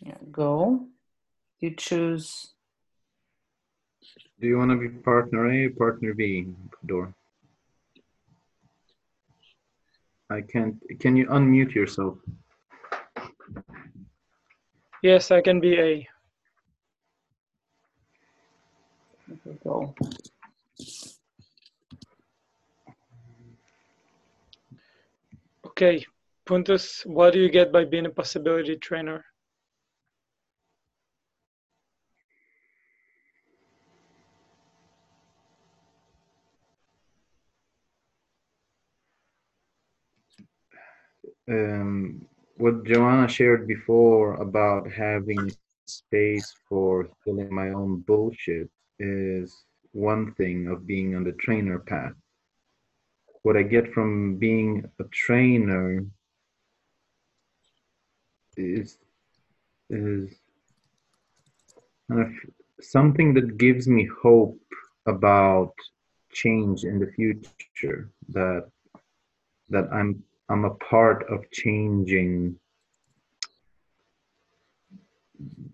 Yeah, 0.00 0.18
go. 0.30 0.86
You 1.66 1.74
choose. 1.74 2.54
Do 4.40 4.46
you 4.46 4.56
want 4.56 4.70
to 4.70 4.76
be 4.76 4.88
partner 4.88 5.50
A 5.50 5.66
or 5.66 5.70
partner 5.70 6.14
B, 6.14 6.46
Dor? 6.86 7.12
I 10.30 10.42
can't. 10.42 10.76
Can 11.00 11.16
you 11.16 11.26
unmute 11.26 11.74
yourself? 11.74 12.18
Yes, 15.02 15.32
I 15.32 15.40
can 15.40 15.58
be 15.58 15.74
A. 15.76 16.08
Go. 19.64 19.92
Okay, 25.66 26.06
Pontus, 26.44 27.02
what 27.06 27.32
do 27.32 27.40
you 27.40 27.50
get 27.50 27.72
by 27.72 27.84
being 27.84 28.06
a 28.06 28.10
possibility 28.10 28.76
trainer? 28.76 29.24
Um, 41.48 42.26
what 42.56 42.84
Joana 42.84 43.28
shared 43.28 43.68
before 43.68 44.34
about 44.34 44.90
having 44.90 45.50
space 45.86 46.52
for 46.68 47.08
filling 47.24 47.54
my 47.54 47.70
own 47.70 48.00
bullshit 48.00 48.68
is 48.98 49.64
one 49.92 50.32
thing 50.34 50.66
of 50.68 50.86
being 50.86 51.14
on 51.14 51.24
the 51.24 51.32
trainer 51.32 51.78
path. 51.78 52.14
What 53.42 53.56
I 53.56 53.62
get 53.62 53.92
from 53.92 54.36
being 54.36 54.84
a 54.98 55.04
trainer 55.04 56.04
is 58.56 58.98
is 59.88 60.34
something 62.80 63.34
that 63.34 63.56
gives 63.56 63.86
me 63.86 64.08
hope 64.22 64.60
about 65.06 65.72
change 66.32 66.84
in 66.84 66.98
the 66.98 67.06
future 67.12 68.10
that 68.30 68.68
that 69.68 69.88
I'm 69.92 70.22
I'm 70.48 70.64
a 70.64 70.74
part 70.74 71.28
of 71.28 71.50
changing 71.50 72.56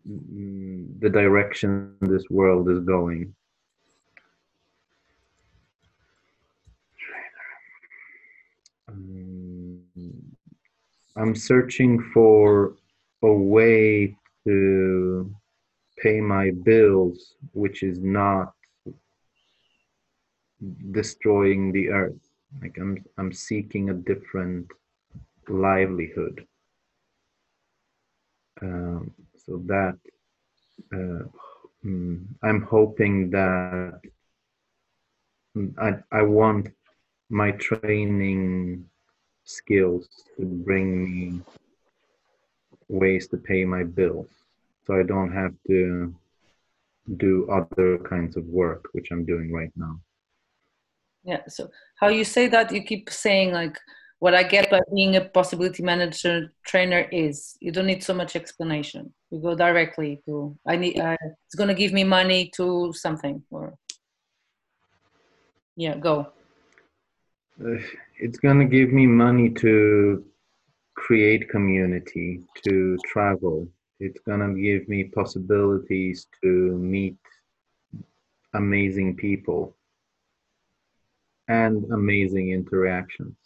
the 0.05 1.11
direction 1.11 1.95
this 2.01 2.25
world 2.31 2.71
is 2.71 2.81
going. 2.81 3.35
I'm 11.17 11.35
searching 11.35 12.03
for 12.15 12.75
a 13.23 13.33
way 13.33 14.17
to 14.47 15.35
pay 15.99 16.21
my 16.21 16.51
bills, 16.51 17.35
which 17.53 17.83
is 17.83 17.99
not 18.01 18.55
destroying 20.91 21.73
the 21.73 21.91
earth. 21.91 22.22
Like 22.61 22.77
I'm, 22.79 23.05
I'm 23.19 23.33
seeking 23.33 23.91
a 23.91 23.95
different 23.95 24.67
livelihood. 25.49 26.47
Um, 28.61 29.13
so 29.47 29.63
that 29.67 29.99
uh, 30.93 31.25
mm, 31.85 32.25
I'm 32.43 32.63
hoping 32.63 33.31
that 33.31 34.01
I, 35.81 35.97
I 36.11 36.23
want 36.23 36.69
my 37.29 37.53
training 37.53 38.85
skills 39.45 40.09
to 40.37 40.45
bring 40.45 41.05
me 41.05 41.41
ways 42.89 43.27
to 43.29 43.37
pay 43.37 43.65
my 43.65 43.83
bills 43.83 44.29
so 44.87 44.99
I 44.99 45.03
don't 45.03 45.33
have 45.33 45.55
to 45.69 46.15
do 47.17 47.49
other 47.51 47.99
kinds 47.99 48.37
of 48.37 48.45
work, 48.47 48.89
which 48.93 49.09
I'm 49.11 49.25
doing 49.25 49.53
right 49.53 49.73
now. 49.77 49.99
Yeah. 51.25 51.41
So 51.49 51.71
how 51.97 52.09
you 52.09 52.25
say 52.25 52.49
that, 52.49 52.73
you 52.73 52.83
keep 52.83 53.11
saying 53.11 53.53
like, 53.53 53.79
what 54.23 54.35
I 54.35 54.45
get 54.45 54.71
by 54.71 54.81
being 54.95 55.17
a 55.17 55.21
possibility 55.21 55.83
manager 55.83 56.53
trainer 56.65 57.09
is 57.11 57.57
you 57.59 57.73
don't 57.73 57.87
need 57.87 58.05
so 58.05 58.15
much 58.15 58.37
explanation. 58.37 59.13
You 59.33 59.41
go 59.41 59.57
directly 59.57 60.23
to 60.27 60.57
I 60.65 60.77
need. 60.77 61.01
Uh, 61.01 61.17
it's 61.47 61.57
going 61.57 61.69
to 61.69 61.75
give 61.75 61.93
me 61.93 62.05
money 62.05 62.49
to 62.55 62.93
something 62.93 63.43
or 63.51 63.75
yeah, 65.77 65.97
go. 65.97 66.29
Uh, 67.61 67.79
it's 68.21 68.39
going 68.39 68.61
to 68.61 68.65
give 68.65 68.93
me 68.93 69.07
money 69.07 69.51
to 69.51 70.25
create 70.95 71.49
community, 71.49 72.43
to 72.65 72.97
travel. 73.05 73.67
It's 73.99 74.21
going 74.21 74.41
to 74.41 74.61
give 74.61 74.89
me 74.89 75.03
possibilities 75.05 76.29
to 76.45 76.79
meet 76.79 77.17
amazing 78.55 79.17
people 79.17 79.75
and 81.49 81.85
amazing 81.93 82.53
interactions. 82.53 83.37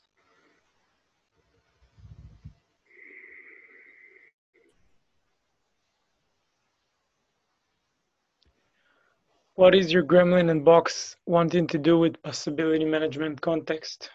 What 9.55 9.74
is 9.74 9.90
your 9.90 10.02
gremlin 10.05 10.51
and 10.51 10.62
box 10.62 11.16
wanting 11.24 11.66
to 11.68 11.78
do 11.78 11.98
with 11.98 12.23
possibility 12.23 12.85
management 12.85 13.40
context? 13.40 14.10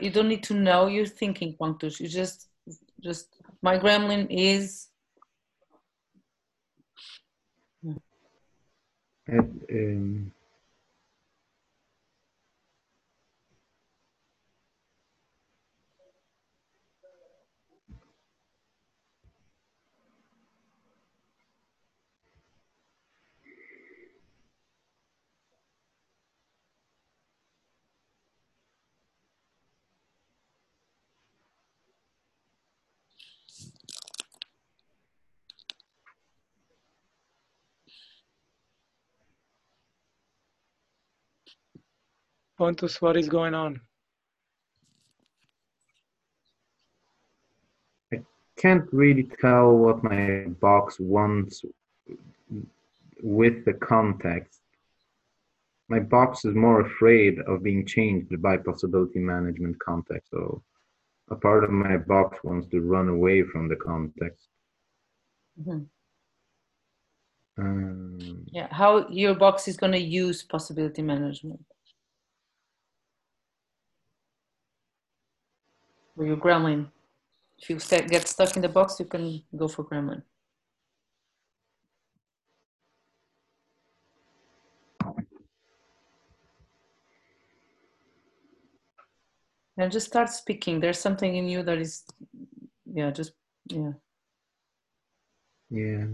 You 0.00 0.10
don't 0.10 0.28
need 0.28 0.42
to 0.44 0.54
know 0.54 0.86
you're 0.86 1.06
thinking, 1.06 1.56
Pontus. 1.58 2.00
You 2.00 2.08
just, 2.08 2.48
just 3.00 3.28
my 3.62 3.78
gremlin 3.78 4.26
is. 4.30 4.88
And, 9.26 9.64
um, 9.70 10.32
Pontus, 42.62 43.02
what 43.02 43.16
is 43.16 43.28
going 43.28 43.54
on? 43.54 43.80
I 48.12 48.22
can't 48.56 48.86
really 48.92 49.28
tell 49.40 49.76
what 49.76 50.04
my 50.04 50.44
box 50.60 51.00
wants 51.00 51.64
with 53.20 53.64
the 53.64 53.72
context. 53.72 54.60
My 55.88 55.98
box 55.98 56.44
is 56.44 56.54
more 56.54 56.82
afraid 56.82 57.40
of 57.40 57.64
being 57.64 57.84
changed 57.84 58.40
by 58.40 58.58
possibility 58.58 59.18
management 59.18 59.80
context. 59.80 60.30
So 60.30 60.62
a 61.30 61.34
part 61.34 61.64
of 61.64 61.70
my 61.70 61.96
box 61.96 62.44
wants 62.44 62.68
to 62.68 62.80
run 62.80 63.08
away 63.08 63.42
from 63.42 63.66
the 63.66 63.74
context. 63.74 64.46
Mhm. 65.60 65.88
Um, 67.58 68.46
Yeah, 68.52 68.68
how 68.70 69.08
your 69.08 69.34
box 69.34 69.66
is 69.66 69.76
going 69.76 69.94
to 69.94 70.06
use 70.22 70.44
possibility 70.44 71.02
management. 71.02 71.66
Or 76.16 76.26
your 76.26 76.36
gremlin. 76.36 76.88
If 77.58 77.70
you 77.70 77.76
get 77.76 78.28
stuck 78.28 78.56
in 78.56 78.62
the 78.62 78.68
box, 78.68 78.98
you 78.98 79.06
can 79.06 79.42
go 79.56 79.68
for 79.68 79.84
gremlin. 79.84 80.22
And 89.76 89.90
just 89.90 90.06
start 90.06 90.28
speaking. 90.28 90.80
There's 90.80 90.98
something 90.98 91.34
in 91.34 91.48
you 91.48 91.62
that 91.62 91.78
is, 91.78 92.04
yeah, 92.84 93.10
just, 93.10 93.32
yeah. 93.68 93.92
yeah. 95.70 96.04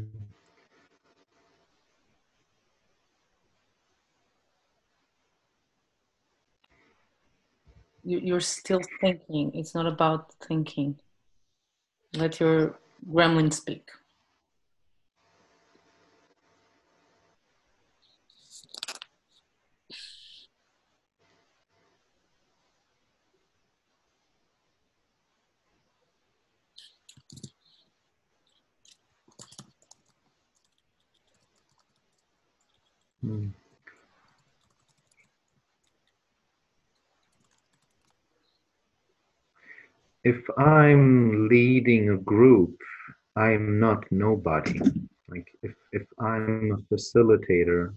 You're 8.09 8.41
still 8.41 8.81
thinking. 9.01 9.53
It's 9.55 9.75
not 9.75 9.87
about 9.87 10.33
thinking. 10.47 10.99
Let 12.15 12.41
your 12.41 12.79
gremlin 13.11 13.53
speak. 13.53 13.89
Hmm. 33.23 33.49
If 40.25 40.43
I'm 40.59 41.49
leading 41.49 42.11
a 42.11 42.17
group, 42.19 42.77
I'm 43.37 43.79
not 43.79 44.05
nobody. 44.11 44.81
Like 45.29 45.49
if, 45.63 45.75
if 45.93 46.07
I'm 46.21 46.73
a 46.73 46.95
facilitator, 46.95 47.95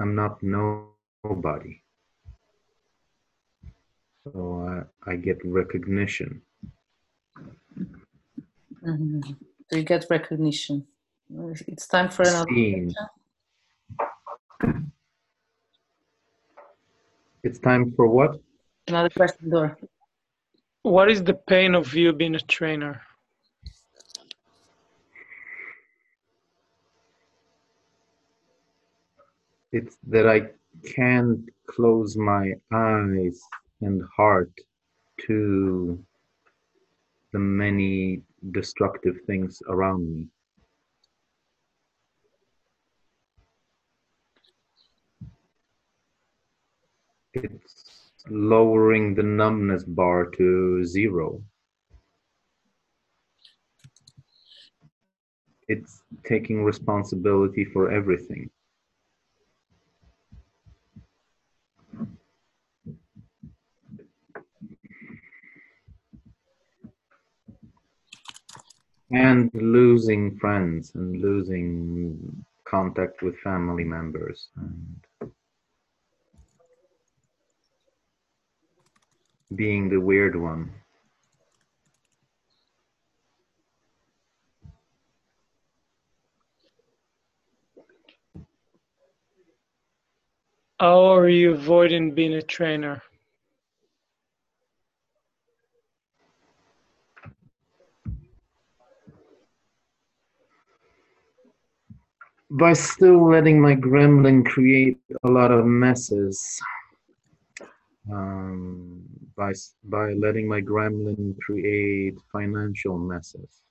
I'm 0.00 0.14
not 0.14 0.42
no- 0.42 0.88
nobody. 1.24 1.80
So 4.24 4.84
I, 5.06 5.10
I 5.12 5.16
get 5.16 5.38
recognition. 5.44 6.42
Mhm. 8.82 9.36
So 9.70 9.76
you 9.76 9.84
get 9.84 10.06
recognition. 10.10 10.86
It's 11.66 11.86
time 11.86 12.10
for 12.10 12.22
another. 12.22 12.46
Seen. 12.50 12.94
It's 17.44 17.58
time 17.60 17.92
for 17.92 18.08
what? 18.08 18.40
Another 18.88 19.10
question, 19.10 19.50
Dora. 19.50 19.76
What 20.88 21.10
is 21.10 21.22
the 21.22 21.34
pain 21.34 21.74
of 21.74 21.92
you 21.92 22.14
being 22.14 22.34
a 22.34 22.40
trainer? 22.40 23.02
It's 29.70 29.98
that 30.08 30.26
I 30.26 30.48
can't 30.96 31.46
close 31.66 32.16
my 32.16 32.54
eyes 32.72 33.38
and 33.82 34.02
heart 34.16 34.50
to 35.26 36.02
the 37.32 37.38
many 37.38 38.22
destructive 38.52 39.16
things 39.26 39.60
around 39.68 40.08
me. 40.10 40.26
It's 47.34 47.97
lowering 48.30 49.14
the 49.14 49.22
numbness 49.22 49.84
bar 49.84 50.26
to 50.36 50.84
zero. 50.84 51.42
It's 55.68 56.02
taking 56.24 56.64
responsibility 56.64 57.64
for 57.64 57.90
everything. 57.90 58.50
and 69.10 69.50
losing 69.54 70.36
friends 70.38 70.92
and 70.94 71.20
losing 71.20 72.44
contact 72.64 73.22
with 73.22 73.38
family 73.38 73.84
members 73.84 74.48
and 74.56 75.07
being 79.54 79.88
the 79.88 80.00
weird 80.00 80.36
one. 80.36 80.72
How 90.80 91.16
are 91.16 91.28
you 91.28 91.54
avoiding 91.54 92.14
being 92.14 92.34
a 92.34 92.42
trainer? 92.42 93.02
By 102.50 102.74
still 102.74 103.28
letting 103.28 103.60
my 103.60 103.74
gremlin 103.74 104.46
create 104.46 104.98
a 105.24 105.28
lot 105.28 105.50
of 105.50 105.66
messes. 105.66 106.60
Um, 108.10 109.07
by, 109.38 109.54
by 109.84 110.12
letting 110.14 110.48
my 110.48 110.60
gremlin 110.60 111.38
create 111.40 112.18
financial 112.32 112.98
messes. 112.98 113.62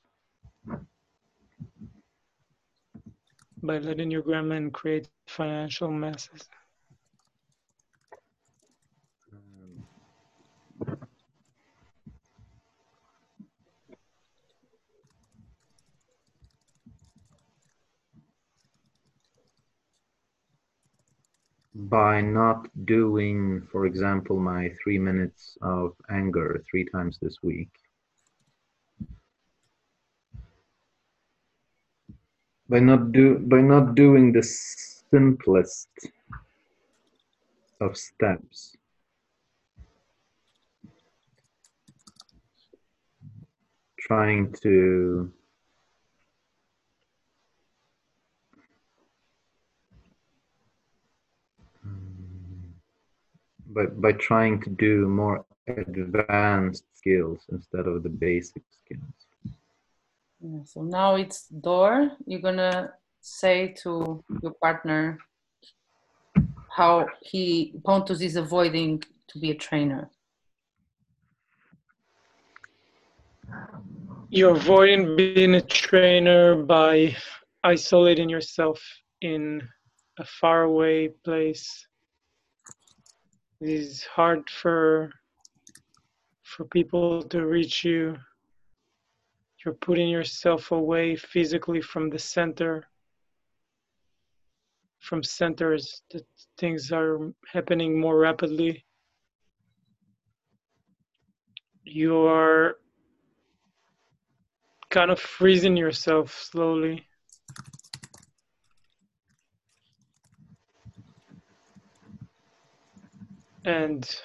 By 3.61 3.79
letting 3.79 4.11
your 4.11 4.23
gremlin 4.23 4.71
create 4.71 5.09
financial 5.27 5.91
messes. 5.91 6.49
By 21.77 22.21
not 22.21 22.67
doing, 22.85 23.61
for 23.71 23.85
example, 23.85 24.39
my 24.39 24.69
three 24.81 24.97
minutes 24.97 25.57
of 25.61 25.93
anger 26.09 26.63
three 26.69 26.85
times 26.85 27.19
this 27.21 27.37
week. 27.43 27.69
By 32.67 32.79
not 32.79 33.11
do 33.11 33.37
by 33.37 33.61
not 33.61 33.93
doing 33.95 34.33
the 34.33 34.41
simplest 34.43 35.87
of 37.79 37.95
steps. 37.95 38.75
Trying 43.99 44.53
to 44.63 45.31
by, 53.73 53.85
by 53.85 54.11
trying 54.13 54.61
to 54.61 54.69
do 54.69 55.07
more 55.07 55.45
advanced 55.67 56.85
skills 56.93 57.45
instead 57.51 57.87
of 57.87 58.03
the 58.03 58.09
basic 58.09 58.63
skills. 58.83 59.01
Yeah, 60.39 60.63
so 60.65 60.81
now 60.81 61.15
it's 61.15 61.47
Dor. 61.47 62.11
You're 62.25 62.41
gonna 62.41 62.93
say 63.21 63.73
to 63.83 64.23
your 64.41 64.53
partner 64.61 65.17
how 66.69 67.07
he 67.21 67.73
Pontus 67.83 68.21
is 68.21 68.35
avoiding 68.35 69.01
to 69.29 69.39
be 69.39 69.51
a 69.51 69.55
trainer. 69.55 70.09
You're 74.29 74.55
avoiding 74.55 75.15
being 75.15 75.55
a 75.55 75.61
trainer 75.61 76.55
by 76.55 77.15
isolating 77.63 78.29
yourself 78.29 78.79
in 79.21 79.67
a 80.19 80.25
faraway 80.25 81.07
place 81.23 81.87
it 81.96 81.96
is 83.61 84.03
hard 84.03 84.49
for 84.49 85.11
for 86.43 86.65
people 86.65 87.21
to 87.23 87.45
reach 87.45 87.83
you. 87.83 88.15
You're 89.63 89.73
putting 89.73 90.09
yourself 90.09 90.71
away 90.71 91.15
physically 91.15 91.81
from 91.81 92.09
the 92.09 92.19
center 92.19 92.87
from 94.99 95.23
centers 95.23 96.01
that 96.11 96.25
things 96.57 96.91
are 96.91 97.31
happening 97.51 97.99
more 97.99 98.17
rapidly. 98.17 98.83
You 101.85 102.25
are 102.25 102.75
kind 104.89 105.11
of 105.11 105.19
freezing 105.19 105.77
yourself 105.77 106.33
slowly 106.33 107.05
and 113.67 114.21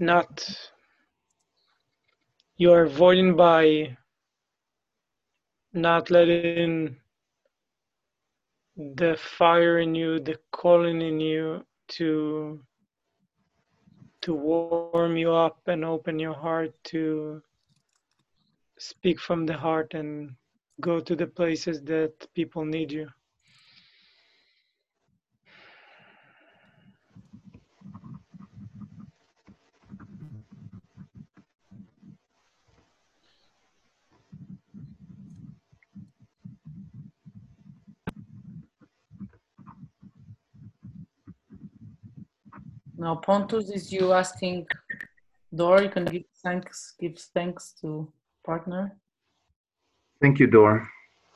not 0.00 0.44
you're 2.56 2.82
avoiding 2.86 3.36
by 3.36 3.96
not 5.72 6.10
letting 6.10 6.96
the 8.96 9.16
fire 9.16 9.78
in 9.78 9.94
you 9.94 10.18
the 10.18 10.36
calling 10.50 11.00
in 11.00 11.20
you 11.20 11.64
to 11.86 12.60
to 14.22 14.34
warm 14.34 15.16
you 15.16 15.32
up 15.32 15.60
and 15.68 15.84
open 15.84 16.18
your 16.18 16.34
heart 16.34 16.74
to 16.82 17.40
speak 18.76 19.20
from 19.20 19.46
the 19.46 19.56
heart 19.56 19.94
and 19.94 20.34
go 20.80 20.98
to 20.98 21.14
the 21.14 21.26
places 21.26 21.80
that 21.82 22.12
people 22.34 22.64
need 22.64 22.90
you 22.90 23.08
Now, 43.00 43.14
Pontus 43.14 43.70
is 43.70 43.90
you 43.90 44.12
asking 44.12 44.66
Dor, 45.54 45.80
you 45.80 45.88
can 45.88 46.04
give 46.04 46.24
thanks, 46.42 46.96
give 47.00 47.18
thanks 47.32 47.74
to 47.80 48.12
partner. 48.44 48.94
Thank 50.20 50.38
you, 50.38 50.46
Dor. 50.46 50.86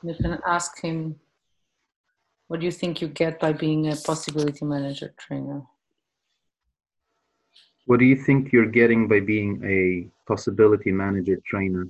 You 0.03 0.13
can 0.13 0.37
ask 0.45 0.79
him, 0.79 1.15
what 2.49 2.59
do 2.59 2.67
you 2.67 2.71
think 2.71 3.01
you 3.01 3.07
get 3.07 3.39
by 3.39 3.51
being 3.51 3.91
a 3.91 3.95
possibility 3.95 4.63
manager 4.63 5.11
trainer? 5.17 5.63
What 7.87 7.97
do 7.97 8.05
you 8.05 8.15
think 8.15 8.51
you're 8.51 8.69
getting 8.69 9.07
by 9.07 9.21
being 9.21 9.59
a 9.65 10.07
possibility 10.27 10.91
manager 10.91 11.41
trainer? 11.47 11.87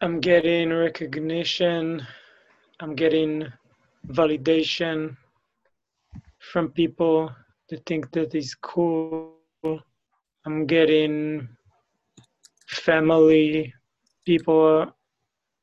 I'm 0.00 0.18
getting 0.18 0.72
recognition, 0.72 2.06
I'm 2.80 2.94
getting 2.94 3.52
validation 4.08 5.18
from 6.38 6.70
people 6.70 7.30
they 7.70 7.80
think 7.86 8.10
that 8.12 8.34
is 8.34 8.54
cool. 8.56 9.36
I'm 10.44 10.66
getting 10.66 11.48
family, 12.66 13.72
people, 14.26 14.92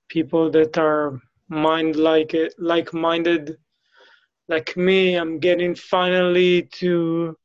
people 0.08 0.50
that 0.52 0.78
are 0.78 1.20
mind 1.50 1.98
like 1.98 2.34
it, 2.34 2.54
like-minded, 2.58 3.58
like 4.48 4.78
me. 4.78 5.16
I'm 5.16 5.40
getting 5.40 5.76
finally 5.76 6.64
to 6.80 7.38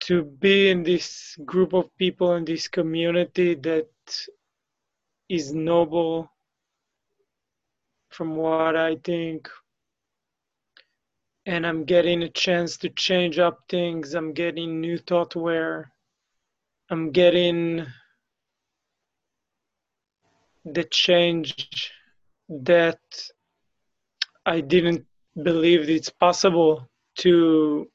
to 0.00 0.24
be 0.24 0.70
in 0.70 0.82
this 0.82 1.36
group 1.44 1.74
of 1.74 1.94
people 1.98 2.34
in 2.34 2.44
this 2.44 2.68
community 2.68 3.54
that 3.54 3.88
is 5.28 5.52
noble 5.52 6.30
from 8.08 8.34
what 8.34 8.76
I 8.76 8.96
think 9.04 9.48
and 11.46 11.66
I'm 11.66 11.84
getting 11.84 12.22
a 12.22 12.28
chance 12.28 12.76
to 12.78 12.88
change 12.90 13.38
up 13.38 13.60
things. 13.68 14.14
I'm 14.14 14.32
getting 14.32 14.80
new 14.80 14.98
thought 14.98 15.34
where 15.36 15.90
I'm 16.90 17.10
getting 17.10 17.86
the 20.64 20.84
change 20.84 21.92
that 22.48 23.00
I 24.44 24.60
didn't 24.60 25.06
believe 25.42 25.88
it's 25.88 26.10
possible 26.10 26.88
to 27.18 27.88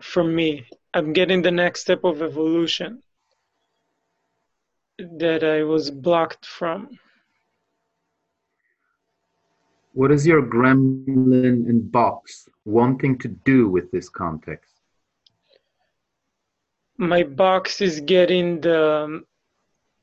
for 0.00 0.24
me. 0.24 0.66
I'm 0.94 1.12
getting 1.12 1.42
the 1.42 1.50
next 1.50 1.82
step 1.82 2.04
of 2.04 2.22
evolution 2.22 3.02
that 4.98 5.44
I 5.44 5.62
was 5.62 5.90
blocked 5.90 6.46
from. 6.46 6.98
What 9.98 10.12
is 10.12 10.24
your 10.24 10.42
gremlin 10.42 11.68
in 11.68 11.88
box 11.90 12.48
wanting 12.64 13.18
to 13.18 13.26
do 13.26 13.68
with 13.68 13.90
this 13.90 14.08
context? 14.08 14.74
My 16.98 17.24
box 17.24 17.80
is 17.80 18.00
getting 18.02 18.60
the. 18.60 19.24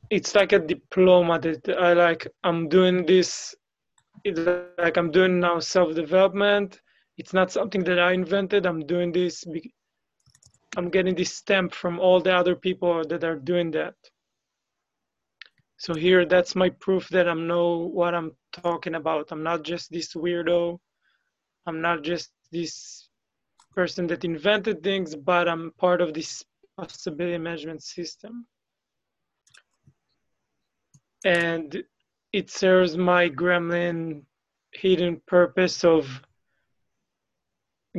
It's 0.10 0.36
like 0.36 0.52
a 0.52 0.60
diploma 0.60 1.40
that 1.40 1.70
I 1.70 1.94
like. 1.94 2.28
I'm 2.44 2.68
doing 2.68 3.06
this. 3.06 3.56
It's 4.26 4.42
like 4.78 4.98
I'm 4.98 5.12
doing 5.12 5.40
now 5.40 5.60
self 5.60 5.96
development, 5.96 6.82
it's 7.18 7.34
not 7.34 7.50
something 7.50 7.82
that 7.86 7.98
I 7.98 8.12
invented. 8.12 8.66
I'm 8.66 8.86
doing 8.86 9.14
this. 9.14 9.46
I'm 10.76 10.90
getting 10.90 11.16
this 11.16 11.34
stamp 11.34 11.74
from 11.74 12.02
all 12.02 12.20
the 12.20 12.36
other 12.36 12.58
people 12.58 13.08
that 13.08 13.24
are 13.24 13.38
doing 13.38 13.72
that. 13.72 13.96
So 15.78 15.94
here, 15.94 16.26
that's 16.26 16.54
my 16.54 16.70
proof 16.70 17.08
that 17.10 17.30
I'm 17.30 17.48
know 17.48 17.78
what 17.78 18.14
I'm 18.14 18.32
talking 18.62 18.96
about. 18.96 19.32
I'm 19.32 19.44
not 19.44 19.64
just 19.64 19.92
this 19.92 20.14
weirdo. 20.14 20.80
I'm 21.66 21.82
not 21.82 22.04
just 22.04 22.32
this 22.52 23.10
person 23.74 24.08
that 24.08 24.24
invented 24.24 24.84
things, 24.84 25.16
but 25.16 25.48
I'm 25.48 25.72
part 25.78 26.02
of 26.02 26.14
this 26.14 26.44
possibility 26.78 27.38
management 27.38 27.84
system. 27.84 28.46
And 31.26 31.84
it 32.32 32.50
serves 32.50 32.98
my 32.98 33.30
gremlin 33.30 34.24
hidden 34.72 35.22
purpose 35.26 35.84
of 35.84 36.08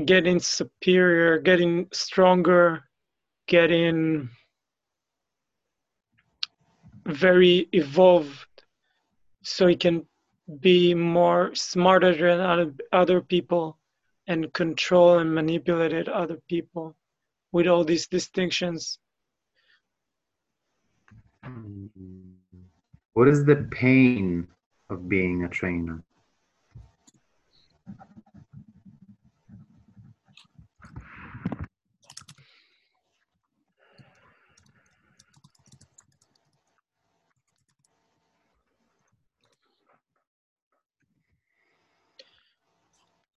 getting 0.04 0.38
superior, 0.38 1.38
getting 1.38 1.88
stronger, 1.92 2.84
getting 3.48 4.28
very 7.06 7.68
evolved 7.72 8.46
so 9.42 9.66
he 9.66 9.76
can 9.76 10.04
be 10.60 10.94
more 10.94 11.54
smarter 11.54 12.14
than 12.14 12.40
other, 12.40 12.74
other 12.92 13.20
people 13.20 13.78
and 14.26 14.52
control 14.52 15.18
and 15.18 15.34
manipulate 15.34 16.08
other 16.08 16.38
people 16.48 16.96
with 17.52 17.66
all 17.66 17.84
these 17.84 18.06
distinctions. 18.06 18.98
Hmm. 21.44 21.86
What 23.14 23.28
is 23.28 23.44
the 23.44 23.66
pain 23.70 24.46
of 24.90 25.08
being 25.08 25.44
a 25.44 25.48
trainer? 25.48 26.02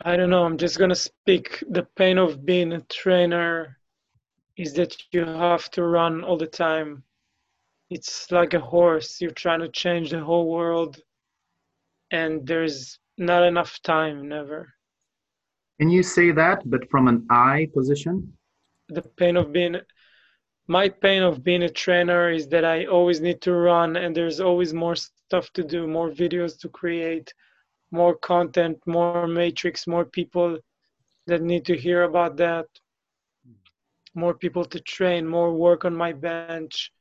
I 0.02 0.16
don't 0.16 0.30
know. 0.30 0.46
I'm 0.46 0.58
just 0.58 0.80
gonna 0.80 0.96
speak. 0.96 1.64
The 1.70 1.84
pain 1.98 2.18
of 2.18 2.46
being 2.46 2.72
a 2.74 2.82
trainer 2.82 3.78
is 4.56 4.74
that 4.74 4.96
you 5.12 5.26
have 5.26 5.70
to 5.72 5.84
run 5.84 6.24
all 6.24 6.38
the 6.38 6.48
time. 6.48 7.04
It's 7.90 8.32
like 8.32 8.54
a 8.54 8.60
horse. 8.60 9.20
You're 9.20 9.32
trying 9.32 9.60
to 9.60 9.70
change 9.70 10.12
the 10.12 10.24
whole 10.24 10.50
world, 10.50 11.02
and 12.12 12.48
there's 12.48 13.00
not 13.18 13.44
enough 13.44 13.82
time. 13.82 14.30
Never. 14.30 14.74
Can 15.80 15.90
you 15.90 16.04
say 16.04 16.32
that, 16.32 16.70
but 16.70 16.90
from 16.90 17.08
an 17.08 17.26
I 17.30 17.70
position? 17.74 18.38
The 18.88 19.02
pain 19.02 19.36
of 19.38 19.52
being, 19.52 19.76
my 20.68 20.90
pain 20.90 21.24
of 21.24 21.44
being 21.44 21.64
a 21.64 21.70
trainer 21.70 22.30
is 22.30 22.48
that 22.50 22.64
I 22.64 22.86
always 22.86 23.20
need 23.20 23.42
to 23.42 23.54
run, 23.54 23.98
and 23.98 24.16
there's 24.16 24.40
always 24.40 24.74
more 24.74 24.96
stuff 24.96 25.52
to 25.54 25.64
do, 25.64 25.88
more 25.88 26.10
videos 26.10 26.58
to 26.60 26.70
create 26.70 27.34
more 27.92 28.16
content, 28.16 28.78
more 28.86 29.28
matrix, 29.28 29.88
more 29.88 30.06
people 30.06 30.58
that 31.28 31.42
need 31.42 31.66
to 31.66 31.78
hear 31.78 32.04
about 32.04 32.38
that, 32.38 32.68
more 34.14 34.34
people 34.34 34.66
to 34.66 34.80
train, 34.80 35.28
more 35.28 35.54
work 35.54 35.86
on 35.86 35.96
my 35.96 36.14
bench, 36.14 36.92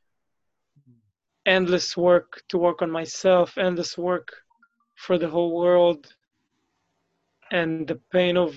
endless 1.46 1.96
work 1.96 2.42
to 2.48 2.58
work 2.58 2.82
on 2.82 2.90
myself, 2.90 3.56
endless 3.58 3.96
work 3.96 4.28
for 4.96 5.18
the 5.18 5.28
whole 5.28 5.54
world, 5.56 6.14
and 7.50 7.86
the 7.86 8.00
pain 8.12 8.36
of 8.36 8.54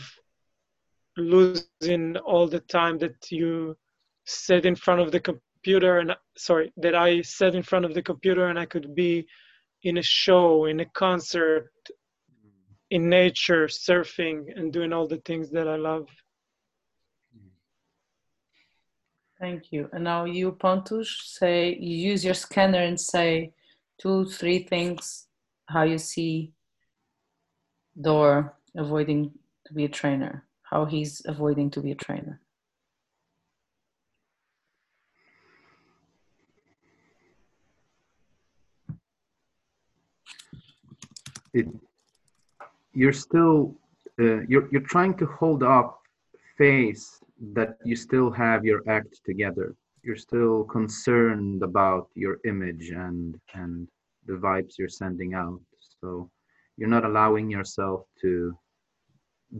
losing 1.17 2.17
all 2.17 2.47
the 2.47 2.59
time 2.59 2.97
that 2.97 3.31
you 3.31 3.75
sit 4.25 4.65
in 4.65 4.75
front 4.75 5.01
of 5.01 5.11
the 5.11 5.19
computer 5.19 5.99
and 5.99 6.15
sorry 6.37 6.71
that 6.77 6.95
i 6.95 7.21
sat 7.21 7.53
in 7.53 7.63
front 7.63 7.85
of 7.85 7.93
the 7.93 8.01
computer 8.01 8.47
and 8.47 8.57
i 8.57 8.65
could 8.65 8.95
be 8.95 9.27
in 9.83 9.97
a 9.97 10.01
show 10.01 10.65
in 10.65 10.79
a 10.79 10.85
concert 10.85 11.71
in 12.91 13.07
nature, 13.09 13.67
surfing, 13.67 14.57
and 14.57 14.71
doing 14.71 14.91
all 14.91 15.07
the 15.07 15.21
things 15.25 15.49
that 15.49 15.67
I 15.67 15.77
love. 15.77 16.07
Thank 19.39 19.71
you. 19.71 19.89
And 19.93 20.03
now 20.03 20.25
you, 20.25 20.51
Pontus, 20.51 21.09
say 21.39 21.75
you 21.79 21.95
use 22.11 22.23
your 22.23 22.35
scanner 22.35 22.81
and 22.81 22.99
say 22.99 23.53
two, 23.99 24.25
three 24.25 24.59
things 24.63 25.27
how 25.67 25.83
you 25.83 25.97
see 25.97 26.51
Dor 27.99 28.55
avoiding 28.75 29.31
to 29.65 29.73
be 29.73 29.85
a 29.85 29.89
trainer, 29.89 30.45
how 30.63 30.85
he's 30.85 31.21
avoiding 31.25 31.71
to 31.71 31.81
be 31.81 31.91
a 31.91 31.95
trainer. 31.95 32.41
It 41.53 41.67
you're 42.93 43.13
still 43.13 43.75
uh, 44.19 44.41
you're 44.47 44.67
you're 44.71 44.87
trying 44.95 45.15
to 45.17 45.25
hold 45.25 45.63
up 45.63 46.01
face 46.57 47.21
that 47.53 47.77
you 47.83 47.95
still 47.95 48.29
have 48.29 48.63
your 48.65 48.81
act 48.87 49.21
together. 49.25 49.75
You're 50.03 50.17
still 50.17 50.63
concerned 50.65 51.63
about 51.63 52.09
your 52.15 52.37
image 52.45 52.89
and 52.89 53.39
and 53.53 53.87
the 54.25 54.33
vibes 54.33 54.77
you're 54.77 54.89
sending 54.89 55.33
out. 55.33 55.61
So 56.01 56.29
you're 56.77 56.89
not 56.89 57.05
allowing 57.05 57.49
yourself 57.49 58.05
to 58.21 58.57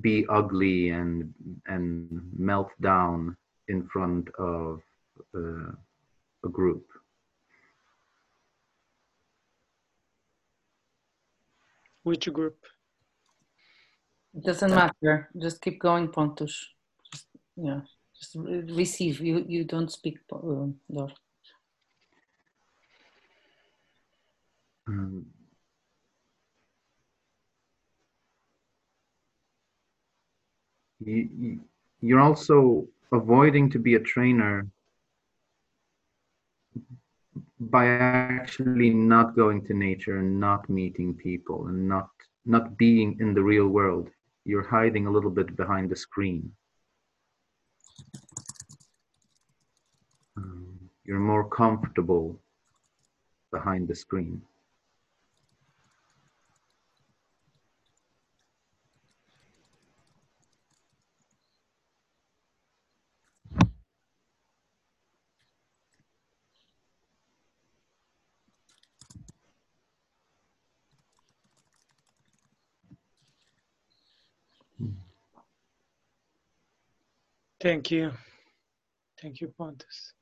be 0.01 0.25
ugly 0.29 0.89
and 0.89 1.33
and 1.67 2.09
melt 2.37 2.71
down 2.81 3.35
in 3.67 3.87
front 3.87 4.29
of 4.37 4.81
uh, 5.35 5.71
a 6.43 6.49
group. 6.49 6.85
Which 12.03 12.31
group 12.33 12.57
it 14.35 14.43
doesn't 14.43 14.71
matter. 14.71 15.29
Just 15.37 15.61
keep 15.61 15.79
going, 15.79 16.07
Pontus. 16.07 16.69
Just, 17.11 17.27
yeah, 17.55 17.81
just 18.17 18.35
receive. 18.35 19.19
You 19.19 19.45
you 19.47 19.63
don't 19.63 19.91
speak, 19.91 20.19
Um, 24.87 25.25
you, 30.99 31.59
you're 32.01 32.19
also 32.19 32.87
avoiding 33.11 33.69
to 33.69 33.79
be 33.79 33.95
a 33.95 33.99
trainer 33.99 34.67
by 37.59 37.85
actually 37.85 38.89
not 38.89 39.35
going 39.35 39.63
to 39.65 39.73
nature 39.73 40.17
and 40.17 40.39
not 40.39 40.67
meeting 40.69 41.13
people 41.13 41.67
and 41.67 41.87
not 41.87 42.09
not 42.45 42.77
being 42.77 43.17
in 43.19 43.33
the 43.33 43.41
real 43.41 43.67
world 43.67 44.09
you're 44.45 44.67
hiding 44.67 45.07
a 45.07 45.11
little 45.11 45.29
bit 45.29 45.55
behind 45.55 45.89
the 45.89 45.95
screen. 45.95 46.51
Um, 50.37 50.89
you're 51.03 51.19
more 51.19 51.47
comfortable 51.47 52.39
behind 53.51 53.87
the 53.87 53.95
screen. 53.95 54.41
Thank 77.61 77.91
you. 77.91 78.11
Thank 79.21 79.39
you, 79.39 79.53
Pontus. 79.55 80.13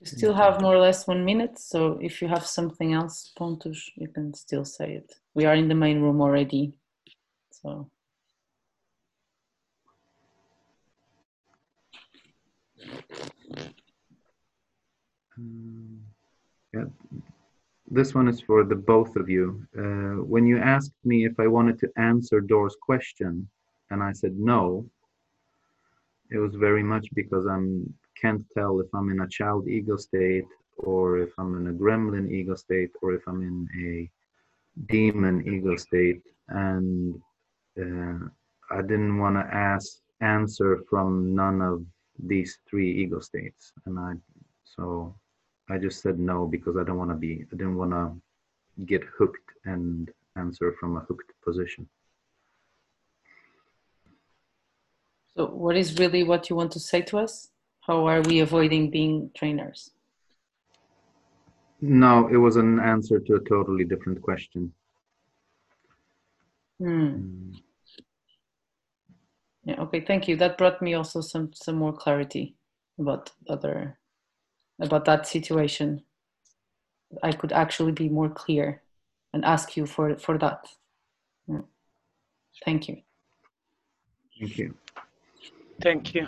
We 0.00 0.06
still 0.06 0.32
have 0.32 0.62
more 0.62 0.74
or 0.74 0.80
less 0.80 1.06
one 1.06 1.22
minute, 1.24 1.58
so 1.58 1.98
if 2.00 2.22
you 2.22 2.28
have 2.28 2.46
something 2.46 2.94
else, 2.94 3.32
Pontus, 3.36 3.90
you 3.96 4.08
can 4.08 4.32
still 4.32 4.64
say 4.64 4.94
it. 4.94 5.12
We 5.34 5.44
are 5.44 5.54
in 5.54 5.68
the 5.68 5.74
main 5.74 6.00
room 6.00 6.22
already, 6.22 6.72
so. 7.50 7.90
Um, 15.36 16.00
yeah, 16.72 16.84
this 17.90 18.14
one 18.14 18.28
is 18.28 18.40
for 18.40 18.64
the 18.64 18.76
both 18.76 19.16
of 19.16 19.28
you. 19.28 19.66
Uh, 19.76 20.24
when 20.24 20.46
you 20.46 20.58
asked 20.58 20.94
me 21.04 21.26
if 21.26 21.38
I 21.38 21.46
wanted 21.46 21.78
to 21.80 21.90
answer 21.96 22.40
Dor's 22.40 22.76
question, 22.80 23.48
and 23.90 24.02
I 24.02 24.12
said 24.12 24.36
no, 24.36 24.88
it 26.30 26.38
was 26.38 26.54
very 26.54 26.82
much 26.82 27.06
because 27.14 27.46
I'm 27.46 27.92
can't 28.20 28.44
tell 28.56 28.80
if 28.80 28.86
I'm 28.94 29.10
in 29.10 29.20
a 29.20 29.28
child 29.28 29.68
ego 29.68 29.96
state 29.96 30.46
or 30.78 31.18
if 31.18 31.30
I'm 31.38 31.56
in 31.56 31.68
a 31.68 31.72
gremlin 31.72 32.30
ego 32.30 32.54
state 32.54 32.90
or 33.02 33.14
if 33.14 33.22
I'm 33.26 33.42
in 33.42 33.68
a 33.86 34.10
demon 34.92 35.46
ego 35.46 35.76
state 35.76 36.22
and 36.48 37.20
uh, 37.80 38.26
I 38.70 38.80
didn't 38.82 39.18
want 39.18 39.36
to 39.36 39.54
ask 39.54 39.98
answer 40.20 40.82
from 40.88 41.34
none 41.34 41.60
of 41.60 41.84
these 42.18 42.58
three 42.68 42.90
ego 43.02 43.20
states, 43.20 43.72
and 43.86 43.98
I 43.98 44.14
so 44.64 45.14
I 45.68 45.78
just 45.78 46.00
said 46.02 46.18
no 46.18 46.46
because 46.46 46.76
I 46.76 46.84
don't 46.84 46.98
want 46.98 47.10
to 47.10 47.16
be 47.16 47.44
I 47.52 47.56
didn't 47.56 47.76
want 47.76 47.92
to 47.92 48.84
get 48.86 49.02
hooked 49.04 49.50
and 49.64 50.10
answer 50.36 50.74
from 50.78 50.96
a 50.96 51.00
hooked 51.00 51.30
position. 51.44 51.88
So, 55.36 55.46
what 55.46 55.76
is 55.76 55.98
really 55.98 56.22
what 56.22 56.48
you 56.48 56.56
want 56.56 56.72
to 56.72 56.80
say 56.80 57.02
to 57.02 57.18
us? 57.18 57.50
How 57.80 58.06
are 58.06 58.22
we 58.22 58.40
avoiding 58.40 58.90
being 58.90 59.30
trainers? 59.34 59.90
No, 61.80 62.28
it 62.28 62.36
was 62.36 62.56
an 62.56 62.78
answer 62.80 63.18
to 63.18 63.34
a 63.34 63.40
totally 63.40 63.84
different 63.84 64.22
question. 64.22 64.72
Hmm. 66.78 67.52
Yeah. 69.64 69.80
Okay. 69.80 70.00
Thank 70.00 70.28
you. 70.28 70.36
That 70.36 70.56
brought 70.58 70.80
me 70.80 70.94
also 70.94 71.20
some 71.20 71.52
some 71.52 71.76
more 71.76 71.92
clarity 71.92 72.56
about 72.98 73.32
other 73.48 73.98
about 74.80 75.04
that 75.06 75.26
situation. 75.26 76.02
I 77.22 77.32
could 77.32 77.52
actually 77.52 77.92
be 77.92 78.08
more 78.08 78.28
clear 78.28 78.82
and 79.32 79.44
ask 79.44 79.76
you 79.76 79.86
for 79.86 80.16
for 80.18 80.38
that. 80.38 80.68
Yeah. 81.48 81.62
Thank 82.64 82.88
you. 82.88 83.02
Thank 84.38 84.58
you. 84.58 84.74
Thank 85.82 86.14
you. 86.14 86.26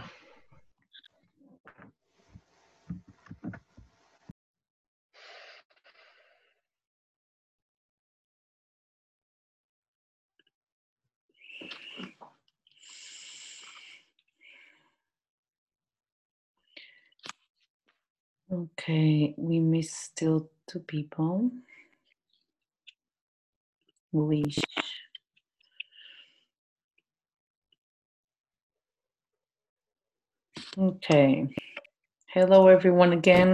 Okay, 18.53 19.35
we 19.39 19.61
miss 19.61 19.93
still 19.93 20.51
two 20.69 20.81
people. 20.81 21.51
Leash. 24.13 24.59
Okay. 30.79 31.49
Hello, 32.35 32.69
everyone, 32.69 33.15
again. 33.15 33.53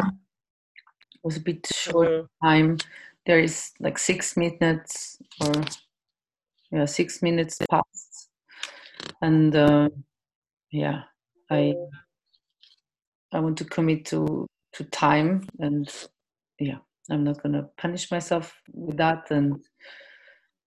It 1.14 1.20
was 1.22 1.36
a 1.36 1.40
bit 1.40 1.64
short 1.72 2.08
Hello. 2.08 2.28
time. 2.42 2.78
There 3.26 3.38
is 3.38 3.70
like 3.78 3.96
six 3.96 4.36
minutes 4.36 5.18
or 5.40 5.52
yeah, 6.72 6.84
six 6.84 7.22
minutes 7.22 7.58
past. 7.70 8.28
And 9.20 9.54
uh, 9.54 9.90
yeah, 10.72 11.02
I 11.48 11.74
I 13.32 13.38
want 13.38 13.56
to 13.58 13.66
commit 13.66 14.04
to 14.06 14.48
to 14.72 14.84
time 14.84 15.46
and 15.60 15.88
yeah, 16.58 16.78
I'm 17.08 17.22
not 17.22 17.40
gonna 17.40 17.68
punish 17.76 18.10
myself 18.10 18.52
with 18.72 18.96
that 18.96 19.30
and 19.30 19.64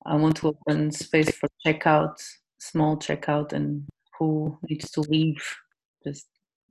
I 0.06 0.15
want 0.15 0.38
to 0.38 0.48
open 0.56 0.91
space 0.91 1.36
for 1.36 1.49
checkout, 1.65 2.15
small 2.60 2.95
checkout 2.95 3.52
and 3.52 3.86
who 4.18 4.57
needs 4.69 4.90
to 4.91 5.02
leave 5.02 5.44
just 6.02 6.27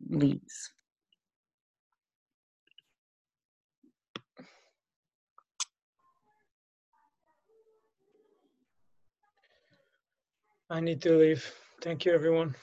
leaves. 0.08 0.72
I 10.70 10.80
need 10.80 11.02
to 11.02 11.16
leave. 11.16 11.44
Thank 11.82 12.04
you, 12.04 12.12
everyone. 12.12 12.54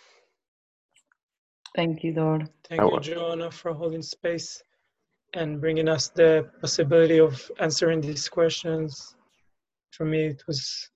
Thank 1.75 2.03
you, 2.03 2.13
Dor. 2.13 2.39
Thank 2.67 2.81
you, 2.81 2.99
Joana, 2.99 3.51
for 3.53 3.73
holding 3.73 4.01
space 4.01 4.61
and 5.33 5.61
bringing 5.61 5.87
us 5.87 6.09
the 6.09 6.49
possibility 6.59 7.19
of 7.19 7.49
answering 7.59 8.01
these 8.01 8.27
questions. 8.27 9.15
For 9.91 10.05
me, 10.05 10.25
it 10.25 10.43
was 10.47 10.89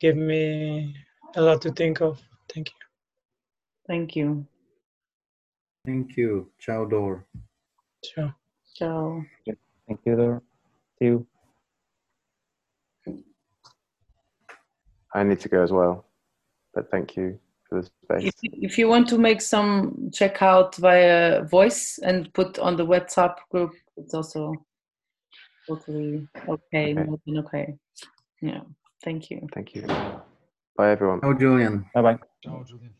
gave 0.00 0.16
me 0.16 0.94
a 1.36 1.40
lot 1.40 1.62
to 1.62 1.72
think 1.72 2.02
of. 2.02 2.20
Thank 2.52 2.68
you. 2.68 2.74
Thank 3.86 4.16
you. 4.16 4.46
Thank 5.84 6.16
you. 6.16 6.50
Ciao, 6.58 6.86
Dor. 6.86 7.26
Ciao. 8.02 8.34
Ciao. 8.74 9.22
Thank 9.86 10.00
you, 10.06 10.16
Dor. 10.16 10.42
See 10.98 11.06
you. 11.06 11.26
I 15.14 15.22
need 15.22 15.40
to 15.40 15.48
go 15.48 15.62
as 15.62 15.70
well, 15.70 16.06
but 16.74 16.90
thank 16.90 17.16
you 17.16 17.38
for 17.68 17.80
the 17.80 17.86
space. 17.86 18.24
If, 18.26 18.34
if 18.42 18.78
you 18.78 18.88
want 18.88 19.08
to 19.08 19.18
make 19.18 19.40
some 19.40 20.10
checkout 20.10 20.74
via 20.76 21.44
voice 21.44 21.98
and 22.02 22.32
put 22.32 22.58
on 22.58 22.76
the 22.76 22.84
WhatsApp 22.84 23.36
group, 23.50 23.74
it's 23.96 24.12
also 24.14 24.54
totally 25.68 26.26
okay, 26.48 26.94
Okay. 26.94 27.38
okay. 27.38 27.74
Yeah. 28.40 28.62
Thank 29.04 29.30
you. 29.30 29.46
Thank 29.52 29.74
you. 29.74 29.82
Bye, 30.76 30.90
everyone. 30.90 31.20
Ciao, 31.20 31.34
Julian. 31.34 31.84
Bye 31.94 32.02
bye. 32.02 32.18
Ciao, 32.42 32.64
Julian. 32.66 32.94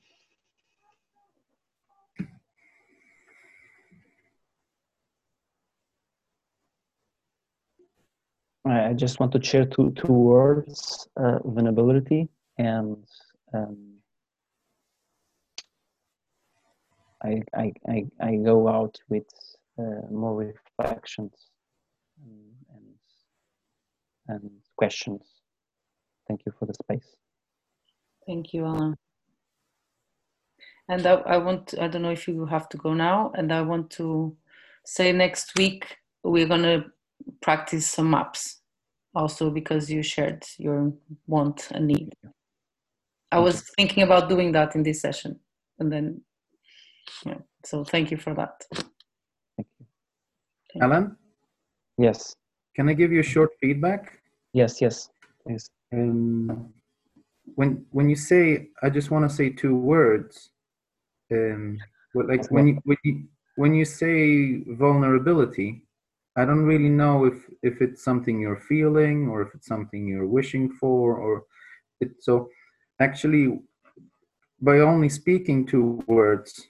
I 8.66 8.94
just 8.94 9.20
want 9.20 9.32
to 9.32 9.42
share 9.42 9.66
two 9.66 9.92
two 9.92 10.12
words: 10.12 11.08
uh, 11.16 11.38
vulnerability 11.44 12.28
and 12.58 13.04
um, 13.52 13.94
I, 17.22 17.42
I 17.54 17.72
I 17.88 18.04
I 18.20 18.36
go 18.36 18.68
out 18.68 18.98
with 19.08 19.26
uh, 19.78 20.06
more 20.10 20.36
reflections 20.36 21.34
and, 22.24 22.54
and 24.28 24.40
and 24.42 24.50
questions. 24.76 25.22
Thank 26.26 26.42
you 26.46 26.52
for 26.58 26.66
the 26.66 26.74
space. 26.74 27.16
Thank 28.26 28.54
you, 28.54 28.64
Alan. 28.64 28.96
And 30.88 31.06
I, 31.06 31.14
I 31.14 31.36
want, 31.38 31.74
I 31.80 31.88
don't 31.88 32.02
know 32.02 32.10
if 32.10 32.28
you 32.28 32.44
have 32.46 32.68
to 32.70 32.76
go 32.76 32.94
now, 32.94 33.32
and 33.34 33.52
I 33.52 33.62
want 33.62 33.90
to 33.92 34.36
say 34.84 35.12
next 35.12 35.56
week 35.56 35.96
we're 36.22 36.46
to 36.62 36.84
practice 37.40 37.86
some 37.86 38.10
maps 38.10 38.60
also 39.14 39.50
because 39.50 39.90
you 39.90 40.02
shared 40.02 40.44
your 40.58 40.92
want 41.26 41.68
and 41.70 41.86
need. 41.86 42.12
I 43.30 43.38
was 43.38 43.64
thinking 43.76 44.02
about 44.02 44.28
doing 44.28 44.52
that 44.52 44.74
in 44.76 44.82
this 44.82 45.00
session, 45.00 45.40
and 45.78 45.92
then, 45.92 46.20
yeah, 47.26 47.38
so 47.64 47.84
thank 47.84 48.10
you 48.10 48.16
for 48.16 48.34
that. 48.34 48.62
Thank 49.56 49.68
you. 49.78 49.86
Thank. 50.72 50.84
Alan, 50.84 51.16
Yes, 51.98 52.34
can 52.74 52.88
I 52.88 52.92
give 52.94 53.12
you 53.12 53.20
a 53.20 53.24
short 53.24 53.50
feedback? 53.60 54.20
yes, 54.52 54.80
yes. 54.80 55.08
Please. 55.46 55.68
Um, 55.92 56.72
when 57.54 57.84
when 57.90 58.08
you 58.08 58.16
say, 58.16 58.68
I 58.82 58.90
just 58.90 59.10
want 59.10 59.28
to 59.28 59.34
say 59.34 59.50
two 59.50 59.76
words. 59.76 60.50
Um, 61.32 61.78
like 62.14 62.50
when 62.50 62.68
you 62.68 62.80
when 62.84 62.98
you 63.04 63.24
when 63.56 63.74
you 63.74 63.84
say 63.84 64.62
vulnerability, 64.74 65.83
I 66.36 66.44
don't 66.44 66.64
really 66.64 66.88
know 66.88 67.24
if 67.24 67.48
if 67.62 67.80
it's 67.80 68.02
something 68.02 68.40
you're 68.40 68.60
feeling 68.68 69.28
or 69.28 69.42
if 69.42 69.54
it's 69.54 69.68
something 69.68 70.06
you're 70.06 70.26
wishing 70.26 70.68
for 70.68 71.16
or 71.16 71.44
it. 72.00 72.10
So 72.20 72.48
actually, 73.00 73.60
by 74.60 74.80
only 74.80 75.08
speaking 75.08 75.64
two 75.66 76.02
words, 76.06 76.66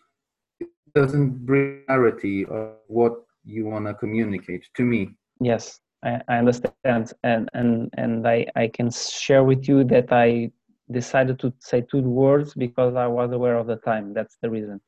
it 0.60 0.68
doesn't 0.94 1.46
bring 1.46 1.84
clarity 1.86 2.44
of 2.44 2.76
what 2.88 3.14
you 3.44 3.64
want 3.64 3.86
to 3.86 3.94
communicate 3.94 4.66
to 4.76 4.82
me. 4.82 5.16
Yes, 5.40 5.80
I, 6.04 6.20
I 6.28 6.36
understand, 6.38 7.12
and 7.22 7.48
and 7.54 7.90
and 7.96 8.28
I 8.28 8.46
I 8.56 8.68
can 8.68 8.90
share 8.90 9.44
with 9.44 9.66
you 9.66 9.82
that 9.84 10.12
I 10.12 10.50
decided 10.90 11.38
to 11.38 11.52
say 11.60 11.80
two 11.80 12.02
words 12.02 12.52
because 12.52 12.94
I 12.96 13.06
was 13.06 13.32
aware 13.32 13.56
of 13.56 13.66
the 13.66 13.76
time. 13.76 14.12
That's 14.12 14.36
the 14.42 14.50
reason. 14.50 14.78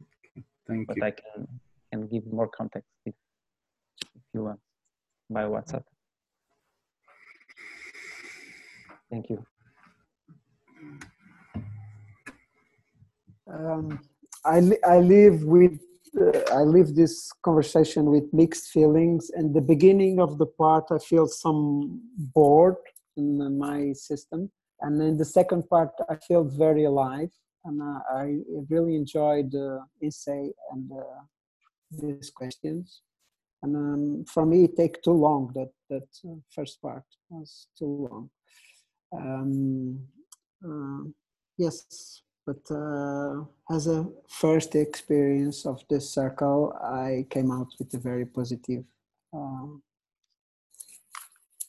Thank 0.68 0.88
But 0.88 0.96
you. 0.96 1.00
But 1.00 1.06
I 1.06 1.10
can 1.12 1.48
can 1.90 2.06
give 2.08 2.26
more 2.26 2.48
context 2.48 2.90
if 3.06 3.14
if 4.14 4.22
you 4.34 4.44
want 4.44 4.60
by 5.30 5.42
WhatsApp. 5.42 5.84
Thank 9.10 9.30
you. 9.30 9.44
Um, 13.52 14.00
I, 14.44 14.58
I 14.86 14.98
live 14.98 15.44
with 15.44 15.80
uh, 16.18 16.40
I 16.52 16.62
live 16.62 16.94
this 16.94 17.30
conversation 17.42 18.06
with 18.06 18.24
mixed 18.32 18.70
feelings. 18.70 19.30
And 19.30 19.54
the 19.54 19.60
beginning 19.60 20.18
of 20.18 20.38
the 20.38 20.46
part, 20.46 20.84
I 20.90 20.98
feel 20.98 21.26
some 21.26 22.00
bored 22.34 22.76
in 23.16 23.58
my 23.58 23.92
system, 23.92 24.50
and 24.80 25.00
in 25.00 25.16
the 25.16 25.24
second 25.24 25.68
part, 25.68 25.90
I 26.08 26.16
feel 26.16 26.44
very 26.44 26.84
alive. 26.84 27.30
And 27.64 27.82
uh, 27.82 28.00
I 28.10 28.38
really 28.70 28.94
enjoyed 28.94 29.50
the 29.50 29.80
essay 30.02 30.52
and 30.72 30.90
uh, 30.92 31.20
these 31.90 32.30
questions. 32.30 33.02
And 33.62 33.76
um, 33.76 34.24
for 34.26 34.44
me, 34.44 34.64
it 34.64 34.76
take 34.76 35.02
too 35.02 35.12
long. 35.12 35.50
That 35.54 35.70
that 35.90 36.08
uh, 36.28 36.36
first 36.50 36.80
part 36.80 37.04
was 37.30 37.68
too 37.78 38.08
long. 38.10 38.30
Um, 39.12 40.00
uh, 40.64 41.10
yes, 41.56 42.22
but 42.46 42.62
uh, 42.70 43.44
as 43.70 43.86
a 43.86 44.06
first 44.28 44.74
experience 44.74 45.66
of 45.66 45.82
this 45.88 46.10
circle, 46.10 46.72
I 46.82 47.26
came 47.30 47.50
out 47.50 47.68
with 47.78 47.92
a 47.94 47.98
very 47.98 48.26
positive 48.26 48.84
uh, 49.32 49.66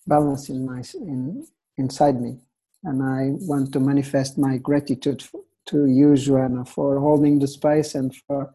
balance 0.06 0.50
in 0.50 0.66
my 0.66 0.84
in 0.94 1.48
inside 1.78 2.22
me, 2.22 2.38
and 2.84 3.02
I 3.02 3.32
want 3.48 3.72
to 3.74 3.80
manifest 3.80 4.38
my 4.38 4.58
gratitude 4.58 5.24
to 5.68 5.86
you, 5.86 6.10
Joana, 6.14 6.68
for 6.68 7.00
holding 7.00 7.40
the 7.40 7.48
space 7.48 7.96
and 7.96 8.16
for 8.28 8.54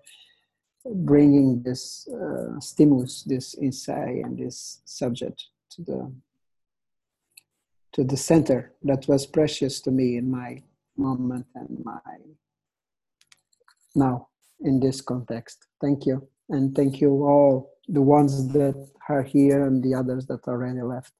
bringing 0.85 1.63
this 1.63 2.09
uh, 2.09 2.59
stimulus, 2.61 3.23
this 3.23 3.55
insight, 3.55 4.25
and 4.25 4.39
this 4.39 4.81
subject 4.85 5.45
to 5.71 5.83
the 5.83 6.13
to 7.93 8.05
the 8.05 8.17
center 8.17 8.73
that 8.83 9.07
was 9.07 9.27
precious 9.27 9.81
to 9.83 9.91
me 9.91 10.17
in 10.17 10.31
my 10.31 10.63
moment 10.97 11.47
and 11.55 11.85
my 11.85 12.01
now 13.95 14.29
in 14.61 14.81
this 14.81 15.01
context. 15.01 15.67
Thank 15.81 16.07
you. 16.07 16.27
And 16.49 16.75
thank 16.75 17.01
you 17.01 17.11
all, 17.25 17.75
the 17.89 18.03
ones 18.03 18.49
that 18.49 18.89
are 19.09 19.23
here 19.23 19.67
and 19.67 19.83
the 19.83 19.95
others 19.95 20.27
that 20.27 20.49
already 20.49 20.83
left, 20.83 21.13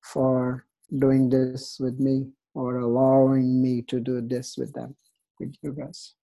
for 0.00 0.66
doing 0.98 1.28
this 1.30 1.78
with 1.78 2.00
me 2.00 2.26
or 2.54 2.78
allowing 2.78 3.62
me 3.62 3.82
to 3.82 4.00
do 4.00 4.20
this 4.20 4.56
with 4.56 4.72
them, 4.72 4.96
with 5.38 5.54
you 5.62 5.72
guys. 5.72 6.14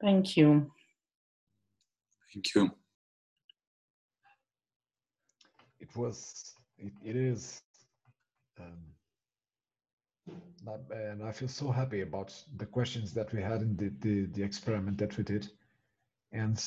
Thank 0.00 0.36
you. 0.36 0.72
Thank 2.32 2.54
you. 2.54 2.70
It 5.80 5.96
was, 5.96 6.54
it, 6.78 6.92
it 7.04 7.16
is 7.16 7.62
um, 8.58 8.76
and 10.92 11.22
I 11.22 11.32
feel 11.32 11.48
so 11.48 11.70
happy 11.70 12.02
about 12.02 12.32
the 12.56 12.66
questions 12.66 13.12
that 13.14 13.32
we 13.32 13.42
had 13.42 13.62
in 13.62 13.76
the, 13.76 13.92
the, 14.00 14.26
the 14.26 14.42
experiment 14.42 14.98
that 14.98 15.16
we 15.16 15.24
did. 15.24 15.48
And 16.32 16.62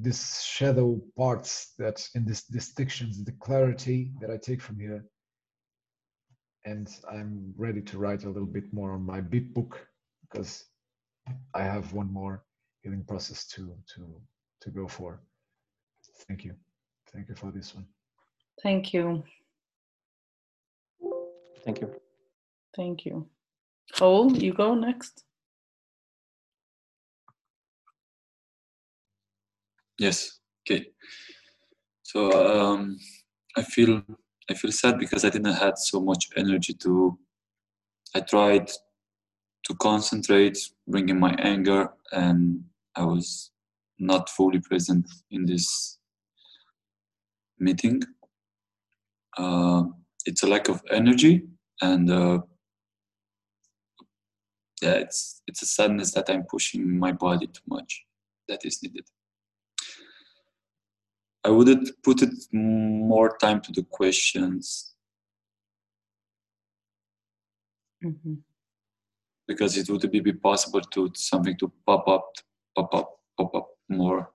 this 0.00 0.42
shadow 0.42 1.00
parts 1.16 1.74
that 1.78 2.06
in 2.14 2.24
these 2.24 2.44
distinctions, 2.44 3.22
the 3.24 3.32
clarity 3.32 4.12
that 4.20 4.30
I 4.30 4.36
take 4.36 4.62
from 4.62 4.78
here. 4.78 5.04
And 6.64 6.88
I'm 7.10 7.52
ready 7.56 7.82
to 7.82 7.98
write 7.98 8.24
a 8.24 8.28
little 8.28 8.46
bit 8.46 8.72
more 8.72 8.92
on 8.92 9.04
my 9.04 9.20
big 9.20 9.52
book 9.54 9.86
because 10.22 10.64
I 11.54 11.62
have 11.62 11.92
one 11.92 12.12
more 12.12 12.44
healing 12.82 13.04
process 13.04 13.46
to 13.48 13.74
to 13.94 14.20
to 14.60 14.70
go 14.70 14.86
for. 14.86 15.20
Thank 16.28 16.44
you. 16.44 16.54
Thank 17.12 17.28
you 17.28 17.34
for 17.34 17.50
this 17.50 17.74
one. 17.74 17.86
Thank 18.62 18.92
you. 18.92 19.24
Thank 21.64 21.80
you. 21.80 21.94
Thank 22.76 23.04
you. 23.04 23.26
Oh, 24.00 24.30
you 24.30 24.52
go 24.52 24.74
next. 24.74 25.24
Yes. 29.98 30.38
Okay. 30.62 30.86
So 32.02 32.20
um, 32.32 32.98
I 33.56 33.62
feel 33.62 34.02
I 34.50 34.54
feel 34.54 34.72
sad 34.72 34.98
because 34.98 35.24
I 35.24 35.30
didn't 35.30 35.54
have 35.54 35.76
so 35.76 36.00
much 36.00 36.28
energy 36.36 36.74
to. 36.74 37.18
I 38.14 38.20
tried 38.20 38.68
to 39.64 39.74
concentrate, 39.74 40.58
bringing 40.88 41.20
my 41.20 41.34
anger, 41.38 41.92
and 42.12 42.64
I 42.96 43.04
was 43.04 43.49
not 44.00 44.28
fully 44.30 44.60
present 44.60 45.06
in 45.30 45.46
this 45.46 45.98
meeting. 47.58 48.02
Uh, 49.36 49.84
it's 50.26 50.42
a 50.42 50.46
lack 50.46 50.68
of 50.68 50.82
energy 50.90 51.42
and 51.82 52.10
uh, 52.10 52.38
yeah, 54.82 54.94
it's 54.94 55.42
it's 55.46 55.62
a 55.62 55.66
sadness 55.66 56.12
that 56.12 56.30
I'm 56.30 56.44
pushing 56.44 56.98
my 56.98 57.12
body 57.12 57.46
too 57.46 57.62
much. 57.68 58.04
That 58.48 58.64
is 58.64 58.82
needed. 58.82 59.04
I 61.44 61.50
would 61.50 61.90
put 62.02 62.22
it 62.22 62.34
more 62.52 63.36
time 63.38 63.60
to 63.62 63.72
the 63.72 63.82
questions 63.82 64.94
mm-hmm. 68.04 68.34
because 69.48 69.78
it 69.78 69.88
would 69.88 70.10
be 70.10 70.32
possible 70.32 70.82
to 70.82 71.10
something 71.14 71.56
to 71.58 71.72
pop 71.86 72.06
up, 72.08 72.26
pop 72.76 72.94
up, 72.94 73.20
pop 73.38 73.54
up 73.54 73.68
more 73.90 74.30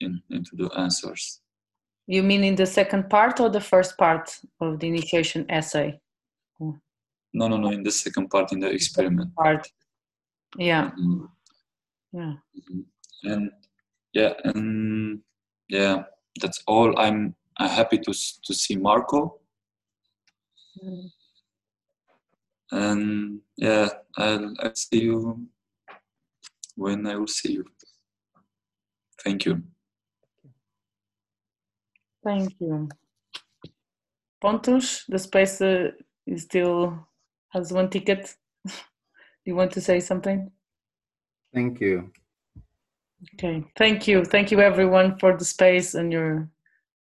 in, 0.00 0.20
into 0.30 0.56
the 0.56 0.70
answers. 0.78 1.40
You 2.06 2.22
mean 2.22 2.44
in 2.44 2.54
the 2.54 2.66
second 2.66 3.10
part 3.10 3.40
or 3.40 3.48
the 3.50 3.60
first 3.60 3.96
part 3.98 4.40
of 4.60 4.80
the 4.80 4.88
initiation 4.88 5.46
essay? 5.50 6.00
No, 6.58 7.46
no, 7.46 7.56
no. 7.56 7.70
In 7.70 7.82
the 7.82 7.90
second 7.90 8.30
part, 8.30 8.52
in 8.52 8.60
the 8.60 8.70
experiment 8.70 9.34
part. 9.34 9.70
Yeah. 10.56 10.90
Mm-hmm. 10.98 11.24
Yeah. 12.12 12.34
Mm-hmm. 12.56 13.30
And 13.30 13.50
yeah, 14.14 14.32
and 14.44 15.20
yeah, 15.68 16.04
that's 16.40 16.62
all. 16.66 16.98
I'm 16.98 17.34
I'm 17.58 17.68
happy 17.68 17.98
to 17.98 18.12
to 18.12 18.54
see 18.54 18.76
Marco. 18.76 19.40
Mm. 20.82 21.10
And 22.72 23.40
yeah, 23.56 23.88
I'll 24.16 24.54
I'll 24.60 24.74
see 24.74 25.02
you 25.02 25.46
when 26.76 27.06
I 27.06 27.16
will 27.16 27.26
see 27.26 27.52
you. 27.52 27.64
Thank 29.28 29.44
you. 29.44 29.62
Thank 32.24 32.54
you. 32.60 32.88
Pontus, 34.40 35.04
the 35.06 35.18
space 35.18 35.60
uh, 35.60 35.90
is 36.26 36.44
still 36.44 37.06
has 37.50 37.70
one 37.70 37.90
ticket. 37.90 38.34
you 39.44 39.54
want 39.54 39.72
to 39.72 39.82
say 39.82 40.00
something? 40.00 40.50
Thank 41.52 41.78
you. 41.78 42.10
Okay, 43.34 43.64
thank 43.76 44.08
you. 44.08 44.24
Thank 44.24 44.50
you, 44.50 44.60
everyone, 44.60 45.18
for 45.18 45.36
the 45.36 45.44
space 45.44 45.94
and 45.94 46.10
your 46.10 46.48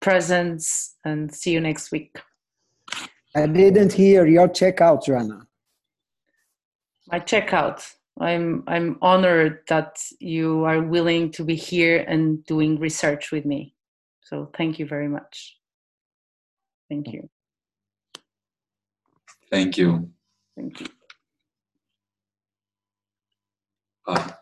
presence, 0.01 0.97
and 1.05 1.33
see 1.33 1.53
you 1.53 1.61
next 1.61 1.93
week. 1.93 2.19
I 3.37 3.47
didn't 3.47 3.93
hear 3.93 4.27
your 4.27 4.49
checkout, 4.49 5.05
Joana. 5.05 5.47
My 7.07 7.21
checkout. 7.21 7.96
I'm 8.19 8.65
I'm 8.67 8.99
honored 9.03 9.61
that 9.69 10.03
you 10.21 10.65
are 10.65 10.81
willing 10.83 11.33
to 11.33 11.45
be 11.45 11.55
here 11.55 12.05
and 12.09 12.45
doing 12.47 12.79
research 12.79 13.31
with 13.31 13.45
me. 13.45 13.75
So 14.23 14.51
thank 14.57 14.79
you 14.79 14.87
very 14.87 15.09
much. 15.09 15.57
Thank 16.89 17.09
you. 17.13 17.29
Thank 19.51 19.77
you. 19.77 20.11
Thank 20.57 20.81
you. 20.81 20.87
Bye. 24.07 24.35